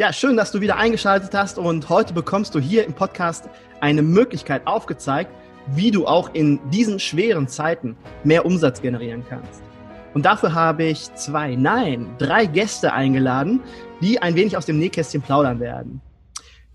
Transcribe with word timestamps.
Ja, 0.00 0.12
schön, 0.12 0.36
dass 0.36 0.52
du 0.52 0.60
wieder 0.60 0.76
eingeschaltet 0.76 1.34
hast 1.34 1.58
und 1.58 1.88
heute 1.88 2.14
bekommst 2.14 2.54
du 2.54 2.60
hier 2.60 2.86
im 2.86 2.92
Podcast 2.92 3.48
eine 3.80 4.00
Möglichkeit 4.00 4.64
aufgezeigt, 4.64 5.28
wie 5.66 5.90
du 5.90 6.06
auch 6.06 6.32
in 6.34 6.60
diesen 6.70 7.00
schweren 7.00 7.48
Zeiten 7.48 7.96
mehr 8.22 8.46
Umsatz 8.46 8.80
generieren 8.80 9.24
kannst. 9.28 9.60
Und 10.14 10.24
dafür 10.24 10.54
habe 10.54 10.84
ich 10.84 11.12
zwei, 11.14 11.56
nein, 11.56 12.14
drei 12.18 12.46
Gäste 12.46 12.92
eingeladen, 12.92 13.60
die 14.00 14.22
ein 14.22 14.36
wenig 14.36 14.56
aus 14.56 14.66
dem 14.66 14.78
Nähkästchen 14.78 15.20
plaudern 15.20 15.58
werden. 15.58 16.00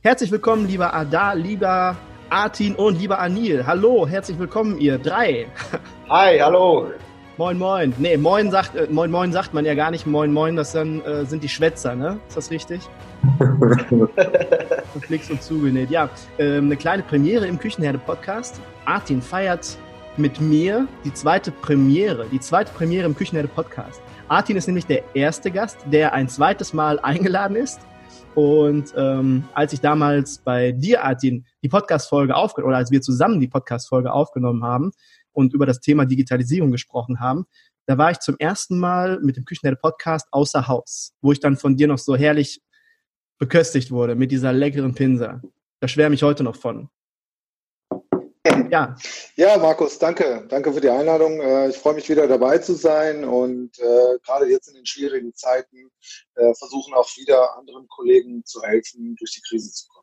Herzlich 0.02 0.30
willkommen, 0.30 0.68
lieber 0.68 0.94
Ada, 0.94 1.32
lieber 1.32 1.96
Artin 2.30 2.76
und 2.76 3.00
lieber 3.00 3.20
Anil. 3.20 3.66
Hallo, 3.66 4.06
herzlich 4.06 4.38
willkommen, 4.38 4.78
ihr 4.80 4.98
drei. 4.98 5.48
Hi, 6.10 6.40
hallo. 6.40 6.92
Moin, 7.36 7.58
moin. 7.58 7.92
Nee, 7.98 8.16
moin 8.16 8.52
sagt, 8.52 8.76
äh, 8.76 8.88
moin, 8.92 9.10
moin 9.10 9.32
sagt 9.32 9.56
man 9.56 9.66
ja 9.66 9.74
gar 9.74 9.90
nicht. 9.90 10.06
Moin, 10.06 10.32
moin, 10.32 10.56
das 10.56 10.74
dann, 10.74 11.02
äh, 11.02 11.26
sind 11.26 11.44
die 11.44 11.50
Schwätzer, 11.50 11.96
ne? 11.96 12.20
Ist 12.28 12.38
das 12.38 12.52
richtig? 12.52 12.82
Flix 15.02 15.32
und 15.32 15.42
zugenäht. 15.42 15.90
Ja, 15.90 16.12
ähm, 16.38 16.66
eine 16.66 16.78
kleine 16.78 17.02
Premiere 17.02 17.48
im 17.48 17.58
Küchenherde-Podcast. 17.58 18.62
Artin 18.86 19.20
feiert 19.20 19.80
mit 20.16 20.40
mir 20.40 20.88
die 21.04 21.12
zweite 21.12 21.50
Premiere, 21.50 22.28
die 22.32 22.40
zweite 22.40 22.72
Premiere 22.72 23.08
im 23.08 23.16
Küchenherde-Podcast. 23.16 24.00
Artin 24.28 24.56
ist 24.56 24.68
nämlich 24.68 24.86
der 24.86 25.02
erste 25.16 25.50
Gast, 25.50 25.80
der 25.92 26.14
ein 26.14 26.30
zweites 26.30 26.72
Mal 26.72 27.00
eingeladen 27.00 27.56
ist. 27.56 27.80
Und 28.36 28.94
ähm, 28.96 29.44
als 29.54 29.74
ich 29.74 29.82
damals 29.82 30.38
bei 30.40 30.72
dir, 30.72 31.04
Artin, 31.04 31.46
die 31.64 31.70
Podcast-Folge 31.70 32.36
aufgenommen, 32.36 32.70
oder 32.70 32.78
als 32.78 32.92
wir 32.92 33.02
zusammen 33.02 33.40
die 33.40 33.48
Podcast-Folge 33.48 34.12
aufgenommen 34.12 34.64
haben, 34.64 34.92
und 35.34 35.54
über 35.54 35.66
das 35.66 35.80
Thema 35.80 36.06
Digitalisierung 36.06 36.72
gesprochen 36.72 37.20
haben, 37.20 37.46
da 37.86 37.98
war 37.98 38.12
ich 38.12 38.20
zum 38.20 38.36
ersten 38.40 38.80
Mal 38.80 39.20
mit 39.20 39.36
dem 39.36 39.46
Küchenherde 39.46 39.78
Podcast 39.82 40.28
außer 40.32 40.68
Haus, 40.68 41.14
wo 41.22 41.32
ich 41.32 41.40
dann 41.40 41.58
von 41.58 41.76
dir 41.76 41.88
noch 41.88 41.98
so 41.98 42.16
herrlich 42.16 42.62
beköstigt 43.40 43.92
wurde 43.92 44.16
mit 44.16 44.32
dieser 44.32 44.54
leckeren 44.54 44.96
Pinsa. 44.96 45.42
Da 45.82 45.88
schwärme 45.88 46.16
ich 46.16 46.24
heute 46.24 46.44
noch 46.44 46.56
von. 46.56 46.90
Ja. 48.70 48.96
Ja, 49.36 49.58
Markus, 49.58 50.00
danke. 50.00 50.46
Danke 50.50 50.74
für 50.74 50.82
die 50.82 50.90
Einladung. 50.90 51.40
Äh, 51.42 51.70
ich 51.70 51.78
freue 51.78 51.94
mich 51.96 52.10
wieder 52.10 52.28
dabei 52.28 52.58
zu 52.58 52.74
sein 52.74 53.24
und 53.24 53.78
äh, 53.80 54.18
gerade 54.26 54.48
jetzt 54.48 54.68
in 54.68 54.76
den 54.76 54.86
schwierigen 54.86 55.34
Zeiten 55.34 55.92
äh, 56.36 56.54
versuchen 56.56 56.94
auch 56.94 57.10
wieder 57.18 57.58
anderen 57.58 57.88
Kollegen 57.88 58.44
zu 58.46 58.62
helfen, 58.62 59.16
durch 59.18 59.32
die 59.34 59.42
Krise 59.48 59.72
zu 59.72 59.88
kommen. 59.88 60.03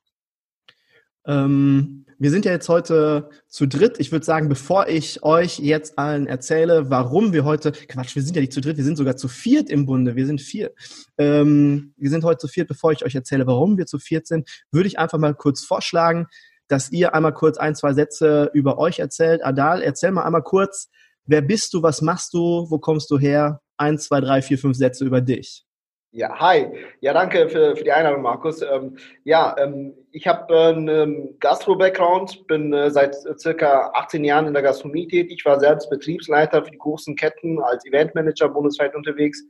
Ähm, 1.30 2.04
wir 2.18 2.30
sind 2.30 2.44
ja 2.44 2.50
jetzt 2.50 2.68
heute 2.68 3.30
zu 3.48 3.66
dritt. 3.66 3.98
Ich 3.98 4.12
würde 4.12 4.26
sagen, 4.26 4.48
bevor 4.48 4.88
ich 4.88 5.22
euch 5.22 5.58
jetzt 5.58 5.96
allen 5.96 6.26
erzähle, 6.26 6.90
warum 6.90 7.32
wir 7.32 7.44
heute, 7.44 7.72
Quatsch, 7.72 8.14
wir 8.16 8.22
sind 8.22 8.34
ja 8.34 8.42
nicht 8.42 8.52
zu 8.52 8.60
dritt, 8.60 8.76
wir 8.76 8.84
sind 8.84 8.96
sogar 8.96 9.16
zu 9.16 9.28
viert 9.28 9.70
im 9.70 9.86
Bunde, 9.86 10.16
wir 10.16 10.26
sind 10.26 10.40
vier. 10.40 10.72
Ähm, 11.18 11.94
wir 11.96 12.10
sind 12.10 12.24
heute 12.24 12.38
zu 12.38 12.48
viert, 12.48 12.68
bevor 12.68 12.92
ich 12.92 13.04
euch 13.04 13.14
erzähle, 13.14 13.46
warum 13.46 13.78
wir 13.78 13.86
zu 13.86 13.98
viert 13.98 14.26
sind, 14.26 14.50
würde 14.72 14.88
ich 14.88 14.98
einfach 14.98 15.18
mal 15.18 15.34
kurz 15.34 15.64
vorschlagen, 15.64 16.26
dass 16.68 16.90
ihr 16.90 17.14
einmal 17.14 17.32
kurz 17.32 17.58
ein, 17.58 17.76
zwei 17.76 17.94
Sätze 17.94 18.50
über 18.52 18.78
euch 18.78 18.98
erzählt. 18.98 19.44
Adal, 19.44 19.82
erzähl 19.82 20.10
mal 20.10 20.24
einmal 20.24 20.42
kurz, 20.42 20.90
wer 21.26 21.42
bist 21.42 21.72
du, 21.74 21.82
was 21.82 22.02
machst 22.02 22.34
du, 22.34 22.66
wo 22.68 22.78
kommst 22.80 23.10
du 23.10 23.18
her? 23.18 23.60
Eins, 23.76 24.04
zwei, 24.04 24.20
drei, 24.20 24.42
vier, 24.42 24.58
fünf 24.58 24.76
Sätze 24.76 25.04
über 25.04 25.20
dich. 25.20 25.64
Ja, 26.12 26.40
hi. 26.40 26.66
Ja, 27.00 27.12
danke 27.12 27.48
für, 27.48 27.76
für 27.76 27.84
die 27.84 27.92
Einladung, 27.92 28.22
Markus. 28.22 28.62
Ähm, 28.62 28.96
ja, 29.22 29.54
ähm, 29.58 29.94
ich 30.10 30.26
habe 30.26 30.52
äh, 30.52 30.74
einen 30.74 31.38
Gastro-Background, 31.38 32.48
bin 32.48 32.72
äh, 32.72 32.90
seit 32.90 33.14
circa 33.38 33.92
18 33.94 34.24
Jahren 34.24 34.48
in 34.48 34.52
der 34.52 34.64
Gastronomie 34.64 35.06
tätig, 35.06 35.44
war 35.44 35.60
selbst 35.60 35.88
Betriebsleiter 35.88 36.64
für 36.64 36.72
die 36.72 36.78
großen 36.78 37.14
Ketten 37.14 37.62
als 37.62 37.86
Eventmanager 37.86 38.48
bundesweit 38.48 38.96
unterwegs 38.96 39.40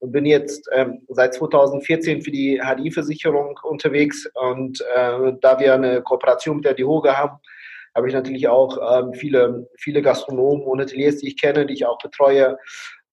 und 0.00 0.12
bin 0.12 0.26
jetzt 0.26 0.68
ähm, 0.74 1.00
seit 1.08 1.32
2014 1.32 2.20
für 2.20 2.30
die 2.30 2.60
HDI-Versicherung 2.62 3.58
unterwegs. 3.62 4.28
Und 4.34 4.78
äh, 4.94 5.32
da 5.40 5.58
wir 5.58 5.72
eine 5.72 6.02
Kooperation 6.02 6.56
mit 6.56 6.66
der 6.66 6.74
DIHOGA 6.74 7.16
haben, 7.16 7.38
habe 7.94 8.08
ich 8.08 8.14
natürlich 8.14 8.46
auch 8.46 8.76
ähm, 8.98 9.14
viele, 9.14 9.68
viele 9.78 10.02
Gastronomen 10.02 10.64
und 10.64 10.80
Hoteliers, 10.80 11.16
die 11.16 11.28
ich 11.28 11.40
kenne, 11.40 11.64
die 11.64 11.74
ich 11.74 11.86
auch 11.86 11.98
betreue, 11.98 12.58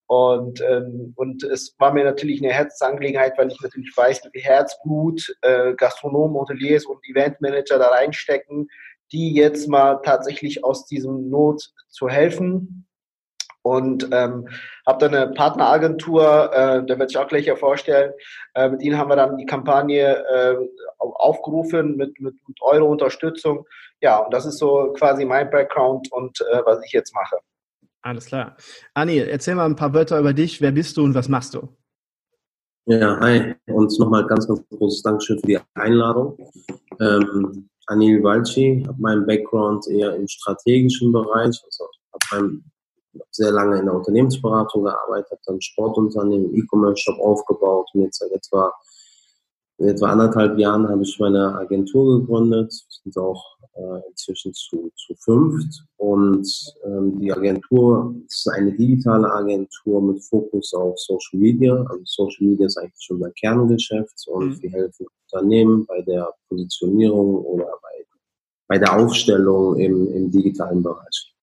und, 0.07 0.61
ähm, 0.61 1.13
und 1.17 1.43
es 1.43 1.75
war 1.79 1.93
mir 1.93 2.05
natürlich 2.05 2.41
eine 2.41 2.53
Herzensangelegenheit, 2.53 3.37
weil 3.37 3.51
ich 3.51 3.61
natürlich 3.61 3.95
weiß, 3.95 4.23
wie 4.23 4.29
viel 4.39 4.41
Herzblut 4.41 5.35
äh, 5.41 5.73
Gastronomen, 5.75 6.37
Hoteliers 6.37 6.85
und 6.85 6.99
Eventmanager 7.05 7.77
da 7.77 7.89
reinstecken, 7.89 8.69
die 9.11 9.33
jetzt 9.33 9.67
mal 9.67 9.95
tatsächlich 10.03 10.63
aus 10.63 10.85
diesem 10.85 11.29
Not 11.29 11.73
zu 11.89 12.07
helfen. 12.07 12.85
Und 13.63 14.07
ähm, 14.13 14.47
habe 14.85 14.99
dann 14.99 15.13
eine 15.13 15.33
Partneragentur, 15.33 16.53
äh, 16.53 16.85
da 16.85 16.87
werde 16.87 17.07
ich 17.09 17.17
auch 17.17 17.27
gleich 17.27 17.45
ja 17.45 17.57
vorstellen. 17.57 18.13
Äh, 18.53 18.69
mit 18.69 18.81
ihnen 18.81 18.97
haben 18.97 19.09
wir 19.09 19.17
dann 19.17 19.37
die 19.37 19.45
Kampagne 19.45 20.23
äh, 20.25 20.55
aufgerufen 20.99 21.97
mit, 21.97 22.17
mit, 22.21 22.35
mit 22.47 22.61
euro 22.61 22.85
Unterstützung. 22.85 23.67
Ja, 23.99 24.19
und 24.19 24.33
das 24.33 24.45
ist 24.45 24.59
so 24.59 24.93
quasi 24.93 25.25
mein 25.25 25.49
Background 25.49 26.09
und 26.13 26.39
äh, 26.49 26.61
was 26.63 26.81
ich 26.85 26.93
jetzt 26.93 27.13
mache. 27.13 27.39
Alles 28.07 28.25
klar. 28.25 28.55
Anni, 28.93 29.17
erzähl 29.17 29.55
mal 29.55 29.65
ein 29.65 29.75
paar 29.75 29.93
Wörter 29.93 30.17
über 30.17 30.31
dich. 30.31 30.61
Wer 30.61 30.71
bist 30.71 30.95
du 30.95 31.03
und 31.03 31.13
was 31.13 31.27
machst 31.27 31.53
du? 31.53 31.67
Ja, 32.85 33.19
hi. 33.19 33.53
Und 33.65 33.99
nochmal 33.99 34.25
ganz, 34.25 34.47
ganz 34.47 34.61
großes 34.69 35.01
Dankeschön 35.01 35.39
für 35.39 35.47
die 35.47 35.59
Einladung. 35.73 36.37
Ähm, 37.01 37.67
Anil 37.87 38.23
Valci, 38.23 38.85
habe 38.87 39.01
meinen 39.01 39.25
Background 39.25 39.89
eher 39.89 40.15
im 40.15 40.25
strategischen 40.25 41.11
Bereich. 41.11 41.61
Also 41.65 41.89
habe 42.31 42.61
sehr 43.31 43.51
lange 43.51 43.77
in 43.77 43.85
der 43.87 43.95
Unternehmensberatung 43.95 44.85
gearbeitet, 44.85 45.31
habe 45.31 45.41
dann 45.45 45.61
Sportunternehmen, 45.61 46.55
E-Commerce-Shop 46.55 47.19
aufgebaut 47.19 47.89
und 47.93 48.03
jetzt 48.03 48.19
seit 48.19 48.31
etwa, 48.31 48.71
etwa 49.79 50.07
anderthalb 50.07 50.57
Jahren 50.57 50.87
habe 50.87 51.03
ich 51.03 51.19
meine 51.19 51.55
Agentur 51.55 52.21
gegründet. 52.21 52.71
Wir 52.71 53.11
sind 53.11 53.17
auch 53.17 53.56
inzwischen 54.09 54.53
zu, 54.53 54.91
zu 54.95 55.13
fünft. 55.15 55.83
Und 55.97 56.47
ähm, 56.85 57.19
die 57.19 57.31
Agentur 57.31 58.15
ist 58.25 58.49
eine 58.49 58.71
digitale 58.73 59.31
Agentur 59.31 60.01
mit 60.01 60.23
Fokus 60.23 60.73
auf 60.73 60.97
Social 60.97 61.39
Media. 61.39 61.75
Also 61.89 62.01
Social 62.05 62.47
Media 62.47 62.67
ist 62.67 62.77
eigentlich 62.77 62.93
schon 62.99 63.19
mein 63.19 63.33
Kerngeschäft 63.33 64.25
und 64.27 64.49
mhm. 64.49 64.61
wir 64.61 64.71
helfen 64.71 65.05
Unternehmen 65.31 65.85
bei 65.85 66.01
der 66.01 66.29
Positionierung 66.49 67.43
oder 67.45 67.65
bei, 67.81 68.05
bei 68.67 68.77
der 68.77 68.97
Aufstellung 68.97 69.77
im, 69.79 70.07
im 70.13 70.31
digitalen 70.31 70.81
Bereich. 70.81 71.33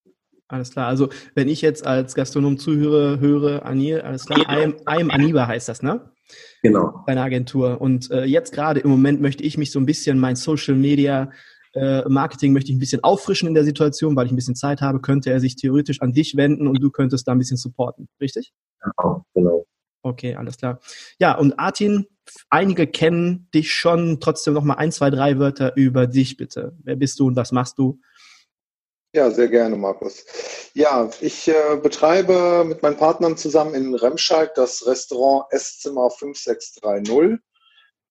Alles 0.48 0.70
klar. 0.70 0.88
Also 0.88 1.08
wenn 1.34 1.48
ich 1.48 1.62
jetzt 1.62 1.86
als 1.86 2.14
Gastronom 2.14 2.58
zuhöre, 2.58 3.18
höre, 3.18 3.64
Anil, 3.64 4.00
alles 4.02 4.26
klar, 4.26 4.40
I 4.40 4.64
am, 4.64 4.72
I 4.88 5.00
am 5.02 5.10
Aniba 5.10 5.46
heißt 5.46 5.68
das, 5.68 5.82
ne? 5.82 6.12
Genau. 6.62 7.02
Deine 7.06 7.22
Agentur. 7.22 7.80
Und 7.80 8.10
äh, 8.10 8.24
jetzt 8.24 8.52
gerade 8.52 8.80
im 8.80 8.90
Moment 8.90 9.20
möchte 9.20 9.42
ich 9.42 9.58
mich 9.58 9.70
so 9.70 9.78
ein 9.78 9.86
bisschen 9.86 10.18
mein 10.18 10.36
Social 10.36 10.74
Media 10.74 11.30
äh, 11.74 12.08
Marketing 12.08 12.52
möchte 12.52 12.70
ich 12.70 12.76
ein 12.76 12.80
bisschen 12.80 13.02
auffrischen 13.02 13.48
in 13.48 13.54
der 13.54 13.64
Situation, 13.64 14.16
weil 14.16 14.26
ich 14.26 14.32
ein 14.32 14.36
bisschen 14.36 14.56
Zeit 14.56 14.80
habe, 14.80 15.00
könnte 15.00 15.30
er 15.30 15.40
sich 15.40 15.56
theoretisch 15.56 16.00
an 16.00 16.12
dich 16.12 16.36
wenden 16.36 16.68
und 16.68 16.80
du 16.80 16.90
könntest 16.90 17.26
da 17.26 17.32
ein 17.32 17.38
bisschen 17.38 17.56
supporten, 17.56 18.08
richtig? 18.20 18.52
Genau, 18.80 19.24
genau. 19.34 19.66
Okay, 20.02 20.34
alles 20.34 20.58
klar. 20.58 20.80
Ja, 21.18 21.36
und 21.36 21.58
Artin, 21.58 22.06
einige 22.50 22.86
kennen 22.86 23.48
dich 23.54 23.72
schon. 23.72 24.20
Trotzdem 24.20 24.54
noch 24.54 24.62
mal 24.62 24.74
ein, 24.74 24.92
zwei, 24.92 25.10
drei 25.10 25.38
Wörter 25.38 25.76
über 25.76 26.06
dich 26.06 26.36
bitte. 26.36 26.76
Wer 26.82 26.96
bist 26.96 27.18
du 27.18 27.26
und 27.26 27.36
was 27.36 27.52
machst 27.52 27.78
du? 27.78 27.98
Ja, 29.14 29.30
sehr 29.30 29.48
gerne, 29.48 29.76
Markus. 29.76 30.26
Ja, 30.74 31.08
ich 31.20 31.48
äh, 31.48 31.76
betreibe 31.80 32.64
mit 32.66 32.82
meinen 32.82 32.96
Partnern 32.96 33.36
zusammen 33.36 33.74
in 33.74 33.94
Remscheid 33.94 34.50
das 34.56 34.86
Restaurant 34.86 35.46
Esszimmer 35.50 36.10
5630. 36.10 37.38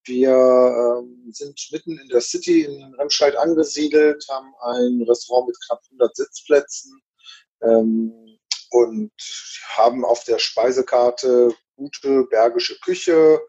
Wir 0.05 0.31
ähm, 0.31 1.31
sind 1.31 1.59
mitten 1.71 1.97
in 1.97 2.07
der 2.09 2.21
City 2.21 2.63
in 2.63 2.93
Remscheid 2.95 3.35
angesiedelt, 3.35 4.25
haben 4.29 4.53
ein 4.61 5.01
Restaurant 5.07 5.47
mit 5.47 5.57
knapp 5.65 5.81
100 5.91 6.15
Sitzplätzen, 6.15 7.01
ähm, 7.61 8.37
und 8.71 9.11
haben 9.69 10.03
auf 10.03 10.23
der 10.23 10.39
Speisekarte 10.39 11.55
gute 11.75 12.23
bergische 12.25 12.77
Küche, 12.79 13.39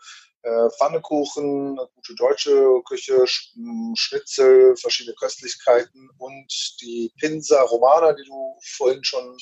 äh, 0.42 0.70
Pfannekuchen, 0.76 1.78
gute 1.94 2.14
deutsche 2.16 2.82
Küche, 2.86 3.24
Schnitzel, 3.26 4.76
verschiedene 4.76 5.16
Köstlichkeiten 5.16 6.10
und 6.18 6.76
die 6.82 7.10
Pinsa 7.18 7.62
Romana, 7.62 8.12
die 8.12 8.24
du 8.24 8.58
vorhin 8.76 9.02
schon 9.02 9.36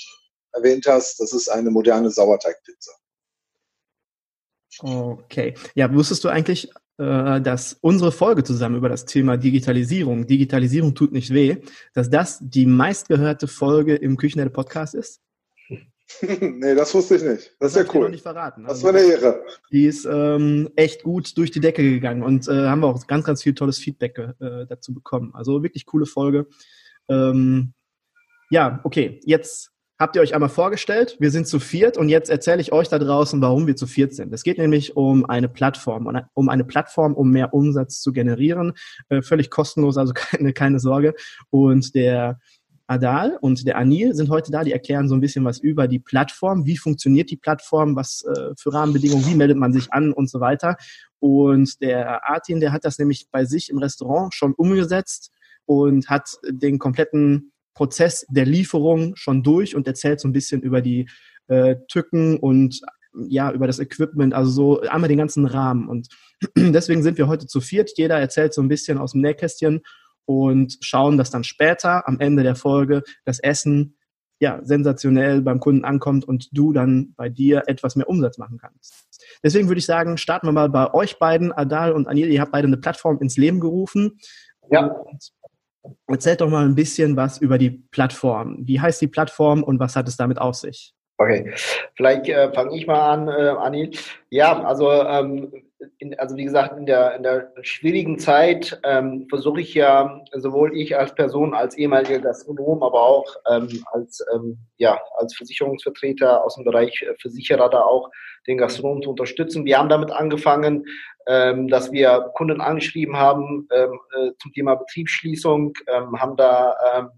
erwähnt 0.52 0.86
hast, 0.86 1.18
das 1.18 1.32
ist 1.32 1.48
eine 1.48 1.70
moderne 1.70 2.10
Sauerteigpizza. 2.10 2.92
Okay. 4.78 5.54
Ja, 5.74 5.92
wusstest 5.92 6.24
du 6.24 6.28
eigentlich, 6.28 6.70
dass 6.98 7.78
unsere 7.80 8.12
Folge 8.12 8.44
zusammen 8.44 8.76
über 8.76 8.88
das 8.88 9.06
Thema 9.06 9.36
Digitalisierung, 9.36 10.26
Digitalisierung 10.26 10.94
tut 10.94 11.12
nicht 11.12 11.32
weh, 11.32 11.56
dass 11.94 12.10
das 12.10 12.38
die 12.42 12.66
meistgehörte 12.66 13.48
Folge 13.48 13.94
im 13.96 14.16
Küchenherde 14.16 14.50
Podcast 14.50 14.94
ist? 14.94 15.20
nee, 16.40 16.74
das 16.74 16.94
wusste 16.94 17.16
ich 17.16 17.22
nicht. 17.22 17.56
Das, 17.58 17.72
das 17.72 17.76
ist 17.76 17.88
ja 17.88 17.94
cool. 17.94 18.02
Noch 18.04 18.10
nicht 18.10 18.22
verraten. 18.22 18.64
Das 18.64 18.72
also, 18.72 18.84
war 18.84 18.94
eine 18.94 19.00
Ehre. 19.00 19.44
Die 19.70 19.86
ist 19.86 20.04
ähm, 20.04 20.70
echt 20.76 21.02
gut 21.02 21.36
durch 21.36 21.50
die 21.50 21.60
Decke 21.60 21.82
gegangen 21.82 22.22
und 22.22 22.48
äh, 22.48 22.66
haben 22.66 22.80
wir 22.80 22.88
auch 22.88 23.06
ganz, 23.06 23.24
ganz 23.24 23.42
viel 23.42 23.54
tolles 23.54 23.78
Feedback 23.78 24.18
äh, 24.18 24.66
dazu 24.66 24.92
bekommen. 24.94 25.30
Also 25.34 25.62
wirklich 25.62 25.86
coole 25.86 26.06
Folge. 26.06 26.46
Ähm, 27.08 27.72
ja, 28.50 28.80
okay, 28.84 29.20
jetzt 29.24 29.71
habt 30.02 30.16
ihr 30.16 30.22
euch 30.22 30.34
einmal 30.34 30.48
vorgestellt. 30.48 31.16
Wir 31.20 31.30
sind 31.30 31.46
zu 31.46 31.60
viert 31.60 31.96
und 31.96 32.08
jetzt 32.08 32.28
erzähle 32.28 32.60
ich 32.60 32.72
euch 32.72 32.88
da 32.88 32.98
draußen, 32.98 33.40
warum 33.40 33.68
wir 33.68 33.76
zu 33.76 33.86
viert 33.86 34.12
sind. 34.12 34.32
Es 34.32 34.42
geht 34.42 34.58
nämlich 34.58 34.96
um 34.96 35.24
eine 35.24 35.48
Plattform, 35.48 36.10
um 36.34 36.48
eine 36.48 36.64
Plattform, 36.64 37.14
um 37.14 37.30
mehr 37.30 37.54
Umsatz 37.54 38.00
zu 38.02 38.12
generieren. 38.12 38.72
Äh, 39.08 39.22
völlig 39.22 39.48
kostenlos, 39.48 39.96
also 39.96 40.12
keine, 40.14 40.52
keine 40.52 40.80
Sorge. 40.80 41.14
Und 41.50 41.94
der 41.94 42.40
Adal 42.88 43.38
und 43.40 43.64
der 43.64 43.78
Anil 43.78 44.14
sind 44.14 44.28
heute 44.28 44.50
da. 44.50 44.64
Die 44.64 44.72
erklären 44.72 45.08
so 45.08 45.14
ein 45.14 45.20
bisschen 45.20 45.44
was 45.44 45.60
über 45.60 45.86
die 45.86 46.00
Plattform. 46.00 46.66
Wie 46.66 46.76
funktioniert 46.76 47.30
die 47.30 47.36
Plattform? 47.36 47.94
Was 47.94 48.24
äh, 48.24 48.54
für 48.58 48.72
Rahmenbedingungen? 48.72 49.24
Wie 49.26 49.36
meldet 49.36 49.56
man 49.56 49.72
sich 49.72 49.92
an 49.92 50.12
und 50.12 50.28
so 50.28 50.40
weiter? 50.40 50.76
Und 51.20 51.80
der 51.80 52.28
Artin, 52.28 52.58
der 52.58 52.72
hat 52.72 52.84
das 52.84 52.98
nämlich 52.98 53.28
bei 53.30 53.44
sich 53.44 53.70
im 53.70 53.78
Restaurant 53.78 54.34
schon 54.34 54.52
umgesetzt 54.52 55.30
und 55.64 56.10
hat 56.10 56.38
den 56.48 56.80
kompletten 56.80 57.51
Prozess 57.74 58.26
der 58.28 58.46
Lieferung 58.46 59.16
schon 59.16 59.42
durch 59.42 59.74
und 59.74 59.86
erzählt 59.86 60.20
so 60.20 60.28
ein 60.28 60.32
bisschen 60.32 60.62
über 60.62 60.80
die 60.80 61.08
äh, 61.48 61.76
Tücken 61.88 62.38
und 62.38 62.80
ja, 63.28 63.52
über 63.52 63.66
das 63.66 63.78
Equipment, 63.78 64.34
also 64.34 64.50
so 64.50 64.80
einmal 64.80 65.08
den 65.08 65.18
ganzen 65.18 65.46
Rahmen. 65.46 65.88
Und 65.88 66.08
deswegen 66.56 67.02
sind 67.02 67.18
wir 67.18 67.28
heute 67.28 67.46
zu 67.46 67.60
viert. 67.60 67.90
Jeder 67.96 68.18
erzählt 68.18 68.54
so 68.54 68.62
ein 68.62 68.68
bisschen 68.68 68.98
aus 68.98 69.12
dem 69.12 69.20
Nähkästchen 69.20 69.82
und 70.24 70.78
schauen, 70.80 71.18
dass 71.18 71.30
dann 71.30 71.44
später 71.44 72.08
am 72.08 72.20
Ende 72.20 72.42
der 72.42 72.56
Folge 72.56 73.02
das 73.24 73.38
Essen 73.38 73.96
ja 74.40 74.60
sensationell 74.64 75.40
beim 75.40 75.60
Kunden 75.60 75.84
ankommt 75.84 76.24
und 76.24 76.48
du 76.52 76.72
dann 76.72 77.14
bei 77.16 77.28
dir 77.28 77.62
etwas 77.66 77.96
mehr 77.96 78.08
Umsatz 78.08 78.38
machen 78.38 78.58
kannst. 78.58 78.92
Deswegen 79.42 79.68
würde 79.68 79.78
ich 79.78 79.86
sagen, 79.86 80.16
starten 80.16 80.48
wir 80.48 80.52
mal 80.52 80.68
bei 80.68 80.92
euch 80.94 81.18
beiden, 81.18 81.52
Adal 81.52 81.92
und 81.92 82.08
Anil. 82.08 82.30
Ihr 82.30 82.40
habt 82.40 82.50
beide 82.50 82.66
eine 82.66 82.76
Plattform 82.76 83.18
ins 83.20 83.36
Leben 83.36 83.60
gerufen. 83.60 84.18
Ja. 84.70 84.86
Und 84.86 85.32
Erzählt 86.06 86.40
doch 86.40 86.48
mal 86.48 86.64
ein 86.64 86.74
bisschen 86.74 87.16
was 87.16 87.38
über 87.38 87.58
die 87.58 87.70
Plattform. 87.70 88.58
Wie 88.60 88.80
heißt 88.80 89.00
die 89.00 89.08
Plattform 89.08 89.62
und 89.62 89.80
was 89.80 89.96
hat 89.96 90.08
es 90.08 90.16
damit 90.16 90.38
auf 90.38 90.54
sich? 90.54 90.94
Okay, 91.18 91.52
vielleicht 91.94 92.28
äh, 92.28 92.52
fange 92.52 92.76
ich 92.76 92.86
mal 92.86 93.12
an, 93.12 93.28
äh, 93.28 93.48
Anni. 93.48 93.96
Ja, 94.30 94.62
also, 94.62 94.90
ähm, 94.90 95.52
in, 95.98 96.18
also 96.18 96.36
wie 96.36 96.44
gesagt, 96.44 96.76
in 96.76 96.86
der, 96.86 97.14
in 97.16 97.22
der 97.22 97.52
schwierigen 97.62 98.18
Zeit 98.18 98.80
ähm, 98.84 99.26
versuche 99.28 99.60
ich 99.60 99.74
ja 99.74 100.20
sowohl 100.32 100.76
ich 100.76 100.96
als 100.96 101.14
Person, 101.14 101.54
als 101.54 101.76
ehemaliger 101.76 102.18
Gastronom, 102.18 102.82
aber 102.82 103.02
auch 103.02 103.36
ähm, 103.50 103.84
als, 103.92 104.24
ähm, 104.34 104.58
ja, 104.76 105.00
als 105.16 105.34
Versicherungsvertreter 105.34 106.44
aus 106.44 106.56
dem 106.56 106.64
Bereich 106.64 107.02
äh, 107.02 107.14
Versicherer 107.20 107.68
da 107.68 107.82
auch 107.82 108.10
den 108.46 108.58
Gastronomen 108.58 109.02
zu 109.02 109.10
unterstützen. 109.10 109.64
Wir 109.64 109.78
haben 109.78 109.88
damit 109.88 110.10
angefangen, 110.10 110.84
ähm, 111.26 111.68
dass 111.68 111.92
wir 111.92 112.30
Kunden 112.34 112.60
angeschrieben 112.60 113.16
haben 113.16 113.68
ähm, 113.72 113.98
äh, 114.18 114.30
zum 114.40 114.52
Thema 114.52 114.74
Betriebsschließung, 114.74 115.72
ähm, 115.86 116.20
haben 116.20 116.36
da 116.36 117.10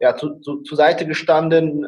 ja, 0.00 0.16
zu, 0.16 0.40
zu, 0.40 0.62
zur 0.62 0.76
Seite 0.76 1.06
gestanden 1.06 1.86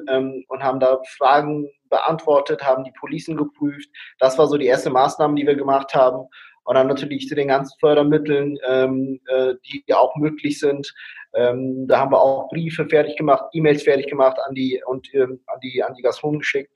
und 0.49 0.63
haben 0.63 0.79
da 0.79 1.01
Fragen 1.19 1.69
beantwortet, 1.89 2.63
haben 2.63 2.85
die 2.85 2.93
Policen 2.99 3.37
geprüft. 3.37 3.89
Das 4.19 4.39
war 4.39 4.47
so 4.47 4.57
die 4.57 4.67
erste 4.67 4.91
Maßnahme, 4.91 5.35
die 5.35 5.47
wir 5.47 5.57
gemacht 5.57 5.95
haben. 5.95 6.27
Und 6.65 6.75
dann 6.75 6.89
natürlich 6.89 7.29
zu 7.29 7.37
den 7.37 7.49
ganzen 7.49 7.79
Fördermitteln, 7.79 8.59
ähm, 8.67 9.21
äh, 9.27 9.55
die 9.65 9.95
auch 9.95 10.17
möglich 10.17 10.59
sind. 10.59 10.93
Ähm, 11.35 11.87
da 11.87 12.01
haben 12.01 12.11
wir 12.11 12.21
auch 12.21 12.49
Briefe 12.49 12.87
fertig 12.89 13.17
gemacht, 13.17 13.45
E-Mails 13.53 13.85
fertig 13.85 14.09
gemacht 14.09 14.37
an 14.47 14.55
die 14.55 14.83
und 14.87 15.07
ähm, 15.15 15.41
an 15.47 15.61
die 15.63 15.83
an 15.83 15.95
die 15.95 16.03
Gastronomen 16.03 16.41
geschickt. 16.41 16.73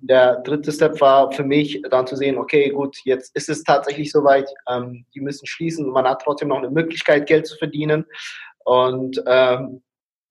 Der 0.00 0.36
dritte 0.42 0.70
Step 0.70 1.00
war 1.00 1.32
für 1.32 1.42
mich 1.42 1.82
dann 1.90 2.06
zu 2.06 2.14
sehen, 2.16 2.38
okay, 2.38 2.70
gut, 2.70 2.96
jetzt 3.04 3.34
ist 3.34 3.48
es 3.48 3.64
tatsächlich 3.64 4.12
soweit, 4.12 4.48
ähm, 4.70 5.04
die 5.14 5.20
müssen 5.20 5.46
schließen 5.46 5.84
und 5.84 5.92
man 5.92 6.06
hat 6.06 6.22
trotzdem 6.22 6.48
noch 6.48 6.58
eine 6.58 6.70
Möglichkeit, 6.70 7.26
Geld 7.26 7.46
zu 7.46 7.56
verdienen. 7.58 8.06
Und 8.64 9.20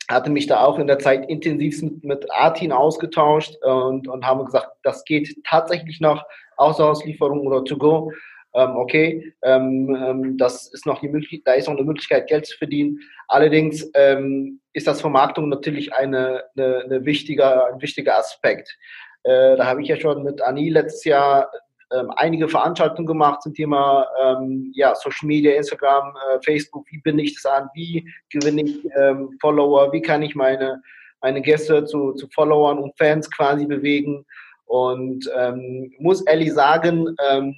hatte 0.10 0.30
mich 0.30 0.48
da 0.48 0.64
auch 0.64 0.80
in 0.80 0.88
der 0.88 1.00
Zeit 1.00 1.30
intensiv 1.30 1.82
mit, 1.82 2.04
mit 2.04 2.32
Artin 2.32 2.72
ausgetauscht 2.72 3.56
und, 3.64 4.08
und 4.08 4.26
haben 4.26 4.46
gesagt, 4.46 4.70
das 4.84 5.04
geht 5.04 5.36
tatsächlich 5.44 6.00
noch 6.00 6.24
Außerhauslieferung 6.58 7.46
oder 7.46 7.64
to 7.64 7.78
go. 7.78 8.12
Ähm, 8.54 8.76
okay, 8.78 9.34
ähm, 9.44 9.96
ähm, 9.96 10.38
das 10.38 10.72
ist 10.74 10.86
noch 10.86 11.02
die 11.02 11.10
Möglichkeit, 11.10 11.42
da 11.46 11.54
ist 11.54 11.68
noch 11.68 11.76
eine 11.76 11.86
Möglichkeit, 11.86 12.28
Geld 12.28 12.46
zu 12.46 12.58
verdienen. 12.58 13.00
Allerdings 13.28 13.90
ähm, 13.94 14.62
ist 14.74 14.88
das 14.88 15.02
Vermarktung 15.02 15.50
natürlich 15.50 15.94
eine, 15.94 16.44
eine, 16.56 16.84
eine 16.86 17.06
wichtiger, 17.06 17.68
ein 17.68 17.82
wichtiger 17.82 18.18
Aspekt. 18.18 18.78
Äh, 19.24 19.58
da 19.58 19.66
habe 19.66 19.82
ich 19.82 19.90
ja 19.90 20.00
schon 20.00 20.24
mit 20.24 20.42
Annie 20.42 20.72
letztes 20.72 21.04
Jahr 21.04 21.52
ähm, 21.94 22.12
einige 22.16 22.50
Veranstaltungen 22.50 23.08
gemacht 23.08 23.42
zum 23.42 23.54
Thema 23.54 24.08
ähm, 24.22 24.72
ja, 24.74 24.94
Social 24.96 25.28
Media, 25.28 25.56
Instagram, 25.56 26.16
äh, 26.30 26.40
Facebook. 26.44 26.86
Wie 26.90 27.00
binde 27.00 27.24
ich 27.24 27.36
das 27.36 27.46
an? 27.46 27.70
Wie 27.74 28.10
gewinne 28.30 28.64
ich 28.64 28.86
ähm, 28.98 29.38
Follower? 29.40 29.92
Wie 29.94 30.02
kann 30.02 30.22
ich 30.22 30.36
meine, 30.36 30.82
meine 31.22 31.42
Gäste 31.42 31.86
zu, 31.86 32.14
zu 32.14 32.28
Followern 32.34 32.80
und 32.80 32.98
Fans 32.98 33.30
quasi 33.32 33.66
bewegen? 33.66 34.26
Und 34.66 35.30
ähm, 35.36 35.94
muss 36.00 36.22
ehrlich 36.26 36.54
sagen, 36.54 37.16
ähm, 37.30 37.56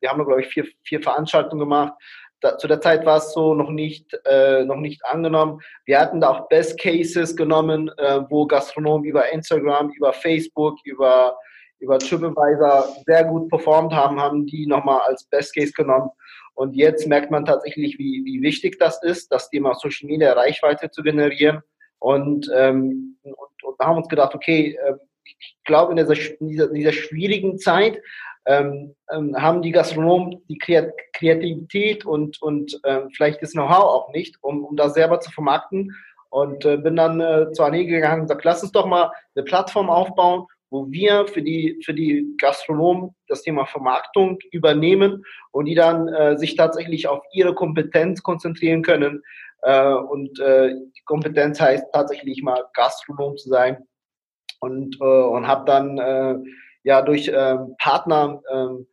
wir 0.00 0.10
haben, 0.10 0.24
glaube 0.24 0.40
ich, 0.40 0.48
vier, 0.48 0.66
vier 0.84 1.02
Veranstaltungen 1.02 1.60
gemacht. 1.60 1.92
Da, 2.40 2.56
zu 2.56 2.68
der 2.68 2.80
Zeit 2.80 3.04
war 3.04 3.18
es 3.18 3.32
so 3.32 3.54
noch 3.54 3.70
nicht, 3.70 4.16
äh, 4.24 4.64
noch 4.64 4.76
nicht 4.76 5.04
angenommen. 5.04 5.60
Wir 5.84 5.98
hatten 5.98 6.20
da 6.20 6.30
auch 6.30 6.48
Best 6.48 6.80
Cases 6.80 7.34
genommen, 7.34 7.90
äh, 7.98 8.20
wo 8.30 8.46
Gastronomen 8.46 9.04
über 9.04 9.30
Instagram, 9.30 9.90
über 9.90 10.12
Facebook, 10.12 10.78
über 10.84 11.36
über 11.80 11.98
TripAdvisor 11.98 12.88
sehr 13.06 13.24
gut 13.24 13.48
performt 13.48 13.92
haben, 13.92 14.20
haben 14.20 14.46
die 14.46 14.66
nochmal 14.66 15.00
als 15.06 15.24
Best 15.24 15.54
Case 15.54 15.72
genommen. 15.72 16.10
Und 16.54 16.74
jetzt 16.74 17.06
merkt 17.06 17.30
man 17.30 17.44
tatsächlich, 17.44 17.98
wie, 17.98 18.22
wie 18.24 18.42
wichtig 18.42 18.78
das 18.80 19.00
ist, 19.02 19.30
das 19.30 19.48
Thema 19.48 19.74
Social 19.74 20.08
Media 20.08 20.32
Reichweite 20.32 20.90
zu 20.90 21.02
generieren. 21.02 21.60
Und, 22.00 22.50
ähm, 22.52 23.16
und, 23.22 23.64
und 23.64 23.78
haben 23.80 23.98
uns 23.98 24.08
gedacht, 24.08 24.34
okay, 24.34 24.76
äh, 24.84 24.94
ich 25.24 25.56
glaube, 25.64 25.92
in 25.92 25.96
dieser, 25.98 26.40
in 26.40 26.74
dieser, 26.74 26.92
schwierigen 26.92 27.58
Zeit 27.58 28.00
ähm, 28.46 28.96
ähm, 29.12 29.36
haben 29.40 29.62
die 29.62 29.72
Gastronomen 29.72 30.42
die 30.48 30.58
Kreativität 30.58 32.04
und, 32.04 32.40
und 32.42 32.80
äh, 32.82 33.02
vielleicht 33.14 33.42
das 33.42 33.52
Know-how 33.52 33.84
auch 33.84 34.12
nicht, 34.12 34.36
um, 34.40 34.64
um 34.64 34.76
das 34.76 34.94
selber 34.94 35.20
zu 35.20 35.30
vermarkten. 35.30 35.94
Und 36.30 36.64
äh, 36.64 36.76
bin 36.76 36.96
dann 36.96 37.20
äh, 37.20 37.52
zu 37.52 37.62
Anne 37.62 37.86
gegangen 37.86 38.22
und 38.22 38.26
gesagt, 38.26 38.44
lass 38.44 38.62
uns 38.62 38.72
doch 38.72 38.86
mal 38.86 39.12
eine 39.34 39.44
Plattform 39.44 39.88
aufbauen, 39.88 40.46
wo 40.70 40.90
wir 40.90 41.26
für 41.26 41.42
die, 41.42 41.80
für 41.84 41.94
die 41.94 42.34
Gastronomen 42.38 43.14
das 43.26 43.42
Thema 43.42 43.66
Vermarktung 43.66 44.38
übernehmen 44.52 45.24
und 45.50 45.64
die 45.64 45.74
dann 45.74 46.08
äh, 46.08 46.36
sich 46.36 46.56
tatsächlich 46.56 47.08
auf 47.08 47.22
ihre 47.32 47.54
Kompetenz 47.54 48.22
konzentrieren 48.22 48.82
können. 48.82 49.22
Äh, 49.62 49.92
und 49.92 50.38
äh, 50.40 50.74
die 50.74 51.02
Kompetenz 51.04 51.60
heißt 51.60 51.86
tatsächlich 51.92 52.42
mal 52.42 52.64
Gastronom 52.74 53.36
zu 53.36 53.48
sein. 53.48 53.78
Und, 54.60 54.96
äh, 55.00 55.04
und 55.04 55.46
habe 55.46 55.64
dann 55.64 55.98
äh, 55.98 56.36
ja 56.82 57.02
durch 57.02 57.28
äh, 57.28 57.56
Partner 57.78 58.40
äh, 58.50 58.84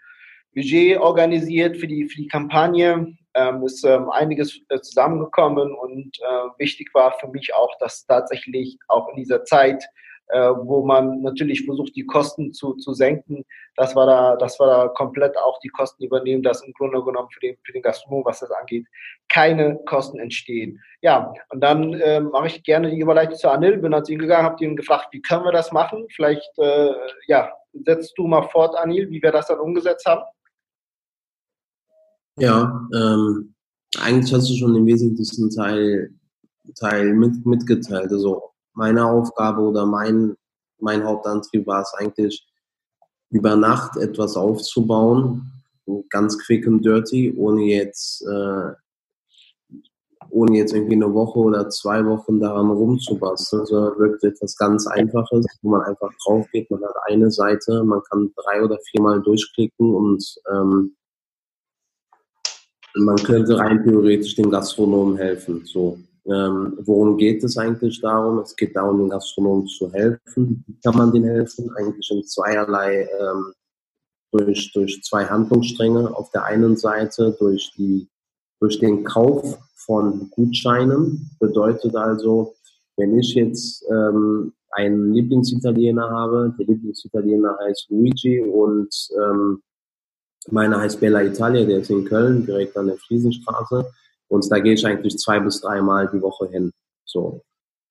Budget 0.54 0.98
organisiert 1.00 1.78
für 1.78 1.88
die, 1.88 2.08
für 2.08 2.22
die 2.22 2.28
Kampagne. 2.28 3.16
Ähm, 3.38 3.64
ist 3.66 3.84
ähm, 3.84 4.10
einiges 4.12 4.62
äh, 4.70 4.80
zusammengekommen 4.80 5.74
und 5.74 6.18
äh, 6.22 6.48
wichtig 6.58 6.90
war 6.94 7.12
für 7.20 7.28
mich 7.28 7.54
auch, 7.54 7.78
dass 7.80 8.06
tatsächlich 8.06 8.78
auch 8.88 9.10
in 9.10 9.18
dieser 9.18 9.44
Zeit 9.44 9.84
äh, 10.28 10.52
wo 10.64 10.84
man 10.86 11.22
natürlich 11.22 11.66
versucht, 11.66 11.96
die 11.96 12.06
Kosten 12.06 12.52
zu, 12.54 12.74
zu 12.74 12.94
senken. 12.94 13.46
Das 13.76 13.96
war 13.96 14.06
da, 14.08 14.36
das 14.38 14.60
war 14.60 14.68
da 14.68 14.88
komplett 14.90 15.38
auch 15.38 15.60
die 15.60 15.70
Kosten 15.70 16.04
übernehmen, 16.04 16.42
dass 16.42 16.64
im 16.64 16.74
Grunde 16.74 17.04
genommen 17.04 17.30
für 17.32 17.40
den, 17.40 17.58
für 17.64 17.74
den 17.74 17.82
Gastronom, 17.82 18.26
was 18.26 18.40
das 18.40 18.52
angeht, 18.52 18.88
keine 19.30 19.80
Kosten 19.86 20.20
entstehen. 20.20 20.82
Ja, 21.02 21.34
und 21.50 21.62
dann 21.62 21.94
äh, 21.94 22.22
mache 22.22 22.48
ich 22.48 22.64
gerne 22.64 22.90
die 22.90 23.00
Überleitung 23.00 23.36
zu 23.36 23.50
Anil, 23.50 23.78
bin 23.78 23.96
zu 24.04 24.14
ihm 24.14 24.20
gegangen, 24.20 24.46
habe 24.46 24.64
ihn 24.64 24.76
gefragt, 24.76 25.10
wie 25.12 25.22
können 25.22 25.46
wir 25.46 25.52
das 25.52 25.72
machen? 25.72 26.08
Vielleicht, 26.16 26.50
äh, 26.58 26.92
ja, 27.28 27.52
setzt 27.74 28.18
du 28.18 28.26
mal 28.28 28.44
fort, 28.50 28.76
Anil, 28.76 29.10
wie 29.10 29.22
wir 29.22 29.32
das 29.32 29.48
dann 29.48 29.60
umgesetzt 29.60 30.06
haben. 30.06 30.24
Ja, 32.38 32.88
ähm, 32.94 33.54
eigentlich 34.02 34.34
hast 34.34 34.50
du 34.50 34.56
schon 34.56 34.74
den 34.74 34.86
wesentlichsten 34.86 35.50
Teil, 35.50 36.10
Teil 36.78 37.14
mit, 37.14 37.46
mitgeteilt. 37.46 38.12
Also 38.12 38.55
meine 38.76 39.06
Aufgabe 39.06 39.62
oder 39.62 39.86
mein, 39.86 40.36
mein 40.80 41.04
Hauptantrieb 41.04 41.66
war 41.66 41.82
es 41.82 41.94
eigentlich, 41.98 42.46
über 43.32 43.56
Nacht 43.56 43.98
etwas 43.98 44.38
aufzubauen, 44.38 45.52
ganz 46.10 46.38
quick 46.38 46.68
und 46.68 46.86
dirty, 46.86 47.34
ohne 47.38 47.64
jetzt, 47.64 48.22
äh, 48.22 48.72
ohne 50.30 50.58
jetzt 50.58 50.74
irgendwie 50.74 50.96
eine 50.96 51.14
Woche 51.14 51.40
oder 51.40 51.70
zwei 51.70 52.06
Wochen 52.06 52.40
daran 52.40 52.70
rumzubasteln, 52.70 53.66
sondern 53.66 54.00
wirklich 54.00 54.34
etwas 54.34 54.56
ganz 54.58 54.88
Einfaches, 54.88 55.46
wo 55.62 55.70
man 55.72 55.82
einfach 55.82 56.12
drauf 56.26 56.48
geht, 56.52 56.70
man 56.72 56.84
hat 56.84 56.96
eine 57.06 57.32
Seite, 57.32 57.84
man 57.84 58.02
kann 58.10 58.32
drei 58.36 58.64
oder 58.64 58.78
viermal 58.90 59.22
durchklicken 59.22 59.94
und 59.94 60.24
ähm, 60.52 60.96
man 62.96 63.18
könnte 63.18 63.58
rein 63.58 63.84
theoretisch 63.84 64.36
dem 64.36 64.50
Gastronomen 64.50 65.18
helfen. 65.18 65.66
So. 65.66 66.00
Ähm, 66.28 66.78
worum 66.82 67.18
geht 67.18 67.44
es 67.44 67.58
eigentlich 67.58 68.02
darum? 68.02 68.40
Es 68.40 68.56
geht 68.56 68.76
darum, 68.76 69.00
den 69.00 69.10
Gastronomen 69.10 69.68
zu 69.68 69.92
helfen. 69.92 70.64
Wie 70.68 70.80
kann 70.84 70.98
man 70.98 71.12
denen 71.12 71.30
helfen? 71.30 71.70
Eigentlich 71.78 72.10
in 72.12 72.24
zweierlei, 72.24 73.08
ähm, 73.20 73.54
durch, 74.32 74.72
durch 74.74 75.02
zwei 75.04 75.26
Handlungsstränge. 75.26 76.16
Auf 76.16 76.32
der 76.32 76.46
einen 76.46 76.78
Seite 76.78 77.36
durch, 77.40 77.72
die, 77.78 78.08
durch 78.60 78.80
den 78.80 79.04
Kauf 79.04 79.58
von 79.76 80.30
Gutscheinen. 80.32 81.30
Bedeutet 81.40 81.96
also, 81.96 82.56
wenn 82.98 83.18
ich 83.20 83.36
jetzt 83.36 83.86
ähm, 83.92 84.54
einen 84.72 85.14
Lieblingsitaliener 85.14 86.10
habe, 86.10 86.54
der 86.58 86.66
Lieblingsitaliener 86.66 87.58
heißt 87.62 87.88
Luigi 87.90 88.42
und 88.42 88.90
ähm, 89.16 89.62
meiner 90.50 90.80
heißt 90.80 91.00
Bella 91.00 91.24
Italia, 91.24 91.66
der 91.66 91.80
ist 91.80 91.90
in 91.90 92.06
Köln, 92.06 92.46
direkt 92.46 92.76
an 92.78 92.88
der 92.88 92.98
Friesenstraße. 92.98 93.86
Und 94.28 94.50
da 94.52 94.60
gehe 94.60 94.74
ich 94.74 94.86
eigentlich 94.86 95.18
zwei 95.18 95.40
bis 95.40 95.62
dreimal 95.62 96.10
die 96.12 96.22
Woche 96.22 96.50
hin. 96.50 96.72
So. 97.06 97.42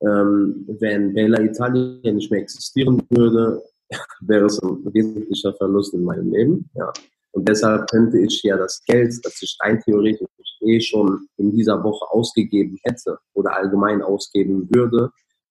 Ähm, 0.01 0.67
wenn 0.81 1.15
Bella 1.15 1.41
Italia 1.41 2.13
nicht 2.13 2.31
mehr 2.31 2.41
existieren 2.41 3.03
würde, 3.11 3.63
wäre 4.21 4.47
es 4.47 4.61
ein 4.63 4.85
wesentlicher 4.93 5.55
Verlust 5.55 5.95
in 5.95 6.05
meinem 6.05 6.31
Leben. 6.31 6.71
Ja. 6.75 6.93
Und 7.33 7.49
deshalb 7.49 7.89
könnte 7.91 8.19
ich 8.19 8.43
ja 8.43 8.57
das 8.57 8.83
Geld, 8.87 9.15
das 9.25 9.43
ich 9.43 9.57
rein 9.63 9.81
theoretisch 9.85 10.29
eh 10.63 10.81
schon 10.81 11.29
in 11.37 11.53
dieser 11.53 11.83
Woche 11.83 12.07
ausgegeben 12.11 12.79
hätte 12.85 13.19
oder 13.35 13.55
allgemein 13.57 14.03
ausgeben 14.03 14.69
würde, 14.73 15.11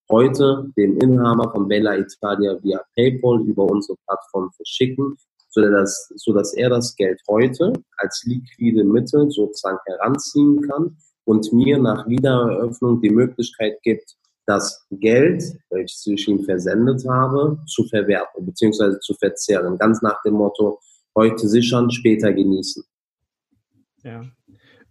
heute 0.09 0.71
dem 0.77 0.97
Inhaber 0.99 1.51
von 1.51 1.67
Bella 1.67 1.97
Italia 1.97 2.57
via 2.63 2.81
PayPal 2.95 3.41
über 3.41 3.63
unsere 3.63 3.97
Plattform 4.05 4.51
verschicken, 4.53 5.17
sodass, 5.53 6.11
sodass 6.15 6.53
er 6.53 6.69
das 6.69 6.95
Geld 6.95 7.21
heute 7.27 7.73
als 7.97 8.23
liquide 8.25 8.83
Mittel 8.83 9.29
sozusagen 9.29 9.77
heranziehen 9.85 10.61
kann 10.61 10.97
und 11.25 11.53
mir 11.53 11.77
nach 11.77 12.07
Wiedereröffnung 12.07 13.01
die 13.01 13.11
Möglichkeit 13.11 13.81
gibt, 13.83 14.15
das 14.45 14.85
Geld, 14.91 15.43
welches 15.69 16.05
ich 16.05 16.27
ihm 16.27 16.43
versendet 16.43 17.05
habe, 17.07 17.59
zu 17.65 17.85
verwerten 17.85 18.45
bzw. 18.45 18.99
zu 18.99 19.13
verzehren. 19.13 19.77
Ganz 19.77 20.01
nach 20.01 20.21
dem 20.23 20.33
Motto, 20.33 20.79
heute 21.15 21.47
sichern, 21.47 21.91
später 21.91 22.33
genießen. 22.33 22.83
Ja. 24.03 24.25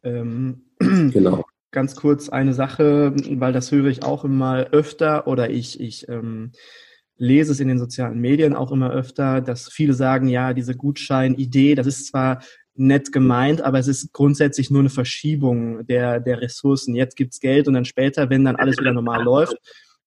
Ähm, 0.02 0.64
genau. 0.78 1.44
Ganz 1.70 1.96
kurz 1.96 2.28
eine 2.28 2.54
Sache, 2.54 3.14
weil 3.16 3.52
das 3.52 3.72
höre 3.72 3.86
ich 3.86 4.04
auch 4.04 4.24
immer 4.24 4.66
öfter 4.72 5.26
oder 5.26 5.50
ich, 5.50 5.80
ich 5.80 6.08
ähm, 6.08 6.52
lese 7.22 7.52
es 7.52 7.60
in 7.60 7.68
den 7.68 7.78
sozialen 7.78 8.20
Medien 8.20 8.54
auch 8.54 8.72
immer 8.72 8.90
öfter, 8.90 9.40
dass 9.40 9.68
viele 9.68 9.94
sagen, 9.94 10.26
ja, 10.26 10.52
diese 10.52 10.74
Gutschein-Idee, 10.74 11.76
das 11.76 11.86
ist 11.86 12.08
zwar 12.08 12.42
nett 12.74 13.12
gemeint, 13.12 13.62
aber 13.62 13.78
es 13.78 13.86
ist 13.86 14.12
grundsätzlich 14.12 14.70
nur 14.70 14.80
eine 14.80 14.90
Verschiebung 14.90 15.86
der, 15.86 16.18
der 16.18 16.40
Ressourcen. 16.40 16.96
Jetzt 16.96 17.16
gibt's 17.16 17.38
Geld 17.38 17.68
und 17.68 17.74
dann 17.74 17.84
später, 17.84 18.28
wenn 18.28 18.44
dann 18.44 18.56
alles 18.56 18.76
wieder 18.78 18.92
normal 18.92 19.22
läuft, 19.22 19.56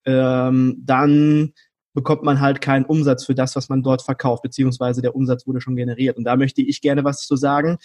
ähm, 0.03 0.81
dann 0.83 1.53
bekommt 1.93 2.23
man 2.23 2.41
halt 2.41 2.59
keinen 2.59 2.83
Umsatz 2.83 3.25
für 3.25 3.33
das, 3.33 3.55
was 3.55 3.69
man 3.69 3.81
dort 3.81 4.01
verkauft, 4.01 4.43
beziehungsweise 4.43 5.01
der 5.01 5.15
Umsatz 5.15 5.47
wurde 5.47 5.61
schon 5.61 5.77
generiert. 5.77 6.17
Und 6.17 6.25
da 6.25 6.35
möchte 6.35 6.61
ich 6.61 6.81
gerne 6.81 7.05
was 7.05 7.21
zu 7.21 7.37
sagen. 7.37 7.77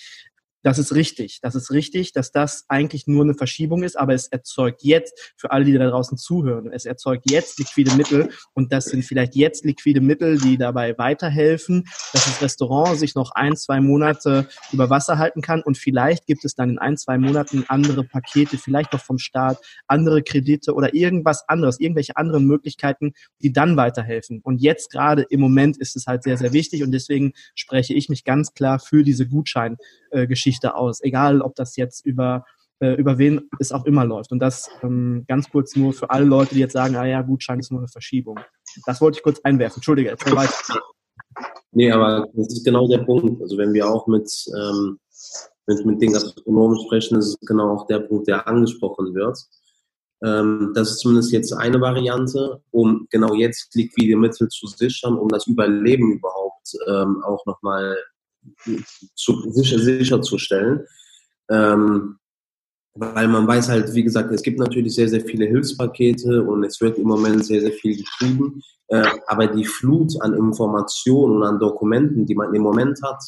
Das 0.62 0.78
ist 0.78 0.94
richtig. 0.94 1.38
Das 1.40 1.54
ist 1.54 1.70
richtig, 1.70 2.12
dass 2.12 2.32
das 2.32 2.64
eigentlich 2.68 3.06
nur 3.06 3.24
eine 3.24 3.34
Verschiebung 3.34 3.82
ist, 3.82 3.98
aber 3.98 4.12
es 4.12 4.28
erzeugt 4.28 4.82
jetzt, 4.82 5.32
für 5.36 5.50
alle, 5.52 5.64
die 5.64 5.72
da 5.72 5.88
draußen 5.88 6.18
zuhören, 6.18 6.70
es 6.70 6.84
erzeugt 6.84 7.30
jetzt 7.30 7.58
liquide 7.58 7.94
Mittel 7.94 8.28
und 8.52 8.72
das 8.72 8.86
sind 8.86 9.02
vielleicht 9.04 9.34
jetzt 9.34 9.64
liquide 9.64 10.02
Mittel, 10.02 10.38
die 10.38 10.58
dabei 10.58 10.98
weiterhelfen, 10.98 11.84
dass 12.12 12.26
das 12.26 12.42
Restaurant 12.42 12.98
sich 12.98 13.14
noch 13.14 13.30
ein, 13.32 13.56
zwei 13.56 13.80
Monate 13.80 14.48
über 14.70 14.90
Wasser 14.90 15.16
halten 15.16 15.40
kann 15.40 15.62
und 15.62 15.78
vielleicht 15.78 16.26
gibt 16.26 16.44
es 16.44 16.54
dann 16.54 16.68
in 16.68 16.78
ein, 16.78 16.98
zwei 16.98 17.16
Monaten 17.16 17.64
andere 17.68 18.04
Pakete, 18.04 18.58
vielleicht 18.58 18.92
noch 18.92 19.02
vom 19.02 19.18
Staat, 19.18 19.58
andere 19.86 20.22
Kredite 20.22 20.74
oder 20.74 20.94
irgendwas 20.94 21.48
anderes, 21.48 21.80
irgendwelche 21.80 22.16
anderen 22.16 22.44
Möglichkeiten, 22.44 23.14
die 23.40 23.52
dann 23.52 23.78
weiterhelfen. 23.78 24.40
Und 24.42 24.60
jetzt 24.60 24.90
gerade 24.90 25.22
im 25.30 25.40
Moment 25.40 25.78
ist 25.78 25.96
es 25.96 26.06
halt 26.06 26.22
sehr, 26.22 26.36
sehr 26.36 26.52
wichtig 26.52 26.82
und 26.82 26.92
deswegen 26.92 27.32
spreche 27.54 27.94
ich 27.94 28.10
mich 28.10 28.24
ganz 28.24 28.52
klar 28.52 28.78
für 28.78 29.04
diese 29.04 29.26
Gutscheingeschichte 29.26 30.49
Geschichte 30.50 30.74
aus, 30.74 31.00
egal 31.02 31.42
ob 31.42 31.54
das 31.54 31.76
jetzt 31.76 32.04
über 32.04 32.44
äh, 32.80 32.94
über 32.94 33.18
wen 33.18 33.48
es 33.58 33.72
auch 33.72 33.84
immer 33.84 34.04
läuft. 34.04 34.32
Und 34.32 34.40
das 34.40 34.70
ähm, 34.82 35.24
ganz 35.28 35.50
kurz 35.50 35.76
nur 35.76 35.92
für 35.92 36.10
alle 36.10 36.24
Leute, 36.24 36.54
die 36.54 36.60
jetzt 36.60 36.72
sagen, 36.72 36.96
ah 36.96 37.04
ja, 37.04 37.22
Gutschein 37.22 37.60
ist 37.60 37.70
nur 37.70 37.80
eine 37.80 37.88
Verschiebung. 37.88 38.40
Das 38.86 39.00
wollte 39.00 39.18
ich 39.18 39.22
kurz 39.22 39.38
einwerfen. 39.44 39.76
Entschuldige, 39.76 40.10
jetzt 40.10 40.24
weiter. 40.34 40.80
Nee, 41.72 41.92
aber 41.92 42.26
das 42.32 42.54
ist 42.54 42.64
genau 42.64 42.88
der 42.88 43.04
Punkt. 43.04 43.40
Also 43.42 43.56
wenn 43.58 43.72
wir 43.74 43.88
auch 43.88 44.06
mit, 44.06 44.28
ähm, 44.58 44.98
mit, 45.66 45.86
mit 45.86 46.02
den 46.02 46.12
Gastronomen 46.12 46.80
sprechen, 46.86 47.18
ist 47.18 47.28
es 47.28 47.40
genau 47.46 47.76
auch 47.76 47.86
der 47.86 48.00
Punkt, 48.00 48.26
der 48.26 48.48
angesprochen 48.48 49.14
wird. 49.14 49.38
Ähm, 50.24 50.72
das 50.74 50.92
ist 50.92 51.00
zumindest 51.00 51.32
jetzt 51.32 51.52
eine 51.52 51.80
Variante, 51.80 52.62
um 52.70 53.06
genau 53.10 53.34
jetzt 53.34 53.74
liquide 53.74 54.16
Mittel 54.16 54.48
zu 54.48 54.66
sichern, 54.66 55.18
um 55.18 55.28
das 55.28 55.46
Überleben 55.46 56.12
überhaupt 56.12 56.74
ähm, 56.88 57.22
auch 57.24 57.44
nochmal 57.46 57.96
zu, 59.14 59.50
sicher, 59.52 59.78
sicherzustellen. 59.78 60.86
Ähm, 61.50 62.16
weil 62.94 63.28
man 63.28 63.46
weiß 63.46 63.68
halt, 63.68 63.94
wie 63.94 64.02
gesagt, 64.02 64.32
es 64.32 64.42
gibt 64.42 64.58
natürlich 64.58 64.94
sehr, 64.94 65.08
sehr 65.08 65.20
viele 65.20 65.46
Hilfspakete 65.46 66.42
und 66.42 66.64
es 66.64 66.80
wird 66.80 66.98
im 66.98 67.06
Moment 67.06 67.44
sehr, 67.44 67.60
sehr 67.60 67.72
viel 67.72 67.96
geschrieben. 67.96 68.62
Äh, 68.88 69.06
aber 69.28 69.46
die 69.46 69.64
Flut 69.64 70.20
an 70.20 70.34
Informationen 70.34 71.36
und 71.36 71.42
an 71.44 71.60
Dokumenten, 71.60 72.26
die 72.26 72.34
man 72.34 72.52
im 72.52 72.62
Moment 72.62 72.98
hat, 73.02 73.22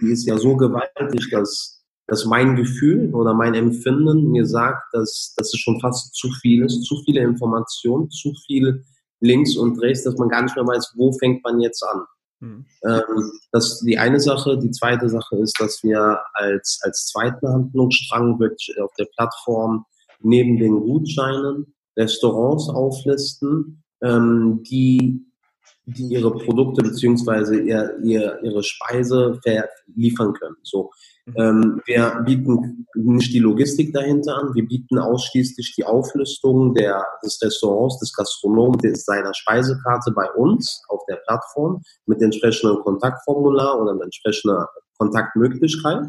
die 0.00 0.12
ist 0.12 0.26
ja 0.26 0.38
so 0.38 0.56
gewaltig, 0.56 1.28
dass, 1.32 1.82
dass 2.06 2.24
mein 2.24 2.54
Gefühl 2.54 3.12
oder 3.12 3.34
mein 3.34 3.54
Empfinden 3.54 4.30
mir 4.30 4.46
sagt, 4.46 4.82
dass, 4.92 5.34
dass 5.36 5.52
es 5.52 5.58
schon 5.58 5.80
fast 5.80 6.14
zu 6.14 6.30
viel 6.40 6.64
ist, 6.64 6.84
zu 6.84 7.02
viele 7.04 7.20
Informationen, 7.20 8.08
zu 8.10 8.32
viel 8.46 8.84
links 9.20 9.56
und 9.56 9.80
rechts, 9.80 10.04
dass 10.04 10.16
man 10.16 10.28
gar 10.28 10.42
nicht 10.42 10.54
mehr 10.54 10.66
weiß, 10.66 10.92
wo 10.96 11.12
fängt 11.12 11.42
man 11.42 11.60
jetzt 11.60 11.82
an. 11.82 12.02
Mhm. 12.40 12.66
Ähm, 12.84 13.32
das 13.52 13.72
ist 13.72 13.84
die 13.84 13.98
eine 13.98 14.20
Sache. 14.20 14.58
Die 14.58 14.70
zweite 14.70 15.08
Sache 15.08 15.36
ist, 15.36 15.60
dass 15.60 15.82
wir 15.82 16.20
als, 16.34 16.80
als 16.82 17.06
zweiten 17.06 17.48
Handlungsstrang 17.48 18.38
wirklich 18.38 18.74
auf 18.80 18.92
der 18.98 19.06
Plattform 19.16 19.84
neben 20.20 20.58
den 20.58 20.80
Gutscheinen 20.80 21.74
Restaurants 21.96 22.68
auflisten, 22.68 23.82
ähm, 24.02 24.62
die, 24.62 25.26
die 25.96 26.08
ihre 26.08 26.36
Produkte 26.36 26.82
beziehungsweise 26.82 27.58
ihr, 27.58 27.98
ihr, 28.02 28.38
ihre 28.42 28.62
Speise 28.62 29.40
liefern 29.94 30.34
können. 30.34 30.56
So, 30.62 30.90
ähm, 31.36 31.80
wir 31.86 32.22
bieten 32.26 32.86
nicht 32.94 33.32
die 33.32 33.38
Logistik 33.38 33.92
dahinter 33.92 34.36
an, 34.36 34.54
wir 34.54 34.66
bieten 34.66 34.98
ausschließlich 34.98 35.74
die 35.76 35.84
Auflistung 35.84 36.74
der, 36.74 37.04
des 37.24 37.40
Restaurants, 37.42 37.98
des 38.00 38.12
Gastronomen, 38.12 38.78
des, 38.78 39.04
seiner 39.04 39.32
Speisekarte 39.32 40.12
bei 40.12 40.30
uns 40.32 40.82
auf 40.88 41.00
der 41.08 41.16
Plattform 41.26 41.82
mit 42.06 42.20
entsprechendem 42.20 42.82
Kontaktformular 42.82 43.80
oder 43.80 43.94
mit 43.94 44.04
entsprechender 44.04 44.68
Kontaktmöglichkeit. 44.98 46.08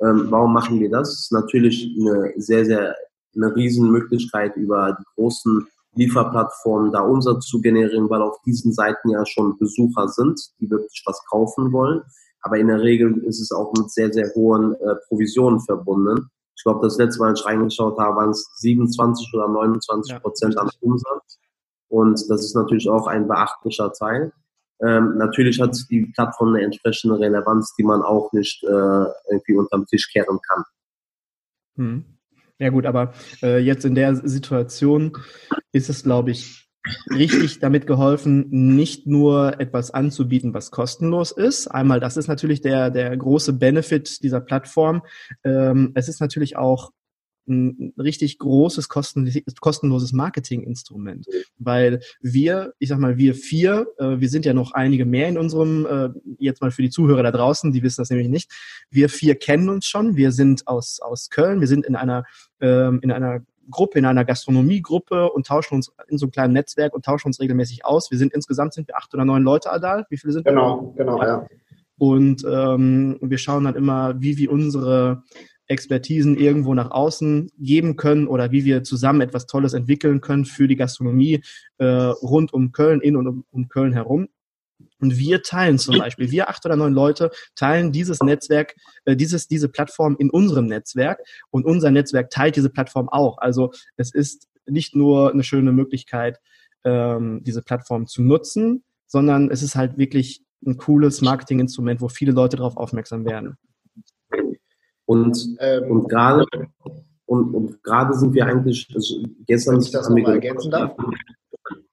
Ähm, 0.00 0.26
warum 0.30 0.52
machen 0.52 0.80
wir 0.80 0.90
das? 0.90 1.10
das? 1.10 1.20
ist 1.20 1.32
natürlich 1.32 1.96
eine 2.00 2.32
sehr, 2.36 2.64
sehr 2.64 2.96
eine 3.34 3.54
Riesenmöglichkeit 3.54 4.56
über 4.56 4.96
die 4.98 5.04
großen 5.14 5.66
Lieferplattformen 5.94 6.92
da 6.92 7.00
Umsatz 7.00 7.46
zu 7.46 7.60
generieren, 7.60 8.08
weil 8.08 8.22
auf 8.22 8.40
diesen 8.46 8.72
Seiten 8.72 9.10
ja 9.10 9.24
schon 9.26 9.58
Besucher 9.58 10.08
sind, 10.08 10.40
die 10.60 10.70
wirklich 10.70 11.02
was 11.06 11.22
kaufen 11.26 11.72
wollen. 11.72 12.02
Aber 12.40 12.58
in 12.58 12.68
der 12.68 12.80
Regel 12.80 13.18
ist 13.24 13.40
es 13.40 13.52
auch 13.52 13.72
mit 13.74 13.90
sehr, 13.90 14.12
sehr 14.12 14.34
hohen 14.34 14.74
äh, 14.74 14.96
Provisionen 15.08 15.60
verbunden. 15.60 16.28
Ich 16.56 16.64
glaube, 16.64 16.84
das 16.84 16.98
letzte 16.98 17.20
Mal, 17.20 17.30
als 17.30 17.40
ich 17.40 17.46
reingeschaut 17.46 17.98
habe, 17.98 18.16
waren 18.16 18.30
es 18.30 18.48
27 18.56 19.32
oder 19.34 19.48
29 19.48 20.20
Prozent 20.20 20.54
ja. 20.54 20.60
am 20.60 20.70
Umsatz. 20.80 21.38
Und 21.88 22.24
das 22.28 22.44
ist 22.44 22.54
natürlich 22.54 22.88
auch 22.88 23.06
ein 23.06 23.28
beachtlicher 23.28 23.92
Teil. 23.92 24.32
Ähm, 24.80 25.16
natürlich 25.16 25.60
hat 25.60 25.76
die 25.90 26.06
Plattform 26.14 26.54
eine 26.54 26.64
entsprechende 26.64 27.18
Relevanz, 27.18 27.74
die 27.76 27.84
man 27.84 28.02
auch 28.02 28.32
nicht 28.32 28.64
äh, 28.64 28.66
irgendwie 29.30 29.54
unterm 29.56 29.86
Tisch 29.86 30.10
kehren 30.10 30.40
kann. 30.40 30.64
Hm. 31.76 32.04
Ja 32.62 32.68
gut, 32.68 32.86
aber 32.86 33.12
äh, 33.42 33.58
jetzt 33.58 33.84
in 33.84 33.96
der 33.96 34.14
Situation 34.14 35.18
ist 35.72 35.90
es, 35.90 36.04
glaube 36.04 36.30
ich, 36.30 36.68
richtig 37.10 37.58
damit 37.58 37.88
geholfen, 37.88 38.46
nicht 38.50 39.04
nur 39.04 39.58
etwas 39.58 39.90
anzubieten, 39.90 40.54
was 40.54 40.70
kostenlos 40.70 41.32
ist. 41.32 41.66
Einmal, 41.66 41.98
das 41.98 42.16
ist 42.16 42.28
natürlich 42.28 42.60
der, 42.60 42.90
der 42.90 43.16
große 43.16 43.54
Benefit 43.54 44.22
dieser 44.22 44.40
Plattform. 44.40 45.02
Ähm, 45.42 45.90
es 45.96 46.08
ist 46.08 46.20
natürlich 46.20 46.56
auch 46.56 46.92
ein 47.48 47.92
richtig 47.98 48.38
großes 48.38 48.88
kostenloses 48.88 50.12
Marketinginstrument, 50.12 51.26
weil 51.58 52.00
wir, 52.20 52.74
ich 52.78 52.88
sag 52.88 52.98
mal, 52.98 53.16
wir 53.16 53.34
vier, 53.34 53.86
äh, 53.98 54.20
wir 54.20 54.28
sind 54.28 54.44
ja 54.44 54.54
noch 54.54 54.72
einige 54.72 55.04
mehr 55.04 55.28
in 55.28 55.38
unserem, 55.38 55.86
äh, 55.86 56.08
jetzt 56.38 56.60
mal 56.60 56.70
für 56.70 56.82
die 56.82 56.90
Zuhörer 56.90 57.22
da 57.22 57.30
draußen, 57.30 57.72
die 57.72 57.82
wissen 57.82 58.00
das 58.00 58.10
nämlich 58.10 58.28
nicht, 58.28 58.50
wir 58.90 59.08
vier 59.08 59.34
kennen 59.34 59.68
uns 59.68 59.86
schon, 59.86 60.16
wir 60.16 60.32
sind 60.32 60.66
aus, 60.68 61.00
aus 61.00 61.30
Köln, 61.30 61.60
wir 61.60 61.68
sind 61.68 61.84
in 61.84 61.96
einer, 61.96 62.24
ähm, 62.60 63.00
in 63.02 63.10
einer 63.10 63.40
Gruppe, 63.70 63.98
in 63.98 64.04
einer 64.04 64.24
Gastronomiegruppe 64.24 65.30
und 65.30 65.46
tauschen 65.46 65.76
uns 65.76 65.92
in 66.08 66.18
so 66.18 66.26
einem 66.26 66.32
kleinen 66.32 66.52
Netzwerk 66.52 66.94
und 66.94 67.04
tauschen 67.04 67.28
uns 67.28 67.40
regelmäßig 67.40 67.84
aus. 67.84 68.10
Wir 68.10 68.18
sind 68.18 68.32
insgesamt 68.32 68.74
sind 68.74 68.88
wir 68.88 68.96
acht 68.96 69.14
oder 69.14 69.24
neun 69.24 69.42
Leute, 69.42 69.70
Adal. 69.72 70.04
Wie 70.10 70.16
viele 70.16 70.32
sind 70.32 70.44
wir? 70.44 70.52
Genau, 70.52 70.92
genau, 70.96 71.22
ja. 71.22 71.46
Und 71.98 72.44
ähm, 72.44 73.18
wir 73.20 73.38
schauen 73.38 73.64
dann 73.64 73.76
immer, 73.76 74.20
wie 74.20 74.36
wir 74.36 74.50
unsere 74.50 75.22
Expertisen 75.72 76.36
irgendwo 76.36 76.74
nach 76.74 76.90
außen 76.90 77.50
geben 77.58 77.96
können 77.96 78.28
oder 78.28 78.52
wie 78.52 78.64
wir 78.64 78.84
zusammen 78.84 79.20
etwas 79.20 79.46
Tolles 79.46 79.72
entwickeln 79.72 80.20
können 80.20 80.44
für 80.44 80.68
die 80.68 80.76
Gastronomie 80.76 81.42
äh, 81.78 81.84
rund 81.84 82.52
um 82.52 82.72
Köln, 82.72 83.00
in 83.00 83.16
und 83.16 83.26
um, 83.26 83.44
um 83.50 83.68
Köln 83.68 83.92
herum. 83.92 84.28
Und 85.00 85.18
wir 85.18 85.42
teilen 85.42 85.78
zum 85.78 85.98
Beispiel, 85.98 86.30
wir 86.30 86.48
acht 86.48 86.64
oder 86.64 86.76
neun 86.76 86.92
Leute 86.92 87.30
teilen 87.56 87.92
dieses 87.92 88.20
Netzwerk, 88.20 88.74
äh, 89.04 89.16
dieses, 89.16 89.48
diese 89.48 89.68
Plattform 89.68 90.16
in 90.18 90.30
unserem 90.30 90.66
Netzwerk 90.66 91.20
und 91.50 91.64
unser 91.64 91.90
Netzwerk 91.90 92.30
teilt 92.30 92.56
diese 92.56 92.70
Plattform 92.70 93.08
auch. 93.08 93.38
Also 93.38 93.72
es 93.96 94.14
ist 94.14 94.48
nicht 94.66 94.94
nur 94.94 95.32
eine 95.32 95.42
schöne 95.42 95.72
Möglichkeit, 95.72 96.38
ähm, 96.84 97.42
diese 97.44 97.62
Plattform 97.62 98.06
zu 98.06 98.22
nutzen, 98.22 98.84
sondern 99.06 99.50
es 99.50 99.62
ist 99.62 99.74
halt 99.74 99.98
wirklich 99.98 100.42
ein 100.64 100.76
cooles 100.76 101.20
Marketinginstrument, 101.20 102.00
wo 102.00 102.08
viele 102.08 102.32
Leute 102.32 102.56
darauf 102.56 102.76
aufmerksam 102.76 103.24
werden. 103.24 103.56
Und, 105.06 105.56
ähm, 105.60 105.90
und 105.90 106.08
gerade 106.08 106.44
und, 107.26 107.54
und 107.54 107.82
gerade 107.82 108.14
sind 108.14 108.34
wir 108.34 108.46
eigentlich 108.46 108.88
also 108.94 109.22
gestern 109.46 109.74
wenn 109.74 109.82
ich 109.82 109.90
das 109.90 110.08
nochmal 110.08 110.34
ergänzen 110.34 110.70
darf. 110.70 110.94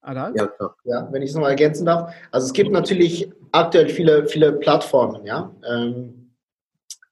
Ja, 0.06 0.48
klar. 0.48 0.76
Ja, 0.86 1.08
wenn 1.12 1.22
ich 1.22 1.30
es 1.30 1.36
nochmal 1.36 1.52
ergänzen 1.52 1.86
darf. 1.86 2.14
Also 2.32 2.48
es 2.48 2.54
gibt 2.54 2.72
natürlich 2.72 3.30
aktuell 3.52 3.90
viele, 3.90 4.26
viele 4.28 4.54
Plattformen, 4.54 5.24
ja, 5.26 5.54
ähm, 5.70 6.32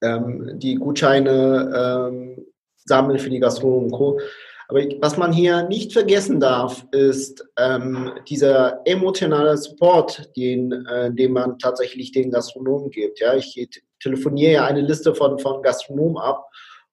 ähm, 0.01 0.59
die 0.59 0.75
Gutscheine 0.75 2.09
ähm, 2.09 2.45
sammeln 2.75 3.19
für 3.19 3.29
die 3.29 3.39
Gastronomen 3.39 3.85
und 3.85 3.91
Co. 3.91 4.19
Aber 4.69 4.81
was 4.99 5.15
man 5.15 5.31
hier 5.31 5.63
nicht 5.63 5.93
vergessen 5.93 6.39
darf, 6.39 6.85
ist 6.91 7.47
ähm, 7.57 8.11
dieser 8.27 8.81
emotionale 8.85 9.55
Support, 9.55 10.35
den, 10.35 10.71
äh, 10.87 11.13
den 11.13 11.31
man 11.31 11.57
tatsächlich 11.57 12.11
den 12.11 12.31
Gastronomen 12.31 12.89
gibt. 12.89 13.19
Ja, 13.19 13.35
ich 13.35 13.53
telefoniere 13.99 14.53
ja 14.53 14.65
eine 14.65 14.81
Liste 14.81 15.15
von, 15.15 15.39
von 15.39 15.61
Gastronomen 15.61 16.17
ab 16.17 16.45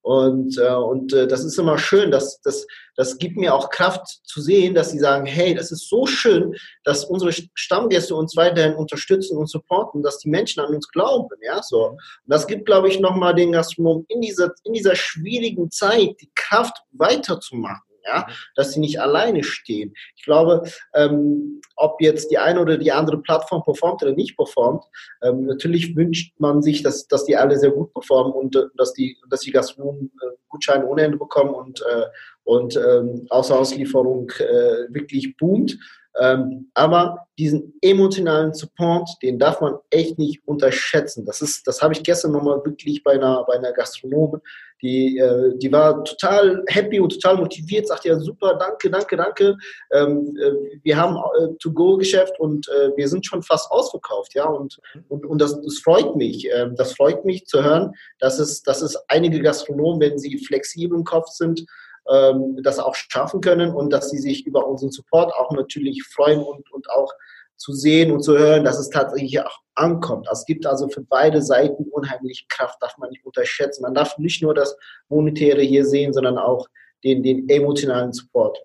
und, 0.05 0.59
äh, 0.59 0.75
und 0.75 1.15
äh, 1.15 1.27
das 1.27 1.45
ist 1.45 1.59
immer 1.59 1.79
schön, 1.79 2.11
das, 2.11 2.39
das, 2.43 2.67
das 2.95 3.17
gibt 3.17 3.39
mir 3.39 3.55
auch 3.55 3.71
Kraft 3.71 4.07
zu 4.25 4.43
sehen, 4.43 4.75
dass 4.75 4.91
sie 4.91 4.99
sagen, 4.99 5.25
hey, 5.25 5.55
das 5.55 5.73
ist 5.73 5.89
so 5.89 6.05
schön, 6.05 6.55
dass 6.85 7.07
unsere 7.07 7.33
Stammgäste 7.33 8.15
uns 8.15 8.37
weiterhin 8.37 8.75
unterstützen 8.75 9.39
und 9.39 9.49
supporten, 9.49 10.03
dass 10.03 10.19
die 10.19 10.29
Menschen 10.29 10.61
an 10.61 10.75
uns 10.75 10.89
glauben. 10.91 11.31
Ja, 11.41 11.63
so. 11.63 11.87
Und 11.87 11.99
das 12.27 12.47
gibt, 12.47 12.67
glaube 12.67 12.89
ich, 12.89 13.01
nochmal 13.01 13.35
den 13.35 13.53
Gastronomen 13.53 14.05
in 14.09 14.21
dieser, 14.21 14.53
in 14.65 14.75
dieser 14.75 14.95
schwierigen 14.95 15.71
Zeit 15.71 16.21
die 16.21 16.31
Kraft 16.35 16.77
weiterzumachen 16.93 17.94
ja, 18.07 18.27
dass 18.55 18.73
sie 18.73 18.81
nicht 18.81 19.01
alleine 19.01 19.43
stehen. 19.43 19.95
Ich 20.17 20.25
glaube, 20.25 20.63
ähm, 20.95 21.61
ob 21.77 22.01
jetzt 22.01 22.31
die 22.31 22.39
eine 22.39 22.61
oder 22.61 22.79
die 22.79 22.93
andere 22.93 23.19
Plattform 23.19 23.63
performt 23.63 24.03
oder 24.03 24.13
nicht 24.13 24.37
performt, 24.37 24.85
ähm, 25.23 25.47
natürlich 25.47 25.97
wünscht 25.97 26.35
man 26.39 26.63
sich, 26.63 26.83
dass, 26.83 27.07
dass 27.09 27.25
die 27.25 27.37
alle 27.37 27.59
sehr 27.59 27.71
gut 27.71 27.93
performen 27.93 28.33
und 28.33 28.57
äh, 28.57 28.65
dass 28.77 28.93
die, 28.93 29.17
dass 29.29 29.41
die 29.41 29.53
Gastronomen 29.53 30.11
äh, 30.23 30.37
Gutscheine 30.49 30.87
ohne 30.87 31.03
Ende 31.03 31.19
bekommen 31.19 31.55
und, 31.55 31.81
äh, 31.81 32.07
und 32.45 32.77
ähm, 32.77 33.27
Außerauslieferung 33.31 34.31
äh, 34.39 34.93
wirklich 34.95 35.37
boomt. 35.37 35.79
Ähm, 36.21 36.71
aber 36.75 37.27
diesen 37.39 37.75
emotionalen 37.81 38.55
Support, 38.55 39.11
den 39.23 39.39
darf 39.39 39.61
man 39.61 39.79
echt 39.91 40.17
nicht 40.17 40.47
unterschätzen. 40.47 41.27
Das 41.27 41.41
ist, 41.41 41.67
das 41.67 41.83
habe 41.83 41.93
ich 41.93 42.05
gestern 42.05 42.31
nochmal 42.33 42.65
wirklich 42.65 43.03
bei 43.03 43.15
einer, 43.15 43.45
bei 43.45 43.55
einer 43.55 43.73
Gastronomin, 43.73 44.41
die, 44.83 45.19
äh, 45.19 45.57
die 45.59 45.73
war 45.73 46.05
total 46.05 46.63
happy 46.67 47.01
und 47.01 47.11
total 47.11 47.39
motiviert, 47.39 47.87
sagt 47.87 48.05
ja 48.05 48.19
super, 48.19 48.55
danke, 48.55 48.91
danke, 48.91 49.17
danke. 49.17 49.57
Ähm, 49.93 50.37
äh, 50.41 50.79
wir 50.83 50.97
haben 50.97 51.17
äh, 51.17 51.55
To-Go-Geschäft 51.61 52.39
und 52.39 52.69
äh, 52.69 52.91
wir 52.97 53.09
sind 53.09 53.25
schon 53.25 53.43
fast 53.43 53.71
ausverkauft, 53.71 54.35
ja. 54.35 54.47
Und, 54.47 54.79
und, 55.09 55.25
und 55.25 55.41
das, 55.41 55.61
das 55.61 55.79
freut 55.79 56.17
mich. 56.17 56.49
Ähm, 56.53 56.75
das 56.77 56.95
freut 56.95 57.25
mich 57.25 57.47
zu 57.47 57.63
hören, 57.63 57.93
dass 58.19 58.39
es, 58.39 58.63
dass 58.63 58.83
es 58.83 58.97
einige 59.09 59.41
Gastronomen, 59.41 60.01
wenn 60.01 60.19
sie 60.19 60.39
flexibel 60.39 60.99
im 60.99 61.05
Kopf 61.05 61.29
sind, 61.29 61.65
ähm, 62.11 62.59
das 62.63 62.79
auch 62.79 62.95
schaffen 62.95 63.41
können 63.41 63.75
und 63.75 63.93
dass 63.93 64.11
sie 64.11 64.19
sich 64.19 64.47
über 64.47 64.67
unseren 64.67 64.91
Support 64.91 65.33
auch 65.35 65.53
natürlich 65.53 66.03
freuen 66.03 66.43
und, 66.43 66.71
und 66.73 66.91
auch 66.91 67.13
zu 67.57 67.73
sehen 67.73 68.11
und 68.11 68.23
zu 68.23 68.37
hören, 68.37 68.65
dass 68.65 68.79
es 68.79 68.91
tatsächlich 68.91 69.41
auch 69.41 69.59
ankommt. 69.75 70.29
Es 70.31 70.45
gibt 70.45 70.67
also 70.67 70.89
für 70.89 71.03
beide 71.03 71.43
Seiten 71.43 71.85
unheimlich 71.85 72.47
Kraft, 72.49 72.81
darf 72.81 72.97
man 72.99 73.11
nicht 73.11 73.25
unterschätzen. 73.25 73.83
Man 73.83 73.95
darf 73.95 74.19
nicht 74.19 74.43
nur 74.43 74.55
das 74.55 74.77
Monetäre 75.09 75.63
hier 75.63 75.85
sehen, 75.85 76.13
sondern 76.13 76.39
auch 76.39 76.69
den, 77.05 77.23
den 77.23 77.49
emotionalen 77.49 78.13
Support. 78.13 78.59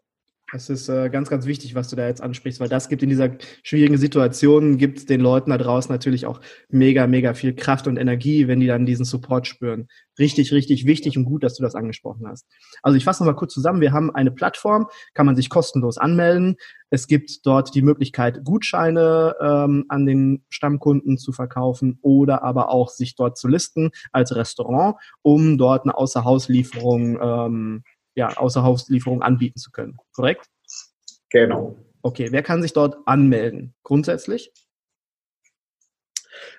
Das 0.52 0.70
ist 0.70 0.90
äh, 0.90 1.10
ganz, 1.10 1.30
ganz 1.30 1.46
wichtig, 1.46 1.76
was 1.76 1.90
du 1.90 1.96
da 1.96 2.08
jetzt 2.08 2.22
ansprichst, 2.22 2.60
weil 2.60 2.70
das 2.70 2.90
gibt 2.90 3.04
in 3.04 3.10
dieser 3.10 3.30
schwierigen 3.62 3.98
Situation, 3.98 4.78
gibt 4.78 5.10
den 5.10 5.22
Leuten 5.22 5.52
da 5.52 5.58
draußen 5.58 5.92
natürlich 5.92 6.26
auch 6.26 6.42
mega, 6.70 7.06
mega 7.06 7.36
viel 7.36 7.54
Kraft 7.54 7.88
und 7.88 7.98
Energie, 7.98 8.48
wenn 8.48 8.60
die 8.60 8.68
dann 8.68 8.86
diesen 8.86 9.06
Support 9.06 9.46
spüren. 9.46 9.88
Richtig, 10.18 10.52
richtig 10.52 10.86
wichtig 10.86 11.18
und 11.18 11.26
gut, 11.26 11.44
dass 11.44 11.56
du 11.56 11.64
das 11.64 11.76
angesprochen 11.76 12.28
hast. 12.28 12.48
Also 12.82 12.98
ich 12.98 13.04
fasse 13.04 13.24
nochmal 13.24 13.36
kurz 13.36 13.54
zusammen. 13.54 13.80
Wir 13.80 13.92
haben 13.92 14.14
eine 14.14 14.32
Plattform, 14.32 14.88
kann 15.14 15.28
man 15.28 15.36
sich 15.36 15.50
kostenlos 15.50 15.98
anmelden. 15.98 16.56
Es 16.90 17.06
gibt 17.08 17.46
dort 17.46 17.76
die 17.76 17.84
Möglichkeit, 17.84 18.44
Gutscheine 18.44 19.36
ähm, 19.40 19.86
an 19.90 20.06
den 20.08 20.44
Stammkunden 20.50 21.20
zu 21.20 21.32
verkaufen 21.32 22.00
oder 22.02 22.44
aber 22.44 22.70
auch 22.70 22.90
sich 22.90 23.16
dort 23.16 23.38
zu 23.38 23.48
listen 23.48 23.92
als 24.12 24.36
Restaurant, 24.36 24.96
um 25.22 25.60
dort 25.60 25.84
eine 25.84 25.96
Außerhauslieferung 25.96 27.20
ähm, 27.22 27.84
ja, 28.19 28.36
Außerhauslieferung 28.36 29.21
anbieten 29.21 29.60
zu 29.60 29.71
können. 29.71 29.97
Korrekt? 30.13 30.45
Genau. 31.29 31.77
Okay, 32.01 32.27
wer 32.32 32.43
kann 32.43 32.62
sich 32.62 32.73
dort 32.73 32.97
anmelden? 33.05 33.73
Grundsätzlich? 33.84 34.51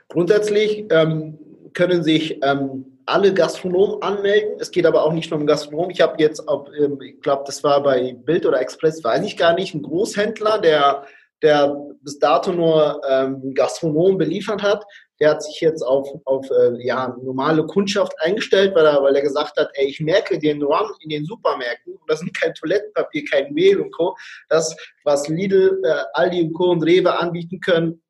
Grundsätzlich 0.09 0.87
ähm, 0.91 1.39
können 1.75 2.03
sich 2.03 2.43
ähm, 2.43 2.99
alle 3.05 3.35
Gastronomen 3.35 4.03
anmelden. 4.03 4.57
Es 4.59 4.71
geht 4.71 4.87
aber 4.87 5.05
auch 5.05 5.13
nicht 5.13 5.31
nur 5.31 5.39
um 5.39 5.47
Gastronomen. 5.47 5.91
Ich 5.91 6.01
habe 6.01 6.15
jetzt, 6.19 6.49
auf, 6.49 6.67
ähm, 6.79 6.99
ich 7.03 7.21
glaube, 7.21 7.43
das 7.45 7.63
war 7.63 7.83
bei 7.83 8.15
Bild 8.15 8.47
oder 8.47 8.61
Express, 8.61 9.05
weiß 9.05 9.23
ich 9.27 9.37
gar 9.37 9.53
nicht, 9.53 9.75
ein 9.75 9.83
Großhändler, 9.83 10.61
der, 10.61 11.05
der 11.43 11.77
bis 12.01 12.19
dato 12.19 12.53
nur 12.53 13.03
ähm, 13.07 13.53
Gastronomen 13.53 14.17
beliefert 14.17 14.63
hat, 14.63 14.83
der 15.21 15.31
hat 15.31 15.43
sich 15.43 15.61
jetzt 15.61 15.83
auf, 15.83 16.09
auf 16.25 16.51
äh, 16.51 16.85
ja, 16.85 17.15
normale 17.23 17.67
Kundschaft 17.67 18.13
eingestellt, 18.21 18.75
weil 18.75 18.87
er, 18.87 19.03
weil 19.03 19.15
er 19.15 19.23
gesagt 19.23 19.59
hat, 19.59 19.69
ey, 19.75 19.87
ich 19.87 20.01
merke 20.01 20.39
den 20.39 20.63
Run 20.63 20.91
in 21.01 21.11
den 21.11 21.27
Supermärkten, 21.27 21.95
und 21.95 22.11
das 22.11 22.21
sind 22.21 22.35
kein 22.35 22.55
Toilettenpapier, 22.55 23.25
kein 23.31 23.53
Mehl 23.53 23.81
und 23.81 23.93
Co. 23.93 24.17
Das, 24.49 24.75
was 25.05 25.29
Lidl, 25.29 25.81
äh, 25.85 26.03
Aldi 26.15 26.43
und 26.43 26.55
Co. 26.55 26.71
und 26.71 26.83
Rewe 26.83 27.19
anbieten 27.19 27.61
können, 27.61 28.03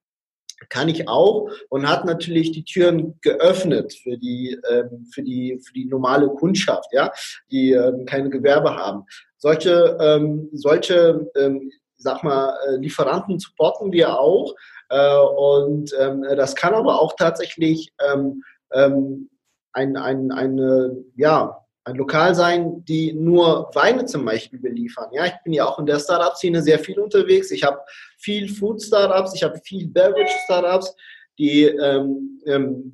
kann 0.69 0.89
ich 0.89 1.09
auch 1.09 1.49
und 1.71 1.89
hat 1.89 2.05
natürlich 2.05 2.53
die 2.53 2.65
Türen 2.65 3.19
geöffnet 3.23 3.95
für 3.95 4.19
die, 4.19 4.59
ähm, 4.71 5.07
für 5.13 5.23
die, 5.23 5.59
für 5.65 5.73
die 5.73 5.87
normale 5.87 6.29
Kundschaft, 6.29 6.93
ja, 6.93 7.11
die 7.51 7.73
ähm, 7.73 8.05
keine 8.05 8.31
Gewerbe 8.31 8.77
haben. 8.77 9.05
Solche, 9.39 9.97
ähm, 10.01 10.51
solche, 10.53 11.27
ähm, 11.35 11.73
sag 11.97 12.23
mal, 12.23 12.55
äh, 12.69 12.77
Lieferanten 12.77 13.39
supporten 13.39 13.91
wir 13.91 14.19
auch, 14.19 14.55
und 14.91 15.95
ähm, 15.99 16.25
das 16.37 16.57
kann 16.57 16.75
aber 16.75 17.01
auch 17.01 17.15
tatsächlich 17.17 17.93
ähm, 18.13 18.43
ähm, 18.73 19.31
ein, 19.73 19.97
ein, 19.97 20.33
eine, 20.33 20.97
ja, 21.17 21.65
ein 21.85 21.97
Lokal 21.97 22.35
sein, 22.35 22.85
die 22.85 23.13
nur 23.13 23.71
Weine 23.75 24.05
zum 24.05 24.25
Beispiel 24.25 24.59
beliefern. 24.59 25.09
Ja, 25.13 25.27
ich 25.27 25.35
bin 25.45 25.53
ja 25.53 25.67
auch 25.67 25.79
in 25.79 25.87
der 25.87 25.99
Startup-Szene 25.99 26.63
sehr 26.63 26.79
viel 26.79 26.99
unterwegs. 26.99 27.51
Ich 27.51 27.65
habe 27.65 27.81
viel 28.19 28.49
Food-Startups, 28.49 29.35
ich 29.35 29.43
habe 29.43 29.59
viel 29.65 29.89
Beverage-Startups, 29.89 30.95
die, 31.39 31.65
ähm, 31.65 32.41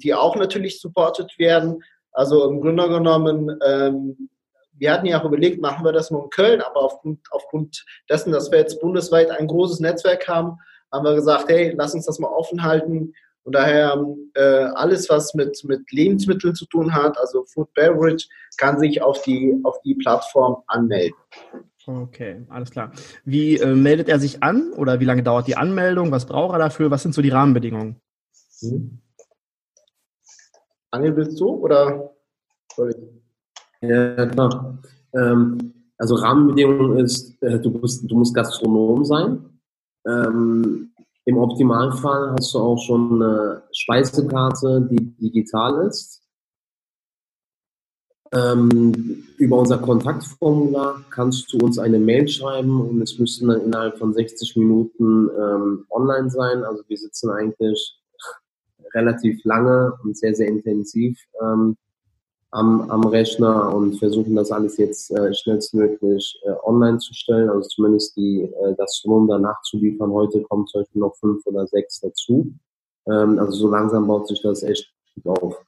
die 0.00 0.14
auch 0.14 0.36
natürlich 0.36 0.80
supported 0.80 1.36
werden. 1.38 1.82
Also 2.12 2.48
im 2.48 2.60
Grunde 2.60 2.88
genommen, 2.88 3.58
ähm, 3.66 4.30
wir 4.78 4.92
hatten 4.92 5.06
ja 5.06 5.20
auch 5.20 5.24
überlegt, 5.24 5.60
machen 5.60 5.84
wir 5.84 5.92
das 5.92 6.10
nur 6.10 6.24
in 6.24 6.30
Köln, 6.30 6.60
aber 6.60 6.82
aufgrund, 6.82 7.20
aufgrund 7.30 7.84
dessen, 8.08 8.32
dass 8.32 8.50
wir 8.50 8.58
jetzt 8.58 8.80
bundesweit 8.80 9.30
ein 9.30 9.46
großes 9.46 9.80
Netzwerk 9.80 10.28
haben, 10.28 10.58
haben 10.96 11.04
wir 11.04 11.14
gesagt, 11.14 11.48
hey, 11.48 11.74
lass 11.76 11.94
uns 11.94 12.06
das 12.06 12.18
mal 12.18 12.28
offen 12.28 12.62
halten. 12.62 13.12
Und 13.44 13.54
daher 13.54 14.04
äh, 14.34 14.64
alles, 14.74 15.08
was 15.08 15.34
mit, 15.34 15.62
mit 15.64 15.92
Lebensmitteln 15.92 16.54
zu 16.54 16.66
tun 16.66 16.92
hat, 16.92 17.16
also 17.16 17.44
Food 17.44 17.72
Beverage, 17.74 18.26
kann 18.56 18.80
sich 18.80 19.02
auf 19.02 19.22
die, 19.22 19.56
auf 19.62 19.80
die 19.82 19.94
Plattform 19.94 20.56
anmelden. 20.66 21.14
Okay, 21.86 22.44
alles 22.48 22.72
klar. 22.72 22.90
Wie 23.24 23.56
äh, 23.58 23.74
meldet 23.76 24.08
er 24.08 24.18
sich 24.18 24.42
an 24.42 24.72
oder 24.72 24.98
wie 24.98 25.04
lange 25.04 25.22
dauert 25.22 25.46
die 25.46 25.56
Anmeldung? 25.56 26.10
Was 26.10 26.26
braucht 26.26 26.54
er 26.54 26.58
dafür? 26.58 26.90
Was 26.90 27.04
sind 27.04 27.14
so 27.14 27.22
die 27.22 27.28
Rahmenbedingungen? 27.28 28.00
Hm. 28.60 28.98
Angel, 30.90 31.16
willst 31.16 31.38
du 31.38 31.48
oder 31.48 32.10
soll 32.74 32.90
ich? 32.90 33.88
Ja, 33.88 34.26
klar. 34.26 34.78
Ähm, 35.14 35.74
also 35.98 36.16
Rahmenbedingung 36.16 36.96
ist, 36.98 37.40
äh, 37.42 37.60
du, 37.60 37.70
bist, 37.70 38.10
du 38.10 38.16
musst 38.16 38.34
Gastronom 38.34 39.04
sein. 39.04 39.55
Ähm, 40.06 40.92
Im 41.24 41.38
Optimalfall 41.38 42.32
hast 42.32 42.54
du 42.54 42.58
auch 42.58 42.78
schon 42.78 43.22
eine 43.22 43.62
Speisekarte, 43.72 44.88
die 44.90 45.16
digital 45.16 45.86
ist. 45.86 46.22
Ähm, 48.32 49.24
über 49.38 49.58
unser 49.58 49.78
Kontaktformular 49.78 51.04
kannst 51.10 51.52
du 51.52 51.58
uns 51.58 51.78
eine 51.78 51.98
Mail 51.98 52.28
schreiben 52.28 52.80
und 52.80 53.00
es 53.00 53.18
müsste 53.18 53.46
dann 53.46 53.60
innerhalb 53.60 53.98
von 53.98 54.12
60 54.12 54.56
Minuten 54.56 55.28
ähm, 55.30 55.86
online 55.90 56.30
sein. 56.30 56.64
Also 56.64 56.82
wir 56.88 56.96
sitzen 56.96 57.30
eigentlich 57.30 58.00
relativ 58.94 59.44
lange 59.44 59.92
und 60.02 60.16
sehr, 60.16 60.34
sehr 60.34 60.48
intensiv 60.48 61.18
ähm, 61.40 61.76
am, 62.56 62.90
am 62.90 63.04
Rechner 63.06 63.74
und 63.74 63.98
versuchen 63.98 64.34
das 64.34 64.50
alles 64.50 64.78
jetzt 64.78 65.10
äh, 65.10 65.32
schnellstmöglich 65.34 66.40
äh, 66.44 66.52
online 66.64 66.98
zu 66.98 67.12
stellen, 67.12 67.50
also 67.50 67.68
zumindest 67.68 68.16
die 68.16 68.42
äh, 68.42 68.74
Gastronomen 68.76 69.28
danach 69.28 69.60
zu 69.62 69.76
liefern. 69.76 70.10
Heute 70.10 70.42
kommen 70.42 70.66
zum 70.66 70.80
Beispiel 70.80 71.00
noch 71.00 71.14
fünf 71.16 71.44
oder 71.44 71.66
sechs 71.66 72.00
dazu. 72.00 72.54
Ähm, 73.06 73.38
also 73.38 73.52
so 73.52 73.70
langsam 73.70 74.06
baut 74.06 74.26
sich 74.26 74.40
das 74.40 74.62
echt 74.62 74.90
gut 75.14 75.38
auf. 75.38 75.66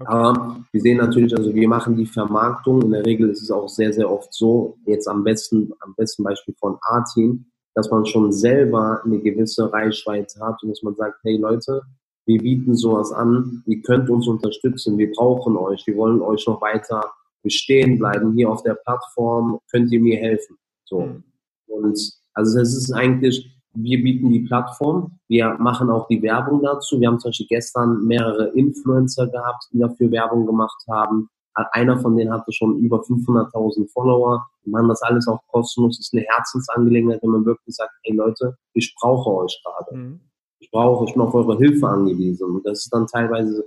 Okay. 0.00 0.12
Aber 0.12 0.60
wir 0.70 0.80
sehen 0.80 0.98
natürlich, 0.98 1.34
also 1.36 1.54
wir 1.54 1.68
machen 1.68 1.96
die 1.96 2.06
Vermarktung. 2.06 2.82
In 2.82 2.90
der 2.92 3.06
Regel 3.06 3.30
ist 3.30 3.42
es 3.42 3.50
auch 3.50 3.68
sehr, 3.68 3.92
sehr 3.92 4.10
oft 4.10 4.32
so, 4.32 4.76
jetzt 4.84 5.08
am 5.08 5.24
besten, 5.24 5.72
am 5.80 5.94
besten 5.96 6.22
Beispiel 6.22 6.54
von 6.60 6.76
A-Team, 6.82 7.46
dass 7.74 7.90
man 7.90 8.04
schon 8.04 8.30
selber 8.30 9.00
eine 9.04 9.20
gewisse 9.20 9.72
Reichweite 9.72 10.38
hat 10.40 10.62
und 10.62 10.68
dass 10.68 10.82
man 10.82 10.94
sagt, 10.96 11.18
hey 11.22 11.38
Leute, 11.38 11.82
wir 12.28 12.42
bieten 12.42 12.76
sowas 12.76 13.10
an, 13.10 13.62
ihr 13.66 13.80
könnt 13.80 14.10
uns 14.10 14.28
unterstützen, 14.28 14.98
wir 14.98 15.10
brauchen 15.12 15.56
euch, 15.56 15.86
wir 15.86 15.96
wollen 15.96 16.20
euch 16.20 16.46
noch 16.46 16.60
weiter 16.60 17.02
bestehen 17.42 17.98
bleiben 17.98 18.34
hier 18.34 18.50
auf 18.50 18.62
der 18.62 18.74
Plattform, 18.74 19.60
könnt 19.70 19.90
ihr 19.92 20.00
mir 20.00 20.18
helfen. 20.18 20.58
So. 20.84 21.00
Mhm. 21.00 21.24
Und 21.66 21.98
also 22.34 22.60
es 22.60 22.76
ist 22.76 22.92
eigentlich, 22.92 23.50
wir 23.72 24.02
bieten 24.02 24.30
die 24.30 24.40
Plattform, 24.40 25.18
wir 25.28 25.54
machen 25.54 25.88
auch 25.88 26.06
die 26.08 26.20
Werbung 26.20 26.62
dazu. 26.62 27.00
Wir 27.00 27.08
haben 27.08 27.18
zum 27.18 27.30
Beispiel 27.30 27.46
gestern 27.46 28.04
mehrere 28.04 28.48
Influencer 28.48 29.26
gehabt, 29.28 29.64
die 29.72 29.78
dafür 29.78 30.10
Werbung 30.10 30.44
gemacht 30.46 30.82
haben. 30.88 31.30
Einer 31.72 31.98
von 31.98 32.16
denen 32.16 32.32
hatte 32.32 32.52
schon 32.52 32.78
über 32.78 32.98
500.000 32.98 33.90
Follower. 33.90 34.46
Wir 34.64 34.70
machen 34.70 34.88
das 34.88 35.02
alles 35.02 35.26
auch 35.26 35.40
kostenlos. 35.48 35.96
Das 35.96 36.06
ist 36.06 36.14
eine 36.14 36.26
Herzensangelegenheit, 36.28 37.22
wenn 37.22 37.30
man 37.30 37.46
wirklich 37.46 37.74
sagt, 37.74 37.92
hey 38.04 38.14
Leute, 38.14 38.56
ich 38.74 38.94
brauche 39.00 39.30
euch 39.30 39.60
gerade. 39.64 39.96
Mhm 39.96 40.27
ich 40.60 40.70
brauche, 40.70 41.04
ich 41.06 41.12
bin 41.12 41.22
auf 41.22 41.34
eure 41.34 41.56
Hilfe 41.58 41.86
angewiesen. 41.86 42.50
Und 42.50 42.66
das 42.66 42.80
ist 42.80 42.92
dann 42.92 43.06
teilweise, 43.06 43.64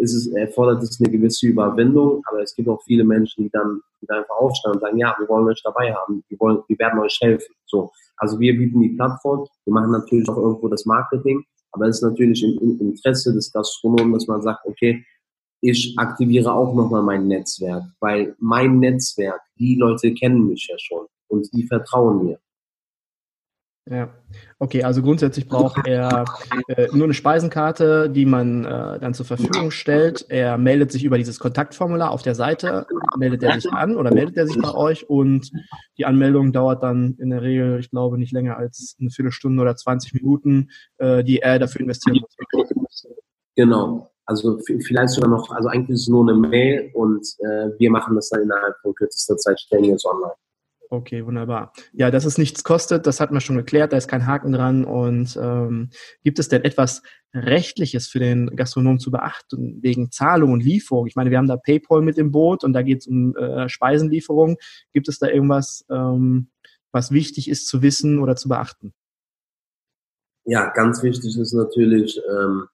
ist 0.00 0.14
es, 0.14 0.26
erfordert 0.28 0.82
es 0.82 1.00
eine 1.00 1.10
gewisse 1.10 1.46
Überwindung, 1.46 2.22
aber 2.26 2.42
es 2.42 2.54
gibt 2.54 2.68
auch 2.68 2.82
viele 2.84 3.04
Menschen, 3.04 3.44
die 3.44 3.50
dann, 3.50 3.80
die 4.00 4.06
dann 4.06 4.18
einfach 4.18 4.36
aufstehen 4.36 4.72
und 4.72 4.80
sagen, 4.80 4.98
ja, 4.98 5.14
wir 5.18 5.28
wollen 5.28 5.46
euch 5.46 5.62
dabei 5.62 5.92
haben, 5.92 6.24
wir 6.28 6.40
wollen, 6.40 6.62
wir 6.66 6.78
werden 6.78 7.00
euch 7.00 7.18
helfen. 7.20 7.54
So. 7.66 7.90
Also 8.16 8.40
wir 8.40 8.56
bieten 8.56 8.80
die 8.80 8.90
Plattform, 8.90 9.46
wir 9.64 9.74
machen 9.74 9.92
natürlich 9.92 10.28
auch 10.28 10.36
irgendwo 10.36 10.68
das 10.68 10.84
Marketing, 10.86 11.44
aber 11.72 11.86
es 11.86 11.96
ist 11.96 12.02
natürlich 12.02 12.42
im, 12.42 12.58
im 12.58 12.80
Interesse 12.80 13.32
des 13.32 13.52
Gastronomen, 13.52 14.12
dass 14.12 14.26
man 14.26 14.42
sagt, 14.42 14.64
okay, 14.64 15.04
ich 15.60 15.94
aktiviere 15.98 16.52
auch 16.52 16.74
nochmal 16.74 17.02
mein 17.02 17.26
Netzwerk, 17.26 17.84
weil 18.00 18.34
mein 18.38 18.78
Netzwerk, 18.78 19.40
die 19.58 19.74
Leute 19.74 20.14
kennen 20.14 20.46
mich 20.46 20.66
ja 20.70 20.76
schon 20.78 21.06
und 21.28 21.52
die 21.52 21.66
vertrauen 21.66 22.24
mir. 22.24 22.38
Ja, 23.90 24.10
okay, 24.58 24.82
also 24.82 25.02
grundsätzlich 25.02 25.48
braucht 25.48 25.86
er 25.86 26.26
äh, 26.68 26.88
nur 26.92 27.04
eine 27.04 27.14
Speisenkarte, 27.14 28.10
die 28.10 28.26
man 28.26 28.64
äh, 28.64 28.98
dann 28.98 29.14
zur 29.14 29.24
Verfügung 29.24 29.70
stellt. 29.70 30.26
Er 30.28 30.58
meldet 30.58 30.92
sich 30.92 31.04
über 31.04 31.16
dieses 31.16 31.38
Kontaktformular 31.38 32.10
auf 32.10 32.20
der 32.20 32.34
Seite, 32.34 32.86
meldet 33.16 33.42
er 33.42 33.54
sich 33.54 33.72
an 33.72 33.96
oder 33.96 34.12
meldet 34.12 34.36
er 34.36 34.46
sich 34.46 34.60
bei 34.60 34.74
euch 34.74 35.08
und 35.08 35.50
die 35.96 36.04
Anmeldung 36.04 36.52
dauert 36.52 36.82
dann 36.82 37.16
in 37.18 37.30
der 37.30 37.40
Regel, 37.40 37.80
ich 37.80 37.90
glaube, 37.90 38.18
nicht 38.18 38.32
länger 38.32 38.58
als 38.58 38.96
eine 39.00 39.10
Viertelstunde 39.10 39.62
oder 39.62 39.74
20 39.74 40.12
Minuten, 40.12 40.68
äh, 40.98 41.24
die 41.24 41.38
er 41.38 41.58
dafür 41.58 41.80
investieren 41.80 42.20
muss. 42.74 43.06
Genau. 43.56 44.10
Also 44.26 44.58
vielleicht 44.58 45.10
sogar 45.14 45.30
noch, 45.30 45.50
also 45.50 45.68
eigentlich 45.68 45.94
ist 45.94 46.02
es 46.02 46.08
nur 46.08 46.28
eine 46.28 46.38
Mail 46.38 46.90
und 46.92 47.26
äh, 47.38 47.70
wir 47.78 47.90
machen 47.90 48.14
das 48.14 48.28
dann 48.28 48.42
innerhalb 48.42 48.76
von 48.82 48.94
kürzester 48.94 49.38
Zeit, 49.38 49.58
stellen 49.58 49.84
wir 49.84 49.94
es 49.94 50.04
online. 50.04 50.34
Okay, 50.90 51.26
wunderbar. 51.26 51.74
Ja, 51.92 52.10
dass 52.10 52.24
es 52.24 52.38
nichts 52.38 52.64
kostet, 52.64 53.06
das 53.06 53.20
hatten 53.20 53.34
wir 53.34 53.42
schon 53.42 53.56
geklärt, 53.56 53.92
da 53.92 53.98
ist 53.98 54.08
kein 54.08 54.26
Haken 54.26 54.52
dran. 54.52 54.86
Und 54.86 55.38
ähm, 55.40 55.90
gibt 56.24 56.38
es 56.38 56.48
denn 56.48 56.64
etwas 56.64 57.02
Rechtliches 57.34 58.08
für 58.08 58.20
den 58.20 58.56
Gastronom 58.56 58.98
zu 58.98 59.10
beachten, 59.10 59.82
wegen 59.82 60.10
Zahlung 60.10 60.52
und 60.52 60.64
Lieferung? 60.64 61.06
Ich 61.06 61.14
meine, 61.14 61.30
wir 61.30 61.36
haben 61.36 61.46
da 61.46 61.58
PayPal 61.58 62.00
mit 62.00 62.16
im 62.16 62.32
Boot 62.32 62.64
und 62.64 62.72
da 62.72 62.80
geht 62.80 63.00
es 63.00 63.06
um 63.06 63.36
äh, 63.36 63.68
Speisenlieferung. 63.68 64.56
Gibt 64.94 65.08
es 65.08 65.18
da 65.18 65.28
irgendwas, 65.28 65.84
ähm, 65.90 66.48
was 66.90 67.10
wichtig 67.10 67.50
ist 67.50 67.68
zu 67.68 67.82
wissen 67.82 68.18
oder 68.18 68.34
zu 68.34 68.48
beachten? 68.48 68.94
Ja, 70.46 70.70
ganz 70.70 71.02
wichtig 71.02 71.36
ist 71.36 71.52
natürlich 71.52 72.18
ähm, 72.30 72.68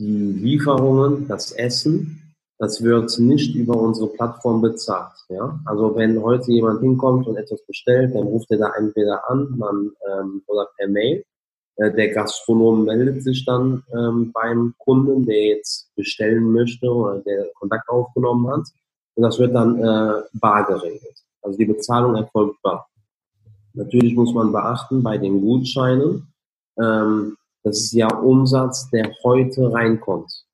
die 0.00 0.32
Lieferungen, 0.32 1.28
das 1.28 1.52
Essen 1.52 2.25
das 2.58 2.82
wird 2.82 3.18
nicht 3.18 3.54
über 3.54 3.76
unsere 3.76 4.08
Plattform 4.08 4.62
bezahlt. 4.62 5.12
Ja? 5.28 5.58
Also 5.64 5.94
wenn 5.96 6.22
heute 6.22 6.52
jemand 6.52 6.80
hinkommt 6.80 7.26
und 7.26 7.36
etwas 7.36 7.64
bestellt, 7.66 8.14
dann 8.14 8.26
ruft 8.26 8.50
er 8.50 8.58
da 8.58 8.72
entweder 8.78 9.28
an 9.28 9.54
man, 9.56 9.92
ähm, 10.10 10.42
oder 10.46 10.68
per 10.76 10.88
Mail. 10.88 11.24
Äh, 11.76 11.92
der 11.92 12.12
Gastronom 12.12 12.84
meldet 12.84 13.22
sich 13.22 13.44
dann 13.44 13.82
ähm, 13.92 14.32
beim 14.32 14.74
Kunden, 14.78 15.26
der 15.26 15.56
jetzt 15.56 15.94
bestellen 15.94 16.52
möchte 16.52 16.88
oder 16.88 17.18
der 17.20 17.48
Kontakt 17.54 17.88
aufgenommen 17.88 18.48
hat. 18.50 18.66
Und 19.14 19.22
das 19.22 19.38
wird 19.38 19.54
dann 19.54 19.78
äh, 19.78 20.22
bar 20.34 20.66
geregelt. 20.66 21.22
Also 21.42 21.58
die 21.58 21.66
Bezahlung 21.66 22.16
erfolgt 22.16 22.60
bar. 22.62 22.88
Natürlich 23.74 24.14
muss 24.14 24.32
man 24.32 24.52
beachten 24.52 25.02
bei 25.02 25.18
den 25.18 25.42
Gutscheinen, 25.42 26.32
ähm, 26.78 27.36
das 27.62 27.78
ist 27.78 27.92
ja 27.92 28.08
Umsatz, 28.14 28.88
der 28.90 29.12
heute 29.24 29.72
reinkommt. 29.72 30.45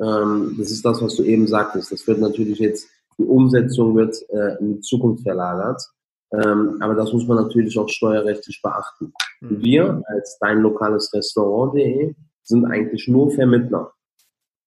Ähm, 0.00 0.54
das 0.58 0.70
ist 0.70 0.84
das, 0.84 1.02
was 1.02 1.16
du 1.16 1.24
eben 1.24 1.46
sagtest. 1.46 1.92
Das 1.92 2.06
wird 2.06 2.20
natürlich 2.20 2.58
jetzt, 2.58 2.88
die 3.18 3.24
Umsetzung 3.24 3.96
wird 3.96 4.16
äh, 4.30 4.58
in 4.60 4.74
die 4.74 4.80
Zukunft 4.80 5.22
verlagert. 5.22 5.82
Ähm, 6.30 6.76
aber 6.80 6.94
das 6.94 7.12
muss 7.12 7.26
man 7.26 7.38
natürlich 7.38 7.78
auch 7.78 7.88
steuerrechtlich 7.88 8.60
beachten. 8.62 9.12
Mhm. 9.40 9.62
Wir 9.62 10.02
als 10.06 10.38
dein 10.40 10.60
lokales 10.60 11.12
Restaurant.de 11.12 12.14
sind 12.42 12.64
eigentlich 12.66 13.08
nur 13.08 13.30
Vermittler. 13.30 13.92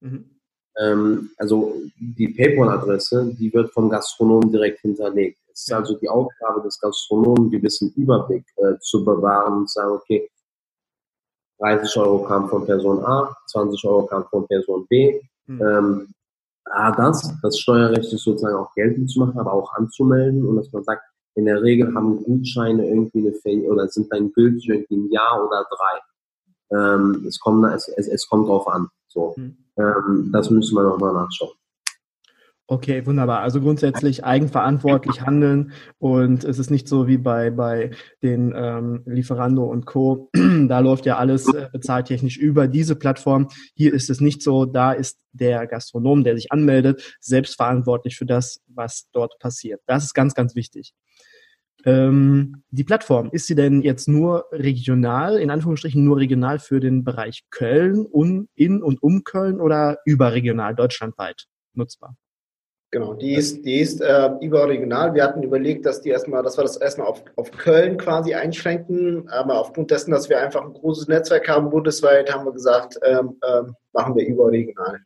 Mhm. 0.01 0.25
Ähm, 0.79 1.29
also 1.37 1.81
die 1.99 2.29
PayPal-Adresse, 2.29 3.35
die 3.37 3.53
wird 3.53 3.71
vom 3.71 3.89
Gastronomen 3.89 4.51
direkt 4.51 4.79
hinterlegt. 4.81 5.39
Es 5.53 5.63
ist 5.63 5.73
also 5.73 5.97
die 5.97 6.09
Aufgabe 6.09 6.61
des 6.63 6.79
Gastronomen, 6.79 7.43
einen 7.43 7.51
gewissen 7.51 7.91
Überblick 7.95 8.45
äh, 8.57 8.79
zu 8.79 9.03
bewahren 9.03 9.59
und 9.59 9.69
zu 9.69 9.79
sagen, 9.79 9.91
okay, 9.93 10.29
30 11.61 11.97
Euro 11.97 12.23
kam 12.23 12.49
von 12.49 12.65
Person 12.65 13.03
A, 13.05 13.35
20 13.47 13.83
Euro 13.85 14.05
kam 14.05 14.25
von 14.25 14.47
Person 14.47 14.85
B. 14.89 15.21
Mhm. 15.47 15.61
Ähm, 15.61 16.07
A, 16.65 16.91
das, 16.91 17.33
das 17.41 17.59
steuerrechtlich 17.59 18.21
sozusagen 18.21 18.55
auch 18.55 18.73
geltend 18.73 19.09
zu 19.09 19.19
machen, 19.19 19.39
aber 19.39 19.53
auch 19.53 19.73
anzumelden 19.73 20.45
und 20.45 20.57
dass 20.57 20.71
man 20.71 20.83
sagt, 20.83 21.03
in 21.35 21.45
der 21.45 21.61
Regel 21.61 21.93
haben 21.95 22.23
Gutscheine 22.23 22.87
irgendwie 22.87 23.19
eine 23.19 23.33
Fähigkeit 23.33 23.71
oder 23.71 23.87
sind 23.87 24.11
dann 24.11 24.31
gültig 24.33 24.67
irgendwie 24.67 24.97
ein 24.97 25.11
Jahr 25.11 25.45
oder 25.45 25.65
drei. 25.69 26.77
Ähm, 26.77 27.25
es, 27.27 27.39
kommt, 27.39 27.65
es, 27.73 27.87
es, 27.87 28.07
es 28.07 28.27
kommt 28.27 28.47
drauf 28.47 28.67
an. 28.67 28.89
So. 29.07 29.33
Mhm. 29.37 29.57
Ähm, 29.77 30.29
das 30.33 30.49
müssen 30.49 30.75
wir 30.75 30.83
nochmal 30.83 31.13
nachschauen. 31.13 31.51
Okay, 32.71 33.05
wunderbar. 33.05 33.41
Also 33.41 33.59
grundsätzlich 33.59 34.23
eigenverantwortlich 34.23 35.19
handeln 35.23 35.73
und 35.99 36.45
es 36.45 36.57
ist 36.57 36.71
nicht 36.71 36.87
so 36.87 37.05
wie 37.05 37.17
bei, 37.17 37.49
bei 37.49 37.91
den 38.23 38.53
ähm, 38.55 39.03
Lieferando 39.05 39.65
und 39.65 39.85
Co. 39.85 40.29
Da 40.69 40.79
läuft 40.79 41.05
ja 41.05 41.17
alles 41.17 41.53
äh, 41.53 41.67
bezahltechnisch 41.69 42.37
über 42.37 42.69
diese 42.69 42.95
Plattform. 42.95 43.49
Hier 43.75 43.93
ist 43.93 44.09
es 44.09 44.21
nicht 44.21 44.41
so. 44.41 44.63
Da 44.63 44.93
ist 44.93 45.19
der 45.33 45.67
Gastronom, 45.67 46.23
der 46.23 46.37
sich 46.37 46.53
anmeldet, 46.53 47.17
selbstverantwortlich 47.19 48.15
für 48.15 48.25
das, 48.25 48.61
was 48.67 49.09
dort 49.11 49.37
passiert. 49.39 49.81
Das 49.85 50.05
ist 50.05 50.13
ganz, 50.13 50.33
ganz 50.33 50.55
wichtig. 50.55 50.93
Ähm, 51.83 52.63
die 52.69 52.85
Plattform, 52.85 53.31
ist 53.33 53.47
sie 53.47 53.55
denn 53.55 53.81
jetzt 53.81 54.07
nur 54.07 54.45
regional, 54.53 55.39
in 55.39 55.51
Anführungsstrichen 55.51 56.05
nur 56.05 56.19
regional 56.19 56.57
für 56.57 56.79
den 56.79 57.03
Bereich 57.03 57.43
Köln, 57.49 58.05
und 58.05 58.47
in 58.55 58.81
und 58.81 59.03
um 59.03 59.25
Köln 59.25 59.59
oder 59.59 59.97
überregional, 60.05 60.73
deutschlandweit 60.73 61.47
nutzbar? 61.73 62.15
Genau, 62.93 63.13
die 63.13 63.35
ist, 63.35 63.63
die 63.63 63.79
ist 63.79 64.01
äh, 64.01 64.31
überregional. 64.41 65.13
Wir 65.13 65.23
hatten 65.23 65.41
überlegt, 65.43 65.85
dass 65.85 66.01
die 66.01 66.09
erstmal, 66.09 66.43
dass 66.43 66.57
wir 66.57 66.63
das 66.63 66.75
erstmal 66.75 67.07
auf, 67.07 67.23
auf 67.37 67.49
Köln 67.51 67.97
quasi 67.97 68.33
einschränken, 68.33 69.29
aber 69.29 69.59
aufgrund 69.59 69.91
dessen, 69.91 70.11
dass 70.11 70.29
wir 70.29 70.41
einfach 70.41 70.61
ein 70.61 70.73
großes 70.73 71.07
Netzwerk 71.07 71.47
haben 71.47 71.69
bundesweit, 71.69 72.33
haben 72.33 72.43
wir 72.43 72.51
gesagt, 72.51 72.99
ähm, 73.03 73.37
ähm, 73.47 73.75
machen 73.93 74.15
wir 74.15 74.27
überregional. 74.27 74.99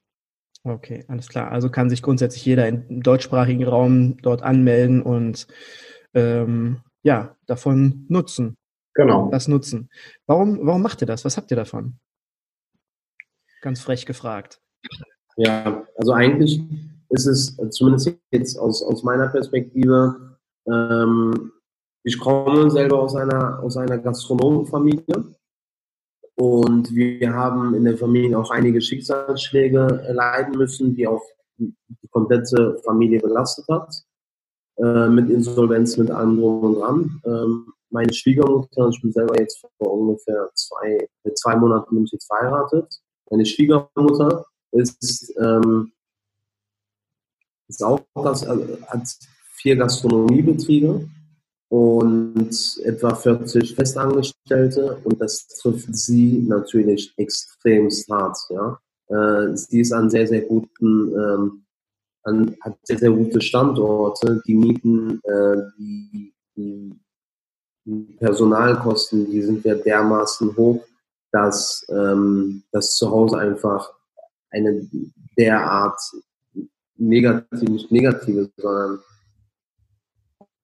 Okay, 0.63 1.06
alles 1.08 1.30
klar. 1.30 1.52
Also 1.52 1.69
kann 1.69 1.91
sich 1.91 2.02
grundsätzlich 2.02 2.43
jeder 2.43 2.67
im 2.67 3.04
deutschsprachigen 3.04 3.67
Raum 3.67 4.17
dort 4.24 4.41
anmelden 4.41 5.04
und 5.04 5.45
ähm, 6.15 6.82
ja, 7.04 7.36
davon 7.45 8.08
nutzen. 8.10 8.58
Genau. 8.95 9.30
Das 9.30 9.48
nutzen. 9.48 9.91
Warum, 10.26 10.65
warum 10.65 10.82
macht 10.82 11.02
ihr 11.02 11.08
das? 11.08 11.24
Was 11.24 11.38
habt 11.38 11.52
ihr 11.52 11.58
davon? 11.58 12.00
Ganz 13.62 13.80
frech 13.80 14.08
gefragt. 14.08 14.60
Ja, 15.38 15.86
also 15.98 16.13
eigentlich 16.13 16.63
ist 17.15 17.25
es 17.25 17.58
zumindest 17.71 18.17
jetzt 18.32 18.58
aus, 18.60 18.84
aus 18.84 19.04
meiner 19.04 19.28
Perspektive, 19.30 20.38
ähm, 20.67 21.51
ich 22.04 22.19
komme 22.19 22.69
selber 22.69 22.99
aus 22.99 23.15
einer, 23.15 23.60
aus 23.63 23.78
einer 23.78 23.97
Gastronomenfamilie 23.97 25.25
und 26.36 26.93
wir 26.93 27.34
haben 27.34 27.73
in 27.73 27.86
der 27.86 27.97
Familie 27.97 28.38
auch 28.38 28.51
einige 28.51 28.82
Schicksalsschläge 28.82 30.06
leiden 30.13 30.58
müssen, 30.58 30.95
die 30.95 31.08
auch 31.08 31.23
die 31.58 31.73
komplette 32.12 32.80
Familie 32.84 33.21
belastet 33.21 33.65
hat, 33.69 33.93
äh, 34.78 35.08
mit 35.08 35.30
Insolvenz, 35.30 35.97
mit 35.97 36.12
allem 36.12 36.38
drum 36.38 36.63
und 36.63 36.75
dran. 36.75 37.21
Ähm, 37.25 37.73
meine 37.89 38.13
Schwiegermutter, 38.13 38.89
ich 38.89 39.01
bin 39.01 39.13
selber 39.13 39.39
jetzt 39.39 39.65
vor 39.78 39.93
ungefähr 39.93 40.49
zwei, 40.54 41.08
zwei 41.34 41.56
Monaten 41.56 41.95
bin 41.95 42.04
ich 42.04 42.12
jetzt 42.12 42.28
verheiratet. 42.28 43.01
Meine 43.30 43.45
Schwiegermutter 43.45 44.45
ist, 44.71 45.34
ähm, 45.39 45.93
ist 47.67 47.82
das, 47.82 48.45
also 48.45 48.78
hat 48.88 49.08
vier 49.56 49.75
Gastronomiebetriebe 49.75 51.08
und 51.69 52.80
etwa 52.84 53.15
40 53.15 53.75
Festangestellte 53.75 54.97
und 55.04 55.19
das 55.19 55.47
trifft 55.47 55.95
sie 55.95 56.43
natürlich 56.47 57.13
extremst 57.17 58.10
hart. 58.10 58.38
Ja. 58.49 58.80
Äh, 59.08 59.56
sie 59.56 59.82
ist 59.82 59.91
an 59.91 60.10
sehr, 60.10 60.28
sehr 60.28 60.41
guten, 60.41 61.13
ähm, 61.13 61.65
an, 62.23 62.56
hat 62.62 62.78
sehr, 62.84 62.99
sehr 62.99 63.12
gute 63.12 63.41
Standorte. 63.41 64.41
Die 64.47 64.56
Mieten, 64.56 65.19
äh, 65.23 65.58
die, 65.78 66.34
die, 66.56 66.99
die, 67.86 68.15
Personalkosten, 68.19 69.30
die 69.30 69.41
sind 69.41 69.65
ja 69.65 69.75
dermaßen 69.75 70.56
hoch, 70.56 70.84
dass 71.32 71.86
ähm, 71.89 72.63
das 72.71 72.95
zu 72.95 73.12
Hause 73.12 73.38
einfach 73.38 73.91
eine 74.49 74.88
derart 75.38 75.99
negative, 76.98 77.72
nicht 77.72 77.92
negative, 77.92 78.50
sondern 78.58 79.00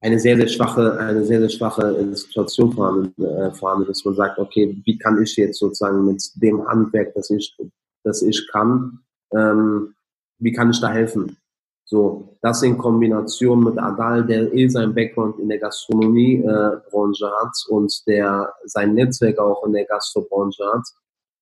eine 0.01 0.19
sehr, 0.19 0.35
sehr 0.35 0.47
schwache, 0.47 0.97
eine 0.97 1.23
sehr, 1.23 1.39
sehr 1.39 1.49
schwache 1.49 2.15
Situation 2.15 2.73
vorhanden, 2.73 3.23
äh, 3.23 3.51
vorhanden, 3.51 3.87
dass 3.87 4.03
man 4.03 4.15
sagt, 4.15 4.39
okay, 4.39 4.81
wie 4.83 4.97
kann 4.97 5.21
ich 5.21 5.35
jetzt 5.35 5.59
sozusagen 5.59 6.05
mit 6.05 6.23
dem 6.35 6.67
Handwerk, 6.67 7.13
das 7.13 7.29
ich, 7.29 7.55
das 8.03 8.23
ich 8.23 8.47
kann, 8.51 8.99
ähm, 9.31 9.93
wie 10.39 10.51
kann 10.51 10.71
ich 10.71 10.81
da 10.81 10.89
helfen? 10.89 11.37
So, 11.85 12.37
das 12.41 12.63
in 12.63 12.77
Kombination 12.77 13.63
mit 13.63 13.77
Adal, 13.77 14.25
der 14.25 14.51
eh 14.53 14.67
sein 14.69 14.95
Background 14.95 15.37
in 15.39 15.49
der 15.49 15.59
Gastronomiebranche 15.59 17.25
äh, 17.25 17.41
hat 17.41 17.53
und 17.69 17.93
der 18.07 18.51
sein 18.65 18.95
Netzwerk 18.95 19.37
auch 19.37 19.65
in 19.65 19.73
der 19.73 19.85
Gastrobranche 19.85 20.63
hat. 20.73 20.87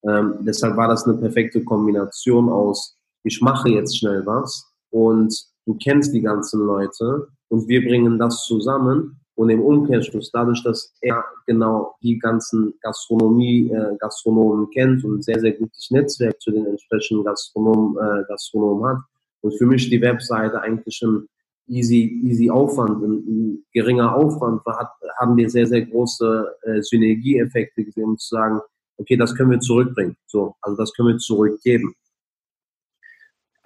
Ähm, 0.04 0.40
deshalb 0.42 0.76
war 0.76 0.88
das 0.88 1.06
eine 1.06 1.18
perfekte 1.18 1.64
Kombination 1.64 2.50
aus, 2.50 2.98
ich 3.24 3.42
mache 3.42 3.70
jetzt 3.70 3.98
schnell 3.98 4.26
was 4.26 4.69
und 4.92 5.34
du 5.66 5.76
kennst 5.76 6.14
die 6.14 6.22
ganzen 6.22 6.62
Leute 6.62 7.28
und 7.50 7.68
wir 7.68 7.84
bringen 7.86 8.18
das 8.18 8.44
zusammen 8.46 9.20
und 9.36 9.50
im 9.50 9.62
Umkehrschluss, 9.62 10.32
dadurch, 10.32 10.62
dass 10.64 10.94
er 11.00 11.24
genau 11.48 11.96
die 12.04 12.20
ganzen 12.20 12.74
Gastronomie, 12.82 13.72
äh, 13.72 13.96
Gastronomen 13.98 14.70
kennt 14.72 15.06
und 15.06 15.20
ein 15.20 15.22
sehr, 15.22 15.40
sehr 15.40 15.54
gutes 15.54 15.90
Netzwerk 15.92 16.42
zu 16.42 16.52
den 16.52 16.66
entsprechenden 16.66 17.24
Gastronomen, 17.24 17.96
äh, 17.98 18.24
Gastronomen 18.28 18.86
hat 18.86 18.98
und 19.42 19.58
für 19.58 19.66
mich 19.66 19.90
die 19.90 20.02
Webseite 20.02 20.62
eigentlich 20.62 21.02
ein 21.04 21.26
easy, 21.68 22.20
easy 22.24 22.50
Aufwand, 22.50 23.02
ein, 23.02 23.64
geringer 23.72 24.14
Aufwand 24.14 24.66
war, 24.66 24.78
hat, 24.78 24.92
haben 25.20 25.38
wir 25.38 25.50
sehr, 25.50 25.68
sehr 25.68 25.86
große 25.86 26.56
äh, 26.64 26.82
Synergieeffekte 26.82 27.86
gesehen, 27.86 28.04
um 28.04 28.18
zu 28.18 28.36
sagen, 28.36 28.60
okay, 28.98 29.16
das 29.16 29.34
können 29.34 29.52
wir 29.52 29.60
zurückbringen. 29.60 30.18
So, 30.28 30.56
also 30.62 30.76
das 30.76 30.94
können 30.94 31.10
wir 31.10 31.18
zurückgeben. 31.18 31.94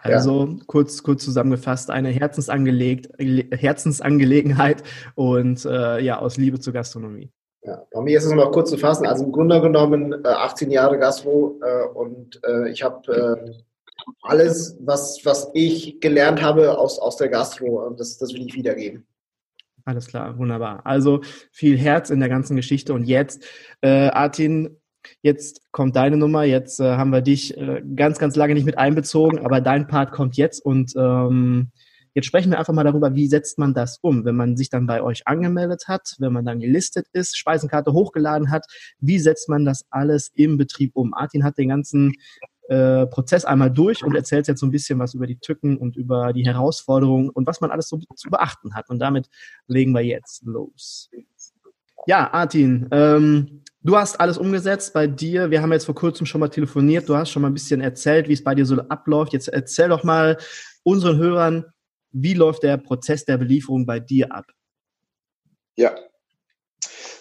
Also 0.03 0.45
ja. 0.45 0.55
kurz, 0.67 1.01
kurz 1.01 1.23
zusammengefasst, 1.23 1.89
eine 1.89 2.09
Herzensangelegenheit 2.09 4.83
und 5.15 5.65
äh, 5.65 6.01
ja, 6.01 6.19
aus 6.19 6.37
Liebe 6.37 6.59
zur 6.59 6.73
Gastronomie. 6.73 7.31
Ja, 7.61 7.81
bei 7.91 8.01
mir 8.01 8.17
ist 8.17 8.25
es 8.25 8.33
noch 8.33 8.51
kurz 8.51 8.69
zu 8.69 8.77
fassen. 8.77 9.05
Also 9.05 9.23
im 9.23 9.31
Grunde 9.31 9.61
genommen 9.61 10.13
äh, 10.25 10.27
18 10.27 10.69
Jahre 10.69 10.99
Gastro 10.99 11.57
äh, 11.63 11.85
und 11.93 12.41
äh, 12.45 12.69
ich 12.69 12.83
habe 12.83 13.47
äh, 13.47 13.53
alles, 14.21 14.75
was, 14.81 15.21
was 15.23 15.49
ich 15.53 16.01
gelernt 16.01 16.41
habe 16.41 16.77
aus, 16.77 16.99
aus 16.99 17.15
der 17.15 17.29
Gastro, 17.29 17.89
das, 17.97 18.17
das 18.17 18.33
will 18.33 18.45
ich 18.45 18.55
wiedergeben. 18.55 19.07
Alles 19.85 20.07
klar, 20.07 20.37
wunderbar. 20.37 20.85
Also 20.85 21.21
viel 21.51 21.77
Herz 21.77 22.09
in 22.09 22.19
der 22.19 22.29
ganzen 22.29 22.55
Geschichte. 22.55 22.93
Und 22.93 23.03
jetzt, 23.03 23.43
äh, 23.81 24.09
Artin, 24.09 24.77
Jetzt 25.21 25.61
kommt 25.71 25.95
deine 25.95 26.17
Nummer, 26.17 26.43
jetzt 26.43 26.79
äh, 26.79 26.95
haben 26.95 27.11
wir 27.11 27.21
dich 27.21 27.57
äh, 27.57 27.81
ganz, 27.95 28.19
ganz 28.19 28.35
lange 28.35 28.53
nicht 28.53 28.65
mit 28.65 28.77
einbezogen, 28.77 29.39
aber 29.39 29.61
dein 29.61 29.87
Part 29.87 30.11
kommt 30.11 30.37
jetzt 30.37 30.63
und 30.65 30.93
ähm, 30.95 31.71
jetzt 32.13 32.25
sprechen 32.25 32.51
wir 32.51 32.59
einfach 32.59 32.73
mal 32.73 32.83
darüber, 32.83 33.15
wie 33.15 33.27
setzt 33.27 33.57
man 33.57 33.73
das 33.73 33.97
um, 34.01 34.25
wenn 34.25 34.35
man 34.35 34.55
sich 34.55 34.69
dann 34.69 34.85
bei 34.85 35.01
euch 35.01 35.27
angemeldet 35.27 35.85
hat, 35.87 36.15
wenn 36.19 36.33
man 36.33 36.45
dann 36.45 36.59
gelistet 36.59 37.07
ist, 37.13 37.37
Speisenkarte 37.37 37.93
hochgeladen 37.93 38.51
hat, 38.51 38.65
wie 38.99 39.19
setzt 39.19 39.49
man 39.49 39.65
das 39.65 39.85
alles 39.89 40.31
im 40.35 40.57
Betrieb 40.57 40.91
um? 40.95 41.09
Martin 41.09 41.43
hat 41.43 41.57
den 41.57 41.69
ganzen 41.69 42.13
äh, 42.69 43.07
Prozess 43.07 43.45
einmal 43.45 43.71
durch 43.71 44.03
und 44.03 44.15
erzählt 44.15 44.47
jetzt 44.47 44.59
so 44.61 44.65
ein 44.65 44.71
bisschen 44.71 44.97
was 44.99 45.13
über 45.13 45.27
die 45.27 45.37
Tücken 45.37 45.77
und 45.77 45.97
über 45.97 46.33
die 46.33 46.45
Herausforderungen 46.45 47.29
und 47.29 47.45
was 47.45 47.61
man 47.61 47.71
alles 47.71 47.89
so 47.89 47.99
zu 48.15 48.29
beachten 48.29 48.73
hat. 48.73 48.89
Und 48.89 48.99
damit 48.99 49.29
legen 49.67 49.91
wir 49.91 50.01
jetzt 50.01 50.43
los. 50.45 51.09
Ja, 52.05 52.33
Artin, 52.33 52.87
ähm, 52.91 53.63
du 53.81 53.97
hast 53.97 54.19
alles 54.19 54.37
umgesetzt 54.37 54.93
bei 54.93 55.07
dir. 55.07 55.49
Wir 55.51 55.61
haben 55.61 55.71
jetzt 55.71 55.85
vor 55.85 55.95
kurzem 55.95 56.25
schon 56.25 56.41
mal 56.41 56.49
telefoniert. 56.49 57.07
Du 57.07 57.15
hast 57.15 57.29
schon 57.29 57.41
mal 57.41 57.49
ein 57.49 57.53
bisschen 57.53 57.81
erzählt, 57.81 58.27
wie 58.27 58.33
es 58.33 58.43
bei 58.43 58.55
dir 58.55 58.65
so 58.65 58.75
abläuft. 58.89 59.33
Jetzt 59.33 59.47
erzähl 59.47 59.89
doch 59.89 60.03
mal 60.03 60.37
unseren 60.83 61.17
Hörern, 61.17 61.65
wie 62.11 62.33
läuft 62.33 62.63
der 62.63 62.77
Prozess 62.77 63.25
der 63.25 63.37
Belieferung 63.37 63.85
bei 63.85 63.99
dir 63.99 64.33
ab? 64.33 64.45
Ja, 65.75 65.95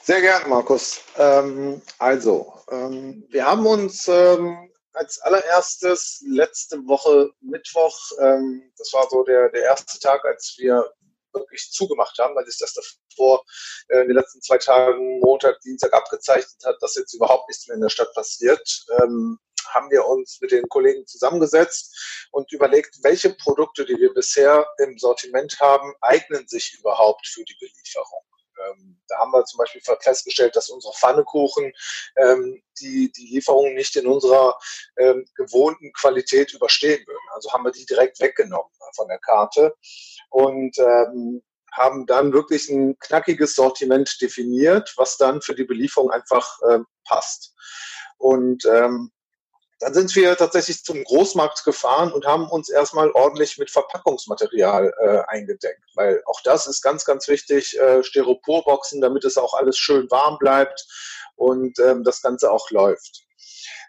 sehr 0.03 0.21
gerne, 0.21 0.49
Markus. 0.49 1.01
Ähm, 1.17 1.81
also, 1.99 2.53
ähm, 2.71 3.25
wir 3.31 3.47
haben 3.47 3.65
uns 3.65 4.09
ähm, 4.09 4.69
als 4.95 5.21
allererstes 5.21 6.25
letzte 6.27 6.77
Woche 6.89 7.31
Mittwoch, 7.41 7.97
ähm, 8.21 8.65
das 8.77 8.93
war 8.93 9.09
so 9.09 9.23
der, 9.23 9.49
der 9.51 9.63
erste 9.63 10.01
Tag, 10.01 10.25
als 10.25 10.57
wir 10.59 10.93
wirklich 11.33 11.71
zugemacht 11.71 12.19
haben, 12.19 12.35
weil 12.35 12.47
sich 12.47 12.59
das 12.59 12.75
davor 12.75 13.45
äh, 13.89 14.01
in 14.01 14.09
den 14.09 14.17
letzten 14.17 14.43
zwei 14.43 14.59
Tagen, 14.59 15.21
Montag, 15.21 15.61
Dienstag 15.61 15.93
abgezeichnet 15.93 16.63
hat, 16.65 16.77
dass 16.81 16.97
jetzt 16.97 17.15
überhaupt 17.15 17.49
nichts 17.49 17.67
mehr 17.69 17.77
in 17.77 17.83
der 17.83 17.89
Stadt 17.89 18.13
passiert, 18.15 18.85
ähm, 19.03 19.39
haben 19.69 19.91
wir 19.91 20.07
uns 20.07 20.39
mit 20.41 20.53
den 20.53 20.69
Kollegen 20.69 21.07
zusammengesetzt 21.07 22.29
und 22.33 22.53
überlegt, 22.53 22.99
welche 23.03 23.31
Produkte, 23.31 23.85
die 23.85 23.97
wir 23.97 24.13
bisher 24.13 24.67
im 24.79 24.99
Sortiment 24.99 25.59
haben, 25.61 25.95
eignen 26.01 26.47
sich 26.49 26.77
überhaupt 26.79 27.27
für 27.27 27.45
die 27.45 27.57
Belieferung. 27.59 28.25
Ähm, 28.69 29.01
da 29.09 29.19
haben 29.19 29.33
wir 29.33 29.45
zum 29.45 29.59
Beispiel 29.59 29.83
festgestellt, 30.01 30.57
dass 30.57 30.71
unsere 30.71 30.95
Pfannekuchen 30.95 31.73
ähm, 32.17 32.63
die, 32.81 33.11
die 33.13 33.27
Lieferung 33.27 33.75
nicht 33.75 33.97
in 33.97 34.07
unserer 34.07 34.59
ähm, 34.99 35.25
gewohnten 35.35 35.93
Qualität 35.93 36.53
überstehen 36.53 37.05
würden. 37.07 37.29
Also 37.35 37.53
haben 37.53 37.65
wir 37.65 37.73
die 37.73 37.87
direkt 37.87 38.21
weggenommen 38.21 38.71
von 38.95 39.09
der 39.09 39.19
Karte 39.19 39.75
und 40.31 40.79
ähm, 40.79 41.43
haben 41.73 42.07
dann 42.07 42.33
wirklich 42.33 42.69
ein 42.69 42.99
knackiges 42.99 43.55
Sortiment 43.55 44.21
definiert, 44.21 44.93
was 44.97 45.17
dann 45.17 45.41
für 45.41 45.55
die 45.55 45.65
Belieferung 45.65 46.11
einfach 46.11 46.59
ähm, 46.71 46.87
passt. 47.05 47.55
Und 48.19 48.65
ähm, 48.67 49.11
dann 49.83 49.95
sind 49.95 50.15
wir 50.15 50.37
tatsächlich 50.37 50.85
zum 50.85 51.03
Großmarkt 51.03 51.65
gefahren 51.65 52.13
und 52.13 52.25
haben 52.25 52.49
uns 52.49 52.71
erstmal 52.71 53.11
ordentlich 53.11 53.59
mit 53.59 53.71
Verpackungsmaterial 53.71 54.93
äh, 55.01 55.23
eingedeckt, 55.27 55.83
weil 55.97 56.23
auch 56.27 56.41
das 56.45 56.67
ist 56.69 56.83
ganz, 56.83 57.05
ganz 57.05 57.27
wichtig, 57.27 57.79
äh, 57.79 58.03
Styroporboxen, 58.05 59.01
damit 59.01 59.25
es 59.25 59.37
auch 59.37 59.55
alles 59.55 59.77
schön 59.77 60.09
warm 60.11 60.39
bleibt 60.39 60.87
und 61.37 61.79
ähm, 61.81 62.05
das 62.05 62.23
Ganze 62.23 62.53
auch 62.53 62.71
läuft. 62.71 63.25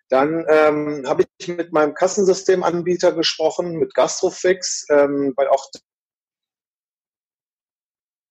Dann 0.10 0.45
ähm, 0.49 1.03
habe 1.08 1.25
ich 1.38 1.47
mit 1.47 1.71
meinem 1.71 1.93
Kassensystemanbieter 1.93 3.13
gesprochen, 3.13 3.77
mit 3.77 3.93
Gastrofix, 3.93 4.86
ähm, 4.89 5.34
weil 5.36 5.47
auch 5.47 5.69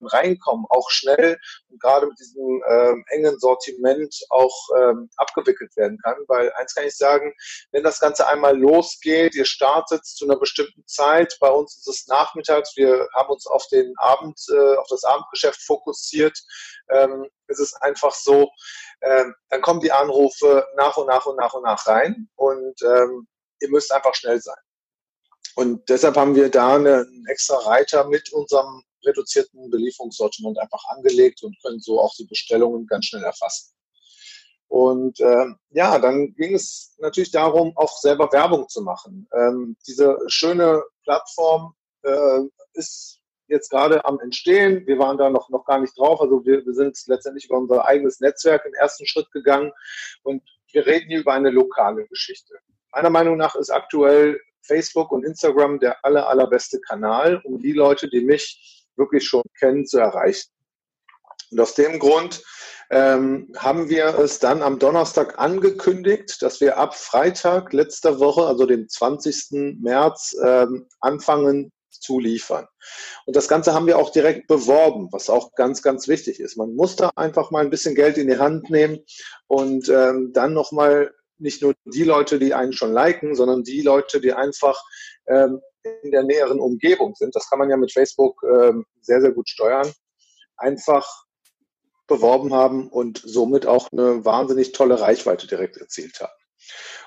reinkommen, 0.06 0.66
auch 0.68 0.90
schnell 0.90 1.38
und 1.68 1.80
gerade 1.80 2.06
mit 2.06 2.18
diesem 2.18 2.62
ähm, 2.68 3.04
engen 3.08 3.38
Sortiment 3.38 4.14
auch 4.30 4.54
ähm, 4.78 5.10
abgewickelt 5.16 5.76
werden 5.76 5.98
kann. 6.02 6.16
Weil 6.28 6.52
eins 6.54 6.74
kann 6.74 6.84
ich 6.84 6.96
sagen, 6.96 7.32
wenn 7.70 7.82
das 7.82 8.00
Ganze 8.00 8.26
einmal 8.26 8.56
losgeht, 8.56 9.34
ihr 9.34 9.44
startet 9.44 10.04
zu 10.04 10.24
einer 10.24 10.36
bestimmten 10.36 10.86
Zeit, 10.86 11.36
bei 11.40 11.48
uns 11.48 11.76
ist 11.76 11.88
es 11.88 12.06
nachmittags, 12.06 12.76
wir 12.76 13.08
haben 13.14 13.30
uns 13.30 13.46
auf 13.46 13.66
den 13.68 13.94
Abend, 13.98 14.40
äh, 14.52 14.76
auf 14.76 14.86
das 14.88 15.04
Abendgeschäft 15.04 15.62
fokussiert, 15.62 16.38
ähm, 16.90 17.28
ist 17.48 17.60
es 17.60 17.74
einfach 17.74 18.14
so, 18.14 18.50
ähm, 19.02 19.34
dann 19.48 19.62
kommen 19.62 19.80
die 19.80 19.92
Anrufe 19.92 20.66
nach 20.76 20.96
und 20.96 21.06
nach 21.06 21.26
und 21.26 21.36
nach 21.36 21.54
und 21.54 21.62
nach 21.62 21.86
rein 21.86 22.28
und 22.36 22.80
ähm, 22.82 23.26
ihr 23.60 23.70
müsst 23.70 23.92
einfach 23.92 24.14
schnell 24.14 24.40
sein. 24.40 24.56
Und 25.54 25.88
deshalb 25.88 26.16
haben 26.16 26.34
wir 26.34 26.50
da 26.50 26.76
einen 26.76 27.26
extra 27.28 27.56
Reiter 27.56 28.08
mit 28.08 28.32
unserem 28.32 28.82
reduzierten 29.04 29.70
Belieferungssortiment 29.70 30.58
einfach 30.58 30.82
angelegt 30.88 31.42
und 31.42 31.56
können 31.62 31.80
so 31.80 32.00
auch 32.00 32.14
die 32.14 32.26
Bestellungen 32.26 32.86
ganz 32.86 33.06
schnell 33.06 33.24
erfassen. 33.24 33.72
Und 34.68 35.20
äh, 35.20 35.46
ja, 35.70 35.98
dann 35.98 36.34
ging 36.34 36.54
es 36.54 36.94
natürlich 36.98 37.30
darum, 37.30 37.76
auch 37.76 37.98
selber 37.98 38.32
Werbung 38.32 38.68
zu 38.68 38.80
machen. 38.80 39.28
Ähm, 39.34 39.76
diese 39.86 40.16
schöne 40.28 40.82
Plattform 41.04 41.74
äh, 42.02 42.40
ist 42.72 43.20
jetzt 43.48 43.68
gerade 43.68 44.04
am 44.06 44.18
Entstehen. 44.20 44.86
Wir 44.86 44.98
waren 44.98 45.18
da 45.18 45.28
noch, 45.28 45.50
noch 45.50 45.66
gar 45.66 45.78
nicht 45.78 45.96
drauf. 45.98 46.22
Also 46.22 46.44
wir, 46.46 46.64
wir 46.64 46.72
sind 46.72 46.98
letztendlich 47.06 47.46
über 47.46 47.58
unser 47.58 47.84
eigenes 47.84 48.20
Netzwerk 48.20 48.64
im 48.64 48.72
ersten 48.72 49.06
Schritt 49.06 49.30
gegangen 49.30 49.72
und 50.22 50.42
wir 50.72 50.86
reden 50.86 51.08
hier 51.08 51.20
über 51.20 51.34
eine 51.34 51.50
lokale 51.50 52.06
Geschichte. 52.06 52.54
Meiner 52.92 53.10
Meinung 53.10 53.36
nach 53.36 53.54
ist 53.54 53.68
aktuell 53.68 54.40
Facebook 54.62 55.12
und 55.12 55.24
Instagram 55.24 55.80
der 55.80 56.02
aller, 56.04 56.28
allerbeste 56.28 56.80
Kanal, 56.80 57.42
um 57.44 57.60
die 57.60 57.72
Leute, 57.72 58.08
die 58.08 58.22
mich 58.22 58.81
wirklich 59.02 59.26
schon 59.26 59.42
kennen, 59.58 59.86
zu 59.86 59.98
erreichen. 59.98 60.50
Und 61.50 61.60
aus 61.60 61.74
dem 61.74 61.98
Grund 61.98 62.42
ähm, 62.90 63.52
haben 63.56 63.88
wir 63.88 64.18
es 64.18 64.38
dann 64.38 64.62
am 64.62 64.78
Donnerstag 64.78 65.38
angekündigt, 65.38 66.40
dass 66.40 66.60
wir 66.60 66.78
ab 66.78 66.94
Freitag 66.94 67.72
letzter 67.72 68.20
Woche, 68.20 68.46
also 68.46 68.66
dem 68.66 68.88
20. 68.88 69.78
März, 69.80 70.34
ähm, 70.44 70.86
anfangen 71.00 71.72
zu 71.90 72.18
liefern. 72.18 72.66
Und 73.26 73.36
das 73.36 73.48
Ganze 73.48 73.74
haben 73.74 73.86
wir 73.86 73.98
auch 73.98 74.10
direkt 74.10 74.46
beworben, 74.46 75.08
was 75.12 75.30
auch 75.30 75.54
ganz, 75.54 75.82
ganz 75.82 76.08
wichtig 76.08 76.40
ist. 76.40 76.56
Man 76.56 76.74
muss 76.74 76.96
da 76.96 77.10
einfach 77.16 77.50
mal 77.50 77.62
ein 77.62 77.70
bisschen 77.70 77.94
Geld 77.94 78.18
in 78.18 78.28
die 78.28 78.38
Hand 78.38 78.70
nehmen 78.70 78.98
und 79.46 79.88
ähm, 79.88 80.32
dann 80.32 80.52
nochmal 80.52 81.12
nicht 81.38 81.62
nur 81.62 81.74
die 81.84 82.04
Leute, 82.04 82.38
die 82.38 82.54
einen 82.54 82.72
schon 82.72 82.92
liken, 82.92 83.34
sondern 83.34 83.62
die 83.62 83.82
Leute, 83.82 84.20
die 84.20 84.32
einfach 84.32 84.80
ähm, 85.26 85.60
in 86.02 86.10
der 86.10 86.22
näheren 86.22 86.60
Umgebung 86.60 87.14
sind. 87.14 87.34
Das 87.34 87.48
kann 87.48 87.58
man 87.58 87.70
ja 87.70 87.76
mit 87.76 87.92
Facebook 87.92 88.42
ähm, 88.42 88.84
sehr, 89.00 89.20
sehr 89.20 89.32
gut 89.32 89.48
steuern. 89.48 89.90
Einfach 90.56 91.24
beworben 92.06 92.52
haben 92.52 92.88
und 92.88 93.22
somit 93.24 93.66
auch 93.66 93.88
eine 93.92 94.24
wahnsinnig 94.24 94.72
tolle 94.72 95.00
Reichweite 95.00 95.46
direkt 95.46 95.76
erzielt 95.76 96.20
haben. 96.20 96.32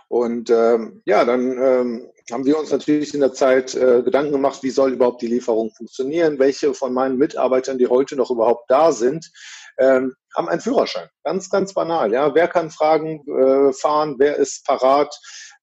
Und 0.08 0.50
ähm, 0.50 1.02
ja, 1.06 1.26
dann 1.26 1.58
ähm, 1.58 2.12
haben 2.32 2.46
wir 2.46 2.58
uns 2.60 2.72
natürlich 2.72 3.14
in 3.14 3.20
der 3.20 3.34
Zeit 3.34 3.76
äh, 3.76 4.02
Gedanken 4.04 4.32
gemacht, 4.32 4.64
wie 4.64 4.70
soll 4.70 4.94
überhaupt 4.94 5.22
die 5.22 5.28
Lieferung 5.28 5.72
funktionieren, 5.72 6.40
welche 6.40 6.74
von 6.74 6.94
meinen 6.94 7.18
Mitarbeitern, 7.18 7.78
die 7.78 7.88
heute 7.88 8.16
noch 8.16 8.32
überhaupt 8.32 8.70
da 8.70 8.92
sind, 8.92 9.32
ähm, 9.78 10.14
haben 10.36 10.50
einen 10.50 10.62
Führerschein. 10.62 11.10
Ganz, 11.24 11.50
ganz 11.50 11.74
banal. 11.74 12.12
Ja, 12.14 12.34
wer 12.36 12.48
kann 12.48 12.70
Fragen 12.70 13.24
äh, 13.28 13.74
fahren? 13.74 14.16
Wer 14.18 14.38
ist 14.38 14.66
parat? 14.66 15.16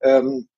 Ähm, 0.03 0.49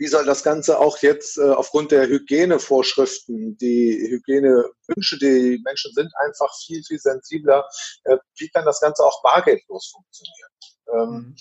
wie 0.00 0.08
soll 0.08 0.24
das 0.24 0.42
Ganze 0.42 0.78
auch 0.78 0.96
jetzt 1.02 1.36
äh, 1.36 1.50
aufgrund 1.50 1.92
der 1.92 2.08
Hygienevorschriften, 2.08 3.58
die 3.58 4.08
Hygienewünsche, 4.10 5.18
die 5.18 5.60
Menschen 5.62 5.92
sind 5.92 6.10
einfach 6.16 6.50
viel, 6.64 6.82
viel 6.82 6.98
sensibler, 6.98 7.68
äh, 8.04 8.16
wie 8.38 8.48
kann 8.48 8.64
das 8.64 8.80
Ganze 8.80 9.04
auch 9.04 9.22
bargeldlos 9.22 9.92
funktionieren? 9.92 10.49
Ähm, 10.92 11.10
mhm. 11.10 11.36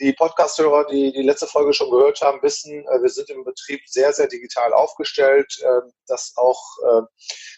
Die 0.00 0.12
Podcast-Hörer, 0.12 0.86
die 0.86 1.12
die 1.12 1.22
letzte 1.22 1.46
Folge 1.46 1.72
schon 1.72 1.90
gehört 1.90 2.20
haben, 2.22 2.42
wissen, 2.42 2.86
äh, 2.88 3.02
wir 3.02 3.08
sind 3.08 3.30
im 3.30 3.44
Betrieb 3.44 3.80
sehr, 3.86 4.12
sehr 4.12 4.26
digital 4.26 4.72
aufgestellt. 4.72 5.58
Äh, 5.62 5.88
das 6.06 6.32
auch 6.36 6.60
äh, 6.88 7.02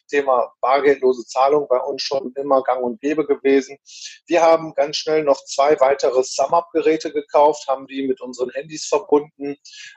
Thema 0.08 0.52
bargeldlose 0.60 1.24
Zahlung 1.26 1.66
bei 1.68 1.78
uns 1.78 2.02
schon 2.02 2.32
immer 2.36 2.62
gang 2.62 2.82
und 2.82 3.00
gäbe 3.00 3.26
gewesen. 3.26 3.78
Wir 4.26 4.42
haben 4.42 4.74
ganz 4.74 4.96
schnell 4.96 5.24
noch 5.24 5.42
zwei 5.44 5.78
weitere 5.80 6.22
SumUp-Geräte 6.22 7.12
gekauft, 7.12 7.66
haben 7.68 7.86
die 7.86 8.06
mit 8.06 8.20
unseren 8.20 8.50
Handys 8.50 8.86
verbunden. 8.86 9.56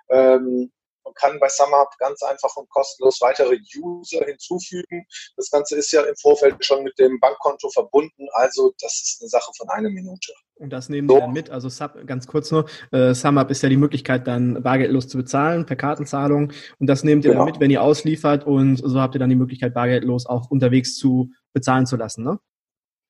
Ähm, 0.10 0.72
man 1.04 1.14
kann 1.14 1.40
bei 1.40 1.48
SumUp 1.48 1.90
ganz 2.00 2.22
einfach 2.22 2.54
und 2.58 2.70
kostenlos 2.70 3.22
weitere 3.22 3.58
User 3.78 4.26
hinzufügen. 4.26 5.06
Das 5.38 5.50
Ganze 5.50 5.78
ist 5.78 5.92
ja 5.92 6.04
im 6.04 6.16
Vorfeld 6.18 6.64
schon 6.66 6.84
mit 6.84 7.00
dem 7.00 7.20
Bankkonto 7.20 7.70
verbunden, 7.70 8.28
also 8.34 8.74
das 8.80 8.94
ist 8.94 9.22
eine 9.22 9.30
Sache 9.30 9.52
von 9.58 9.70
einer 9.70 9.90
Minute. 9.90 10.34
Und 10.60 10.72
das 10.72 10.90
nehmen 10.90 11.08
so. 11.08 11.20
Dann 11.20 11.34
mit. 11.34 11.50
Also 11.50 11.70
Sub, 11.70 12.06
ganz 12.06 12.28
kurz 12.28 12.52
nur, 12.52 12.66
äh, 12.92 13.14
SumUp 13.14 13.52
ist 13.52 13.62
ja 13.62 13.70
die 13.70 13.78
Möglichkeit, 13.78 14.28
dann 14.28 14.64
bargeldlos 14.64 15.08
zu 15.08 15.18
bezahlen 15.18 15.66
per 15.66 15.76
Kartenzahlung. 15.76 16.52
Und 16.80 16.88
das 16.88 17.04
nehmt 17.04 17.26
ihr 17.26 17.32
genau. 17.32 17.46
dann 17.46 17.54
mit, 17.54 17.60
wenn 17.62 17.72
ihr 17.72 17.82
ausliefert. 17.82 18.46
Und 18.46 18.78
so 18.78 19.00
habt 19.00 19.16
ihr 19.16 19.20
dann 19.20 19.30
die 19.30 19.36
Möglichkeit, 19.36 19.74
bargeldlos 19.74 20.26
auch 20.26 20.50
unterwegs 20.50 20.96
zu 20.96 21.32
bezahlen 21.54 21.86
zu 21.86 21.96
lassen, 21.96 22.24
ne? 22.24 22.40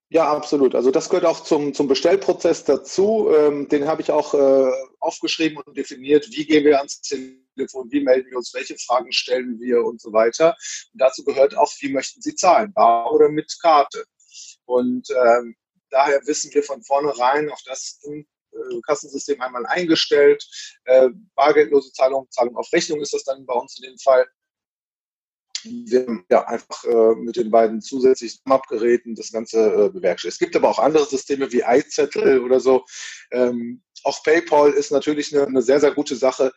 Ja, 0.10 0.32
absolut. 0.32 0.74
Also 0.74 0.90
das 0.90 1.10
gehört 1.10 1.26
auch 1.26 1.42
zum, 1.44 1.74
zum 1.74 1.90
Bestellprozess 1.90 2.64
dazu. 2.64 3.30
Ähm, 3.30 3.68
den 3.68 3.88
habe 3.88 4.02
ich 4.02 4.10
auch 4.10 4.34
äh, 4.34 4.72
aufgeschrieben 5.02 5.62
und 5.66 5.76
definiert. 5.76 6.30
Wie 6.32 6.46
gehen 6.46 6.64
wir 6.64 6.78
ans 6.78 7.02
Telefon? 7.02 7.92
Wie 7.92 8.02
melden 8.02 8.30
wir 8.30 8.38
uns? 8.38 8.54
Welche 8.54 8.78
Fragen 8.78 9.12
stellen 9.12 9.60
wir 9.60 9.84
und 9.84 10.00
so 10.00 10.14
weiter? 10.14 10.56
Und 10.94 11.02
dazu 11.02 11.26
gehört 11.26 11.58
auch, 11.58 11.70
wie 11.82 11.92
möchten 11.92 12.22
Sie 12.22 12.36
zahlen? 12.36 12.72
Bar 12.72 13.12
oder 13.12 13.28
mit 13.28 13.54
Karte? 13.62 14.06
Und 14.64 15.10
ähm, 15.10 15.56
daher 15.90 16.22
wissen 16.26 16.54
wir 16.54 16.64
von 16.64 16.84
vornherein, 16.84 17.50
auch 17.50 17.62
das 17.66 18.00
äh, 18.04 18.82
Kassensystem 18.86 19.42
einmal 19.42 19.66
eingestellt. 19.66 20.44
Äh, 20.86 21.10
bargeldlose 21.36 21.92
Zahlung, 21.94 22.28
Zahlung 22.32 22.56
auf 22.58 22.72
Rechnung 22.74 23.02
ist 23.02 23.14
das 23.14 23.24
dann 23.24 23.46
bei 23.46 23.54
uns 23.54 23.78
in 23.78 23.90
dem 23.90 23.98
Fall 23.98 24.26
wir 25.64 26.02
haben 26.02 26.26
ja 26.30 26.46
einfach 26.48 26.84
äh, 26.86 27.16
mit 27.16 27.36
den 27.36 27.50
beiden 27.50 27.82
zusätzlichen 27.82 28.42
Map-Geräten 28.46 29.16
das 29.16 29.32
Ganze 29.32 29.90
bewerkstelligt. 29.90 30.36
Es 30.36 30.40
gibt 30.40 30.56
aber 30.56 30.70
auch 30.70 30.80
andere 30.80 31.06
Systeme 31.06 31.52
wie 31.52 31.64
iZettel 31.66 32.42
oder 32.42 32.60
so. 32.60 32.86
Ähm, 33.32 33.82
auch 34.04 34.24
PayPal 34.24 34.72
ist 34.72 34.92
natürlich 34.92 35.36
eine, 35.36 35.48
eine, 35.48 35.62
sehr, 35.62 35.80
sehr 35.80 35.92
gute 35.92 36.16
Sache. 36.16 36.54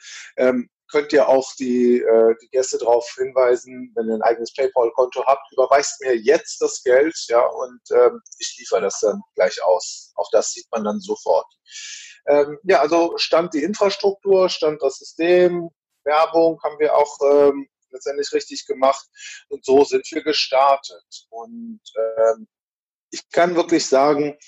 Könnt 0.90 1.12
ihr 1.12 1.28
auch 1.28 1.52
die, 1.54 2.00
äh, 2.00 2.34
die 2.42 2.48
Gäste 2.48 2.78
darauf 2.78 3.08
hinweisen, 3.16 3.92
wenn 3.94 4.08
ihr 4.08 4.14
ein 4.14 4.22
eigenes 4.22 4.52
PayPal-Konto 4.54 5.24
habt, 5.26 5.52
überweist 5.52 6.00
mir 6.02 6.16
jetzt 6.16 6.60
das 6.60 6.82
Geld, 6.82 7.14
ja, 7.28 7.44
und 7.44 7.80
ähm, 7.92 8.20
ich 8.38 8.56
liefere 8.58 8.82
das 8.82 9.00
dann 9.00 9.20
gleich 9.34 9.62
aus. 9.62 10.12
Auch 10.16 10.28
das 10.32 10.52
sieht 10.52 10.66
man 10.72 10.84
dann 10.84 11.00
sofort. 11.00 11.46
Ähm, 12.26 12.58
ja, 12.64 12.80
also 12.80 13.16
stand 13.16 13.54
die 13.54 13.62
Infrastruktur, 13.62 14.48
stand 14.48 14.82
das 14.82 14.98
System, 14.98 15.70
Werbung 16.04 16.60
haben 16.62 16.78
wir 16.78 16.94
auch 16.96 17.16
ähm, 17.22 17.68
letztendlich 17.90 18.32
richtig 18.32 18.66
gemacht. 18.66 19.06
Und 19.48 19.64
so 19.64 19.84
sind 19.84 20.06
wir 20.10 20.22
gestartet. 20.22 21.26
Und 21.30 21.80
ähm, 21.96 22.48
ich 23.10 23.28
kann 23.30 23.56
wirklich 23.56 23.86
sagen, 23.86 24.38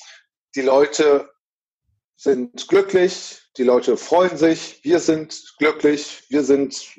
die 0.55 0.63
Leute 0.63 1.31
sind 2.23 2.69
glücklich, 2.69 3.43
die 3.57 3.65
Leute 3.65 3.97
freuen 3.97 4.37
sich, 4.37 4.79
wir 4.85 5.01
sind 5.01 5.57
glücklich, 5.59 6.23
wir 6.29 6.45
sind 6.45 6.97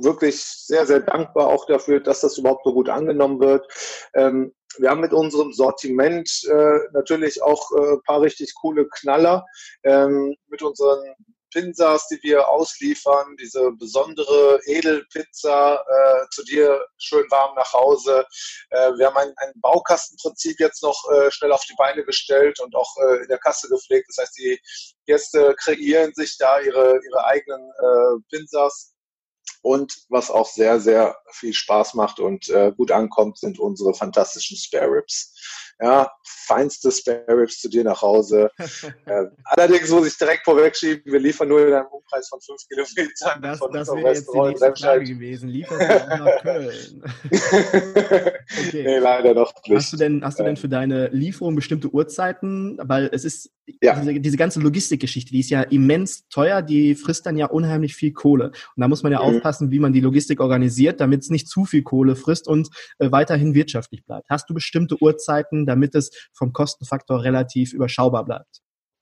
wirklich 0.00 0.40
sehr, 0.40 0.86
sehr 0.86 1.00
dankbar 1.00 1.48
auch 1.48 1.66
dafür, 1.66 1.98
dass 1.98 2.20
das 2.20 2.38
überhaupt 2.38 2.62
so 2.64 2.72
gut 2.72 2.88
angenommen 2.88 3.40
wird. 3.40 3.66
Ähm, 4.14 4.54
wir 4.78 4.90
haben 4.90 5.00
mit 5.00 5.12
unserem 5.12 5.52
Sortiment 5.52 6.30
äh, 6.48 6.78
natürlich 6.92 7.42
auch 7.42 7.68
äh, 7.72 7.94
ein 7.94 8.02
paar 8.06 8.20
richtig 8.20 8.54
coole 8.54 8.88
Knaller. 8.88 9.44
Ähm, 9.82 10.36
mit 10.46 10.62
unseren 10.62 11.00
Pinsas, 11.50 12.08
die 12.08 12.18
wir 12.22 12.48
ausliefern, 12.48 13.36
diese 13.36 13.72
besondere 13.72 14.60
Edelpizza 14.66 15.74
äh, 15.76 16.28
zu 16.30 16.44
dir 16.44 16.84
schön 16.98 17.24
warm 17.30 17.54
nach 17.54 17.72
Hause. 17.72 18.26
Äh, 18.70 18.92
wir 18.96 19.06
haben 19.06 19.16
ein, 19.16 19.32
ein 19.36 19.52
Baukastenprinzip 19.56 20.60
jetzt 20.60 20.82
noch 20.82 21.02
äh, 21.12 21.30
schnell 21.30 21.52
auf 21.52 21.64
die 21.64 21.74
Beine 21.76 22.04
gestellt 22.04 22.60
und 22.60 22.74
auch 22.74 22.96
äh, 22.98 23.22
in 23.22 23.28
der 23.28 23.38
Kasse 23.38 23.68
gepflegt. 23.68 24.08
Das 24.08 24.18
heißt, 24.18 24.38
die 24.38 24.60
Gäste 25.06 25.54
kreieren 25.58 26.12
sich 26.14 26.36
da 26.38 26.60
ihre, 26.60 27.00
ihre 27.04 27.24
eigenen 27.24 27.70
äh, 27.70 28.20
Pinsas. 28.30 28.94
Und 29.62 29.94
was 30.08 30.30
auch 30.30 30.48
sehr, 30.48 30.80
sehr 30.80 31.16
viel 31.32 31.52
Spaß 31.52 31.94
macht 31.94 32.18
und 32.18 32.48
äh, 32.48 32.72
gut 32.74 32.90
ankommt, 32.90 33.38
sind 33.38 33.58
unsere 33.58 33.92
fantastischen 33.92 34.56
Spare 34.56 34.90
Ribs 34.90 35.34
ja, 35.80 36.10
feinste 36.24 36.90
Spare 36.90 37.24
Ribs 37.28 37.60
zu 37.60 37.68
dir 37.68 37.84
nach 37.84 38.02
Hause. 38.02 38.50
äh, 39.06 39.24
allerdings 39.44 39.88
muss 39.90 40.06
ich 40.06 40.18
direkt 40.18 40.44
vorwegschieben, 40.44 41.10
wir 41.10 41.20
liefern 41.20 41.48
nur 41.48 41.66
in 41.66 41.72
einem 41.72 41.86
Umkreis 41.86 42.28
von 42.28 42.40
fünf 42.40 42.60
Kilometern. 42.68 43.40
Das, 43.42 43.58
von 43.58 43.72
das 43.72 43.88
wäre 43.88 44.08
jetzt 44.08 44.28
die 44.32 44.38
nächste 44.38 44.74
Frage 44.76 45.04
gewesen. 45.04 45.48
Liefern 45.48 45.80
auch 45.80 46.18
nach 46.18 46.42
Köln? 46.42 47.02
okay. 47.30 48.82
Nee, 48.84 48.98
leider 48.98 49.34
noch 49.34 49.52
nicht. 49.66 49.76
Hast 49.76 49.92
du 49.92 49.96
denn, 49.96 50.24
hast 50.24 50.38
du 50.38 50.44
denn 50.44 50.56
für 50.56 50.68
deine 50.68 51.08
Lieferung 51.08 51.54
bestimmte 51.56 51.88
Uhrzeiten? 51.88 52.78
Weil 52.82 53.08
es 53.12 53.24
ist, 53.24 53.50
ja. 53.80 53.98
diese, 53.98 54.20
diese 54.20 54.36
ganze 54.36 54.60
Logistikgeschichte, 54.60 55.32
die 55.32 55.40
ist 55.40 55.50
ja 55.50 55.62
immens 55.62 56.28
teuer, 56.28 56.60
die 56.60 56.94
frisst 56.94 57.24
dann 57.24 57.36
ja 57.36 57.46
unheimlich 57.46 57.94
viel 57.94 58.12
Kohle. 58.12 58.48
Und 58.48 58.80
da 58.80 58.88
muss 58.88 59.02
man 59.02 59.12
ja 59.12 59.20
mhm. 59.20 59.36
aufpassen, 59.36 59.70
wie 59.70 59.78
man 59.78 59.92
die 59.92 60.00
Logistik 60.00 60.40
organisiert, 60.40 61.00
damit 61.00 61.22
es 61.22 61.30
nicht 61.30 61.48
zu 61.48 61.64
viel 61.64 61.82
Kohle 61.82 62.16
frisst 62.16 62.48
und 62.48 62.68
äh, 62.98 63.10
weiterhin 63.10 63.54
wirtschaftlich 63.54 64.04
bleibt. 64.04 64.28
Hast 64.28 64.50
du 64.50 64.54
bestimmte 64.54 65.00
Uhrzeiten, 65.00 65.29
damit 65.66 65.94
es 65.94 66.10
vom 66.32 66.52
Kostenfaktor 66.52 67.22
relativ 67.22 67.72
überschaubar 67.72 68.24
bleibt. 68.24 68.60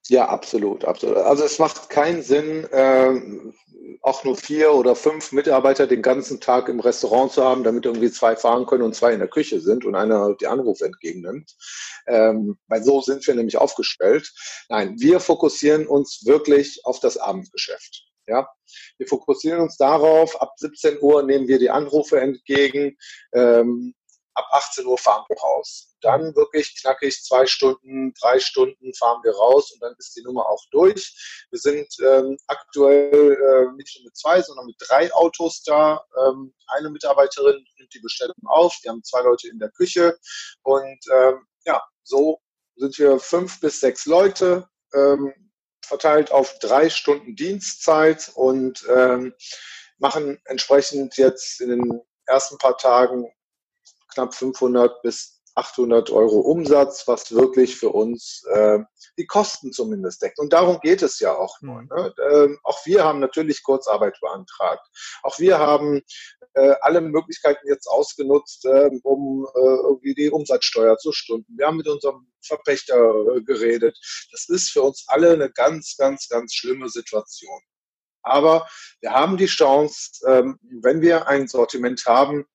Ja, 0.09 0.29
absolut, 0.29 0.85
absolut. 0.85 1.19
Also 1.19 1.45
es 1.45 1.59
macht 1.59 1.91
keinen 1.91 2.23
Sinn, 2.23 2.67
ähm, 2.73 3.53
auch 4.01 4.25
nur 4.25 4.37
vier 4.37 4.73
oder 4.73 4.95
fünf 4.95 5.33
Mitarbeiter 5.33 5.87
den 5.87 6.01
ganzen 6.01 6.41
Tag 6.41 6.69
im 6.69 6.81
Restaurant 6.81 7.33
zu 7.33 7.45
haben, 7.45 7.63
damit 7.63 7.85
irgendwie 7.85 8.11
zwei 8.11 8.35
fahren 8.35 8.65
können 8.65 8.85
und 8.85 8.95
zwei 8.95 9.13
in 9.13 9.19
der 9.19 9.29
Küche 9.29 9.61
sind 9.61 9.85
und 9.85 9.95
einer 9.95 10.35
die 10.37 10.47
Anrufe 10.47 10.87
entgegennimmt. 10.87 11.55
Ähm, 12.07 12.59
weil 12.69 12.83
so 12.83 13.03
sind 13.03 13.27
wir 13.27 13.35
nämlich 13.35 13.59
aufgestellt. 13.59 14.33
Nein, 14.71 14.95
wir 14.99 15.21
fokussieren 15.21 15.87
uns 15.87 16.25
wirklich 16.25 16.81
auf 16.85 17.01
das 17.01 17.19
Abendgeschäft. 17.19 18.05
Ja, 18.27 18.49
wir 18.99 19.07
fokussieren 19.07 19.61
uns 19.61 19.77
darauf. 19.77 20.41
Ab 20.41 20.53
17 20.57 20.99
Uhr 21.01 21.23
nehmen 21.23 21.49
wir 21.49 21.59
die 21.59 21.71
Anrufe 21.71 22.21
entgegen. 22.21 22.97
Ähm, 23.35 23.95
ab 24.35 24.47
18 24.53 24.87
Uhr 24.87 24.99
fahren 24.99 25.25
wir 25.29 25.37
raus. 25.39 25.88
Dann 26.01 26.35
wirklich 26.37 26.81
knackig 26.81 27.23
zwei 27.23 27.47
Stunden, 27.47 28.13
drei 28.21 28.39
Stunden 28.39 28.95
fahren 28.95 29.21
wir 29.25 29.35
raus 29.35 29.73
und 29.73 29.83
dann 29.83 29.95
ist 29.99 30.17
die 30.17 30.23
Nummer 30.23 30.49
auch 30.49 30.65
durch. 30.71 31.47
Wir 31.51 31.59
sind 31.59 31.89
ähm, 32.05 32.37
aktuell 32.47 33.33
äh, 33.33 33.77
nicht 33.77 33.97
nur 33.99 34.05
mit 34.05 34.17
zwei, 34.17 34.41
sondern 34.43 34.67
mit 34.67 34.77
drei 34.79 35.13
Autos 35.13 35.63
da. 35.63 36.05
Ähm, 36.27 36.55
eine 36.69 36.91
Mitarbeiterin 36.91 37.65
nimmt 37.79 37.95
die 37.95 38.01
Bestellung 38.01 38.37
auf, 38.47 38.79
wir 38.83 38.91
haben 38.91 39.03
zwei 39.03 39.23
Leute 39.23 39.49
in 39.49 39.59
der 39.59 39.71
Küche 39.71 40.19
und 40.63 40.99
ähm, 41.13 41.47
ja, 41.65 41.83
so 42.03 42.41
sind 42.77 42.99
wir 42.99 43.19
fünf 43.19 43.61
bis 43.61 43.81
sechs 43.81 44.07
Leute, 44.07 44.69
ähm, 44.95 45.33
verteilt 45.85 46.31
auf 46.31 46.59
drei 46.59 46.91
Stunden 46.91 47.35
Dienstzeit 47.35 48.31
und 48.35 48.87
ähm, 48.89 49.35
machen 49.99 50.41
entsprechend 50.45 51.17
jetzt 51.17 51.61
in 51.61 51.71
den 51.71 52.01
ersten 52.27 52.59
paar 52.59 52.77
Tagen 52.77 53.27
knapp 54.13 54.35
500 54.35 55.03
bis 55.03 55.38
800 55.59 56.11
Euro 56.11 56.39
Umsatz, 56.39 57.09
was 57.09 57.33
wirklich 57.35 57.77
für 57.77 57.89
uns 57.89 58.45
äh, 58.53 58.79
die 59.19 59.27
Kosten 59.27 59.73
zumindest 59.73 60.23
deckt. 60.23 60.39
Und 60.39 60.53
darum 60.53 60.79
geht 60.81 61.03
es 61.03 61.19
ja 61.19 61.35
auch 61.35 61.61
nur. 61.61 61.83
Mhm. 61.83 61.89
Ne? 61.89 62.15
Ähm, 62.31 62.59
auch 62.63 62.79
wir 62.87 63.05
haben 63.05 63.19
natürlich 63.19 63.65
Kurzarbeit 63.65 64.19
beantragt. 64.21 64.87
Auch 65.25 65.39
wir 65.41 65.59
haben 65.59 66.01
äh, 66.55 66.75
alle 66.81 67.01
Möglichkeiten 67.01 67.67
jetzt 67.67 67.89
ausgenutzt, 67.89 68.67
äh, 68.67 68.89
um 69.03 69.49
äh, 69.55 69.59
irgendwie 69.59 70.15
die 70.15 70.31
Umsatzsteuer 70.31 70.97
zu 70.97 71.11
stunden. 71.11 71.59
Wir 71.59 71.67
haben 71.67 71.79
mit 71.79 71.89
unserem 71.89 72.31
Verpächter 72.41 73.37
äh, 73.37 73.43
geredet. 73.43 73.99
Das 74.31 74.49
ist 74.49 74.71
für 74.71 74.83
uns 74.83 75.05
alle 75.09 75.33
eine 75.33 75.51
ganz, 75.51 75.97
ganz, 75.97 76.29
ganz 76.29 76.55
schlimme 76.55 76.89
Situation. 76.89 77.61
Aber 78.23 78.69
wir 79.01 79.13
haben 79.13 79.37
die 79.37 79.47
Chance, 79.47 80.21
ähm, 80.27 80.59
wenn 80.83 81.01
wir 81.01 81.27
ein 81.29 81.49
Sortiment 81.49 82.05
haben, 82.07 82.47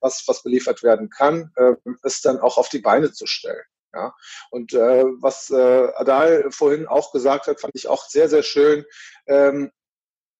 was, 0.00 0.24
was 0.26 0.42
beliefert 0.42 0.82
werden 0.82 1.10
kann, 1.10 1.52
äh, 1.56 1.74
es 2.02 2.20
dann 2.20 2.38
auch 2.40 2.58
auf 2.58 2.68
die 2.68 2.80
Beine 2.80 3.12
zu 3.12 3.26
stellen. 3.26 3.62
Ja, 3.94 4.14
und 4.50 4.74
äh, 4.74 5.04
was 5.20 5.48
äh, 5.50 5.88
Adal 5.96 6.50
vorhin 6.50 6.86
auch 6.86 7.10
gesagt 7.10 7.46
hat, 7.46 7.60
fand 7.60 7.74
ich 7.74 7.88
auch 7.88 8.06
sehr, 8.06 8.28
sehr 8.28 8.42
schön. 8.42 8.84
Ähm, 9.26 9.72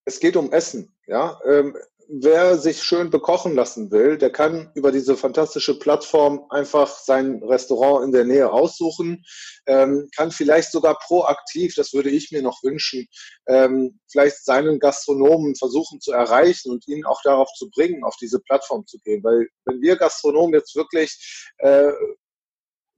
es 0.05 0.21
geht 0.21 0.37
um 0.37 0.53
Essen. 0.53 0.97
Ja, 1.07 1.41
ähm, 1.47 1.77
wer 2.09 2.57
sich 2.57 2.83
schön 2.83 3.11
bekochen 3.11 3.55
lassen 3.55 3.91
will, 3.91 4.17
der 4.17 4.31
kann 4.31 4.71
über 4.75 4.91
diese 4.93 5.17
fantastische 5.17 5.79
Plattform 5.79 6.47
einfach 6.49 6.89
sein 6.89 7.43
Restaurant 7.43 8.05
in 8.05 8.13
der 8.13 8.25
Nähe 8.25 8.51
aussuchen, 8.51 9.25
ähm, 9.67 10.09
kann 10.17 10.31
vielleicht 10.31 10.73
sogar 10.73 10.99
proaktiv, 10.99 11.75
das 11.75 11.93
würde 11.93 12.09
ich 12.09 12.33
mir 12.33 12.43
noch 12.43 12.63
wünschen, 12.63 13.07
ähm, 13.47 14.01
vielleicht 14.11 14.45
seinen 14.45 14.79
Gastronomen 14.79 15.55
versuchen 15.55 16.01
zu 16.01 16.13
erreichen 16.13 16.71
und 16.71 16.89
ihn 16.89 17.05
auch 17.05 17.21
darauf 17.23 17.53
zu 17.53 17.69
bringen, 17.71 18.03
auf 18.05 18.17
diese 18.17 18.41
Plattform 18.41 18.87
zu 18.87 18.99
gehen. 19.01 19.23
Weil 19.23 19.49
wenn 19.67 19.81
wir 19.83 19.97
Gastronomen 19.97 20.55
jetzt 20.55 20.75
wirklich 20.75 21.53
äh, 21.59 21.93